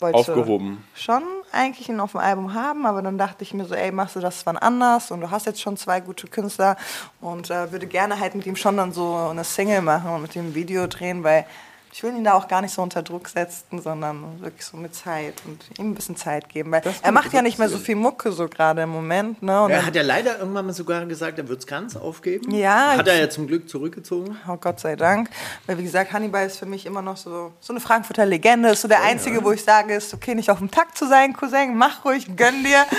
[0.00, 0.84] wollte Aufgehoben.
[0.94, 1.22] schon
[1.52, 4.20] eigentlich ihn auf dem Album haben, aber dann dachte ich mir so, ey, machst du
[4.20, 6.76] das wann anders und du hast jetzt schon zwei gute Künstler
[7.20, 10.34] und äh, würde gerne halt mit ihm schon dann so eine Single machen und mit
[10.34, 11.44] dem Video drehen, weil
[11.92, 14.94] ich will ihn da auch gar nicht so unter Druck setzen, sondern wirklich so mit
[14.94, 17.96] Zeit und ihm ein bisschen Zeit geben, weil er macht ja nicht mehr so viel
[17.96, 19.62] Mucke so gerade im Moment, ne?
[19.62, 22.54] Und Er hat ja leider irgendwann mal sogar gesagt, er wird es ganz aufgeben.
[22.54, 24.36] Ja, Hat er ja zum Glück zurückgezogen.
[24.48, 25.30] Oh Gott sei Dank.
[25.66, 28.68] Weil wie gesagt, Hannibal ist für mich immer noch so, so eine Frankfurter Legende.
[28.70, 31.32] Ist so der einzige, wo ich sage, ist okay, nicht auf dem Takt zu sein,
[31.32, 31.76] Cousin.
[31.76, 32.84] Mach ruhig, gönn dir.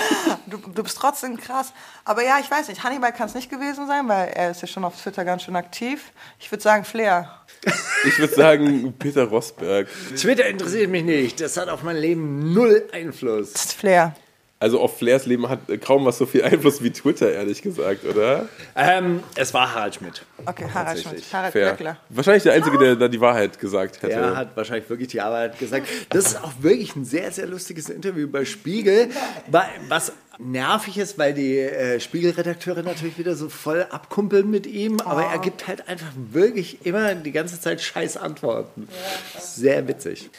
[0.46, 1.72] Du, du bist trotzdem krass.
[2.04, 2.82] Aber ja, ich weiß nicht.
[2.84, 5.56] Hannibal kann es nicht gewesen sein, weil er ist ja schon auf Twitter ganz schön
[5.56, 6.12] aktiv.
[6.38, 7.30] Ich würde sagen Flair.
[8.04, 9.86] Ich würde sagen, Peter Rosberg.
[10.16, 11.40] Twitter interessiert mich nicht.
[11.40, 13.52] Das hat auf mein Leben null Einfluss.
[13.52, 14.14] Das ist Flair.
[14.58, 18.48] Also auf Flairs Leben hat kaum was so viel Einfluss wie Twitter, ehrlich gesagt, oder?
[18.76, 20.24] Ähm, es war Harald Schmidt.
[20.46, 21.24] Okay, Harald Schmidt.
[21.32, 21.66] Harald Fair.
[21.72, 21.96] Glöckler.
[22.10, 24.12] Wahrscheinlich der Einzige, der da die Wahrheit gesagt hätte.
[24.12, 25.88] Er hat wahrscheinlich wirklich die Arbeit gesagt.
[26.10, 29.08] Das ist auch wirklich ein sehr, sehr lustiges Interview bei Spiegel.
[29.50, 35.00] Wa- Was nervig ist, weil die äh, Spiegelredakteure natürlich wieder so voll abkumpeln mit ihm.
[35.00, 38.88] Aber er gibt halt einfach wirklich immer die ganze Zeit scheiß Antworten.
[39.38, 40.30] Sehr witzig.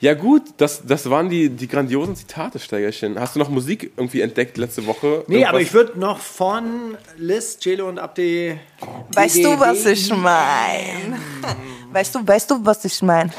[0.00, 3.18] Ja gut, das, das waren die, die grandiosen Zitate, Steigerchen.
[3.18, 5.24] Hast du noch Musik irgendwie entdeckt letzte Woche?
[5.26, 8.58] Nee, aber Irgendwas- ich würde noch von Liz, Celo und Abdi.
[9.12, 11.18] Weißt du, was ich meine?
[11.92, 13.30] Weißt du, weißt du, was ich meine?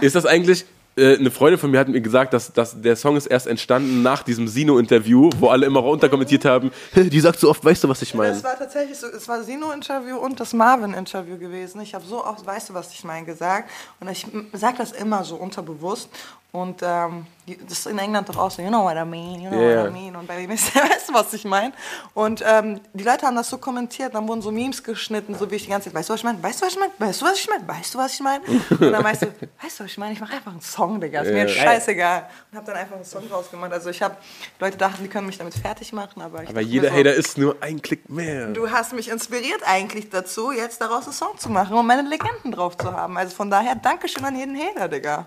[0.00, 0.64] Ist das eigentlich...
[1.00, 4.02] äh, Eine Freundin von mir hat mir gesagt, dass, dass der Song ist erst entstanden
[4.02, 7.88] nach diesem Sino-Interview, wo alle immer runterkommentiert haben, "Hä, die sagt so oft, weißt du,
[7.88, 8.34] was ich meine?
[8.34, 11.80] Das war tatsächlich so, es war Sino-Interview und das Marvin-Interview gewesen.
[11.80, 13.70] Ich habe so oft, weißt du, was ich meine, gesagt.
[14.00, 16.08] Und ich sage das immer so unterbewusst.
[16.52, 17.26] Und ähm,
[17.68, 19.82] das ist in England doch auch so, you know what I mean, you know Ja,
[19.84, 19.90] what.
[19.90, 20.16] I mean.
[20.16, 21.72] Und bei mir ist, weißt du, was ich meine?
[22.12, 25.56] Und ähm, die Leute haben das so kommentiert, dann wurden so Memes geschnitten, so wie
[25.56, 26.42] ich die ganze Zeit, weißt du, was ich meine?
[26.42, 26.92] Weißt du, was ich meine?
[26.98, 27.68] Weißt du, was ich meine?
[27.68, 28.44] Weißt du, was ich meine?
[28.44, 29.26] Und dann weißt du,
[29.62, 30.12] weißt du, was ich meine?
[30.12, 31.20] Ich mache einfach einen Song, Digga.
[31.20, 32.28] Ist mir jetzt scheißegal.
[32.50, 33.72] Und habe dann einfach einen Song draus gemacht.
[33.72, 34.16] Also ich habe,
[34.58, 37.14] Leute dachten, die können mich damit fertig machen, aber ich Aber mir jeder so, Hater
[37.14, 38.48] ist nur ein Klick mehr.
[38.48, 42.50] Du hast mich inspiriert eigentlich dazu, jetzt daraus einen Song zu machen und meine Legenden
[42.52, 43.16] drauf zu haben.
[43.16, 45.26] Also von daher, Dankeschön an jeden Hater, Digga.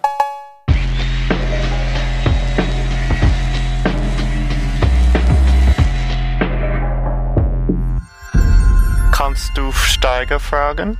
[9.23, 10.97] Kannst du Steiger fragen?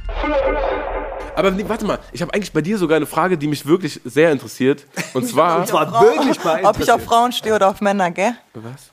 [1.36, 4.00] Aber nee, warte mal, ich habe eigentlich bei dir sogar eine Frage, die mich wirklich
[4.06, 4.88] sehr interessiert.
[5.14, 5.60] Und zwar...
[5.60, 8.34] Das war wirklich mal Ob ich auf Frauen stehe oder auf Männer, gell?
[8.54, 8.92] was?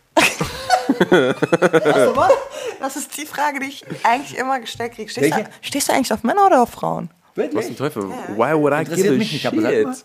[2.81, 5.09] Das ist die Frage, die ich eigentlich immer gestellt kriege.
[5.09, 7.09] Stehst, du, stehst du eigentlich auf Männer oder auf Frauen?
[7.37, 8.03] Was zum Teufel?
[8.35, 9.95] Why would I give a mich nicht, aber sag mal.
[9.95, 10.05] shit?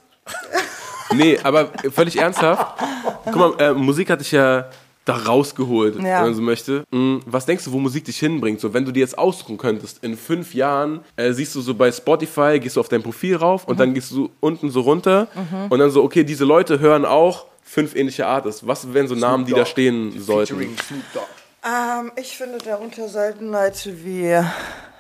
[1.15, 2.79] Nee, aber völlig ernsthaft.
[3.25, 4.69] Guck mal, äh, Musik hat dich ja
[5.05, 6.01] da rausgeholt, Ja.
[6.01, 6.83] wenn man so möchte.
[6.91, 8.59] Mm, Was denkst du, wo Musik dich hinbringt?
[8.59, 11.91] So, wenn du dir jetzt aussuchen könntest, in fünf Jahren äh, siehst du so bei
[11.91, 15.27] Spotify, gehst du auf dein Profil rauf und dann gehst du unten so runter
[15.69, 18.65] und dann so, okay, diese Leute hören auch fünf ähnliche Artists.
[18.65, 20.59] Was wären so Namen, die da stehen sollten?
[20.61, 24.35] Ähm, ich finde, darunter sollten Leute wie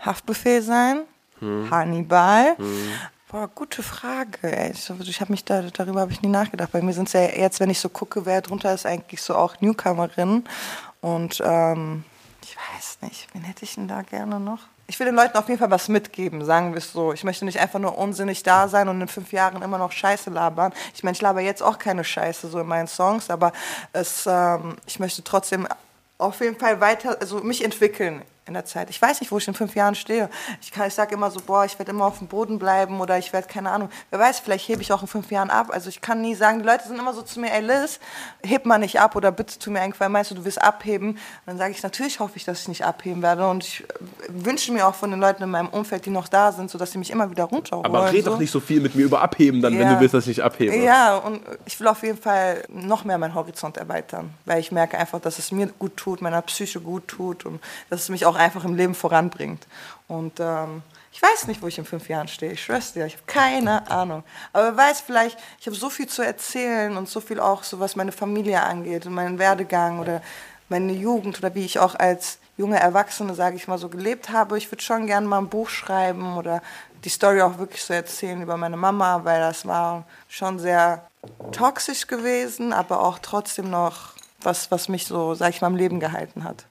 [0.01, 1.01] Haftbefehl sein,
[1.71, 2.55] Hannibal.
[3.35, 4.71] Boah, gute Frage.
[4.71, 6.71] Ich, ich habe mich da, darüber habe ich nie nachgedacht.
[6.71, 9.35] Bei mir sind es ja jetzt, wenn ich so gucke, wer drunter ist, eigentlich so
[9.35, 10.45] auch Newcomerin.
[11.01, 12.05] Und ähm,
[12.41, 14.59] ich weiß nicht, wen hätte ich denn da gerne noch?
[14.87, 17.11] Ich will den Leuten auf jeden Fall was mitgeben, sagen wir es so.
[17.11, 20.29] Ich möchte nicht einfach nur unsinnig da sein und in fünf Jahren immer noch Scheiße
[20.29, 20.71] labern.
[20.93, 23.51] Ich meine, ich laber jetzt auch keine Scheiße so in meinen Songs, aber
[23.91, 25.67] es, ähm, ich möchte trotzdem
[26.19, 28.89] auf jeden Fall weiter, also mich entwickeln in der Zeit.
[28.91, 30.29] Ich weiß nicht, wo ich in fünf Jahren stehe.
[30.61, 33.17] Ich, kann- ich sage immer so, boah, ich werde immer auf dem Boden bleiben oder
[33.17, 35.67] ich werde, keine Ahnung, wer weiß, vielleicht hebe ich auch in fünf Jahren ab.
[35.71, 37.99] Also ich kann nie sagen, die Leute sind immer so zu mir, ey Liz,
[38.45, 41.09] heb mal nicht ab oder bitte tu mir einen meinst du, du willst abheben?
[41.11, 43.85] Und dann sage ich, natürlich hoffe ich, dass ich nicht abheben werde und ich äh,
[44.29, 46.91] wünsche mir auch von den Leuten in meinem Umfeld, die noch da sind, so dass
[46.91, 47.85] sie mich immer wieder runterholen.
[47.85, 48.31] Aber red so.
[48.31, 49.95] doch nicht so viel mit mir über Abheben, dann, wenn Ja.
[49.95, 50.75] du willst, dass ich nicht abhebe.
[50.75, 54.97] Ja, und ich will auf jeden Fall noch mehr meinen Horizont erweitern, weil ich merke
[54.99, 58.34] einfach, dass es mir gut tut, meiner Psyche gut tut und dass es mich auch
[58.35, 59.67] einfach im Leben voranbringt.
[60.07, 62.51] Und ähm, ich weiß nicht, wo ich in fünf Jahren stehe.
[62.51, 64.23] Ich schwör's dir, ich habe keine Ahnung.
[64.51, 67.79] Aber wer weiß vielleicht, ich habe so viel zu erzählen und so viel auch, so
[67.79, 70.21] was meine Familie angeht und meinen Werdegang oder
[70.67, 74.57] meine Jugend oder wie ich auch als junge Erwachsene, sage ich mal, so gelebt habe.
[74.57, 76.61] Ich würde schon gerne mal ein Buch schreiben oder
[77.05, 81.05] die Story auch wirklich so erzählen über meine Mama, weil das war schon sehr
[81.51, 85.99] toxisch gewesen, aber auch trotzdem noch was, was mich so, sag ich mal, im Leben
[85.99, 86.65] gehalten hat.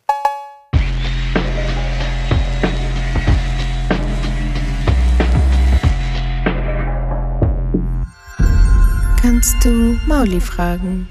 [9.24, 11.08] Kannst du Mauli fragen?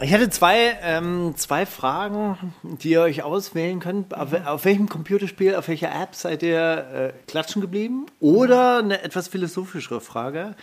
[0.00, 4.16] Ich hätte zwei, ähm, zwei Fragen, die ihr euch auswählen könnt.
[4.16, 8.06] Auf, auf welchem Computerspiel, auf welcher App seid ihr äh, klatschen geblieben?
[8.20, 10.54] Oder eine etwas philosophischere Frage.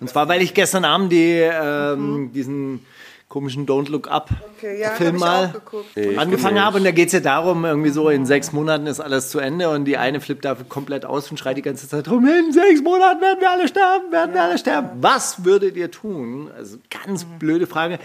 [0.00, 2.84] Und zwar, weil ich gestern Abend die, ähm, diesen
[3.28, 5.54] komischen Don't Look Up Okay, ja, Film mal.
[5.94, 6.78] Ich angefangen habe.
[6.78, 9.68] Und da geht es ja darum, irgendwie so in sechs Monaten ist alles zu Ende
[9.68, 12.82] und die eine flippt da komplett aus und schreit die ganze Zeit rum, in sechs
[12.82, 14.90] Monaten werden wir alle sterben, werden wir alle sterben.
[15.00, 16.50] Was würdet ihr tun?
[16.56, 17.98] Also ganz blöde Frage,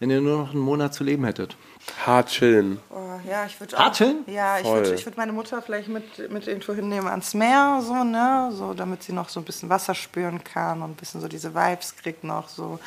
[0.00, 1.56] wenn ihr nur noch einen Monat zu leben hättet.
[2.04, 2.80] Hart chillen.
[2.90, 4.24] Oh, ja, ich würde Hart chillen?
[4.26, 8.04] Ja, ich würde ich würd meine Mutter vielleicht mit, mit irgendwo hinnehmen ans Meer, so,
[8.04, 8.50] ne?
[8.52, 11.54] So, damit sie noch so ein bisschen Wasser spüren kann und ein bisschen so diese
[11.54, 12.78] Vibes kriegt noch so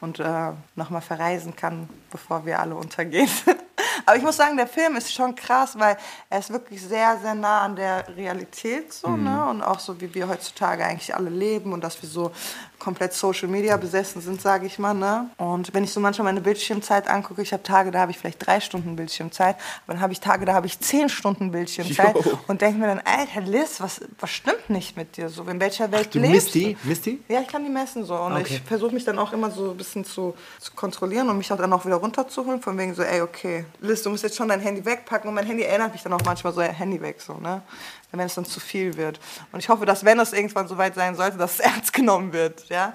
[0.00, 3.28] und äh, nochmal verreisen kann, bevor wir alle untergehen.
[4.06, 5.96] Aber ich muss sagen, der Film ist schon krass, weil
[6.28, 9.46] er ist wirklich sehr, sehr nah an der Realität so, ne?
[9.46, 12.30] Und auch so, wie wir heutzutage eigentlich alle leben und dass wir so
[12.86, 15.28] komplett Social Media besessen sind, sage ich mal, ne?
[15.38, 18.46] Und wenn ich so manchmal meine Bildschirmzeit angucke, ich habe Tage, da habe ich vielleicht
[18.46, 22.38] drei Stunden Bildschirmzeit, aber dann habe ich Tage, da habe ich zehn Stunden Bildschirmzeit Jo.
[22.46, 25.42] und denke mir dann, Alter Liz, was, was stimmt nicht mit dir so?
[25.42, 26.76] In welcher Welt Du lebst misst die?
[26.84, 27.20] Misst die?
[27.28, 28.14] ja, ich kann die messen so.
[28.14, 28.44] Und Okay.
[28.54, 31.56] ich versuche mich dann auch immer so ein bisschen zu, zu kontrollieren und mich auch
[31.56, 32.62] dann auch wieder runterzuholen.
[32.62, 35.26] Von wegen so, ey, okay, Liz, du musst jetzt schon dein Handy wegpacken.
[35.28, 37.62] Und mein Handy erinnert mich dann auch manchmal so, Handy weg, so, ne?
[38.12, 39.20] Wenn es dann zu viel wird.
[39.52, 42.32] Und ich hoffe, dass, wenn es irgendwann so weit sein sollte, dass es ernst genommen
[42.32, 42.94] wird, ja?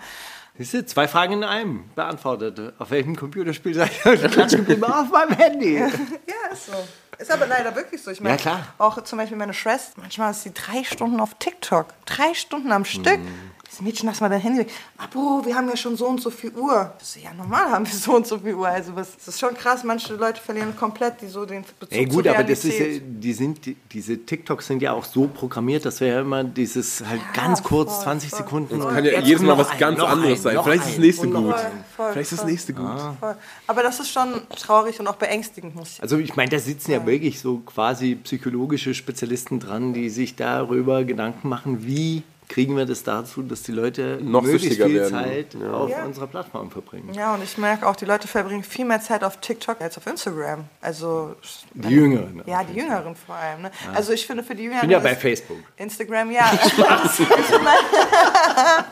[0.58, 2.74] Siehst du, zwei Fragen in einem beantwortet.
[2.78, 4.84] Auf welchem Computerspiel seid ihr klatschen geblieben?
[4.84, 5.78] Auf meinem Handy.
[6.28, 6.74] Ja, ist so.
[7.18, 8.12] Ist aber leider wirklich so.
[8.12, 8.68] Ich meine, Ja, klar.
[8.78, 11.88] auch zum Beispiel meine Schwester, manchmal ist sie drei Stunden auf TikTok.
[12.06, 13.20] Drei Stunden am Stück.
[13.20, 13.52] Mhm.
[13.72, 14.70] Das Mädchen, lass mal dein Handy weg.
[14.98, 16.94] Abo, wir haben ja schon so und so viel Uhr.
[17.00, 18.68] Ich so, ja, normal haben wir so und so viel Uhr.
[18.68, 19.86] Also, was, das ist schon krass.
[19.86, 22.86] Manche Leute verlieren komplett die, so den Bezug Ey, gut, zur aber das ist ja,
[23.00, 27.02] die sind, die, diese TikToks sind ja auch so programmiert, dass wir ja immer dieses
[27.06, 28.40] halt ganz kurz, voll, 20 voll.
[28.40, 28.80] Sekunden.
[28.82, 30.64] Kann ja jetzt jedes Mal was ein, ganz anderes ein, sein.
[30.66, 31.56] Vielleicht ist das nächste gut.
[31.96, 32.52] Voll, Vielleicht ist das voll.
[32.52, 33.02] nächste gut.
[33.22, 33.36] Voll.
[33.68, 36.92] Aber das ist schon traurig und auch beängstigend, muss ich Also ich meine, da sitzen
[36.92, 42.86] ja wirklich so quasi psychologische Spezialisten dran, die sich darüber Gedanken machen, wie kriegen wir
[42.86, 45.12] das dazu, dass die Leute Noch möglichst viel werden.
[45.12, 45.72] Zeit Ja.
[45.72, 46.04] auf Ja.
[46.04, 47.14] unserer Plattform verbringen.
[47.14, 50.06] Ja, und ich merke auch, die Leute verbringen viel mehr Zeit auf TikTok als auf
[50.06, 50.66] Instagram.
[50.82, 51.36] Also
[51.74, 52.44] Die Jüngeren.
[52.46, 53.62] Ja, die Jüngeren vor allem.
[53.62, 53.72] Ne?
[53.96, 54.80] Also ich finde für die Jüngeren.
[54.80, 55.60] Ich bin ja bei Facebook.
[55.78, 56.52] Instagram, ja.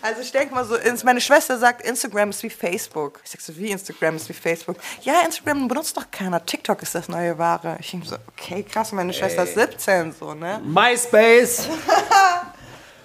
[0.00, 3.20] also ich denke mal so, meine Schwester sagt, Instagram ist wie Facebook.
[3.24, 4.76] Ich sag so, wie Instagram ist wie Facebook?
[5.02, 6.42] Ja, Instagram benutzt doch keiner.
[6.44, 7.76] TikTok ist das neue Ware.
[7.80, 10.62] Ich denke so, okay, krass, meine Schwester ist 17, so, ne?
[10.64, 11.68] MySpace.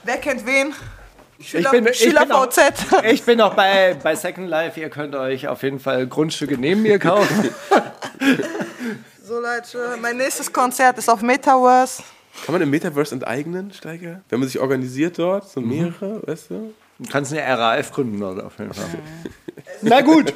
[0.09, 0.73] Wer kennt wen?
[1.39, 2.73] Schüler, bin- ich Schüler bin auch- VZ.
[3.03, 4.79] Ich bin noch bei, bei Second Life.
[4.79, 7.49] Ihr könnt euch auf jeden Fall Grundstücke neben mir kaufen.
[9.23, 12.01] So Leute, mein nächstes Konzert ist auf Metaverse.
[12.47, 14.21] Kann man im Metaverse enteignen, Steiger?
[14.29, 16.73] Wenn man sich organisiert dort, so mehrere, weißt du?
[16.97, 18.85] Du kannst eine RAF gründen dort auf jeden Fall.
[19.83, 20.33] Na gut.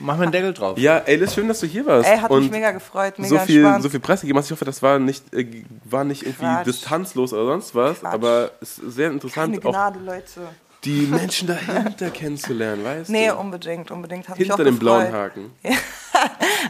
[0.00, 0.78] Machen wir einen Deckel drauf.
[0.78, 2.08] Ja, ey, Liz, schön, dass du hier warst.
[2.08, 3.82] Ey, hat mich Und mega gefreut, mega so viel, entspannt.
[3.82, 4.46] so viel Preis gegeben hast.
[4.46, 6.66] Ich hoffe, das war nicht, äh, war nicht irgendwie Quatsch.
[6.66, 8.12] distanzlos oder sonst was, Quatsch.
[8.14, 10.40] aber es ist sehr Keine interessant, auch Gnade, Leute.
[10.88, 13.36] Die Menschen dahinter kennenzulernen, weißt Nee, du?
[13.36, 14.28] unbedingt, unbedingt.
[14.28, 15.12] Hat Hinter dem blauen.
[15.12, 15.52] Haken.
[15.62, 15.76] Ja.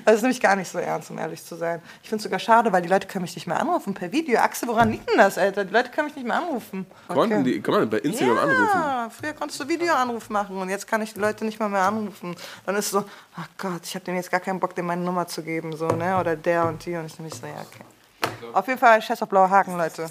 [0.05, 1.81] Das ist nämlich gar nicht so ernst, um ehrlich zu sein.
[2.03, 4.39] Ich finde es sogar schade, weil die Leute können mich nicht mehr anrufen per Video.
[4.41, 5.65] Axel, woran liegt denn das, Alter?
[5.65, 6.85] Die Leute können mich nicht mehr anrufen.
[7.07, 9.17] Konnten die, kann man bei Instagram ja, anrufen?
[9.19, 12.37] früher konntest du Videoanruf machen und jetzt kann ich die Leute nicht mal mehr anrufen.
[12.67, 13.05] Dann ist es so,
[13.37, 15.87] ach Gott, ich habe dem jetzt gar keinen Bock, dem meine Nummer zu geben, so,
[15.87, 16.19] ne?
[16.19, 16.95] Oder der und die.
[16.95, 17.85] Und ich nehme mich so, ja, okay.
[18.53, 20.11] Auf jeden Fall, scheiß auf blaue Haken, Leute.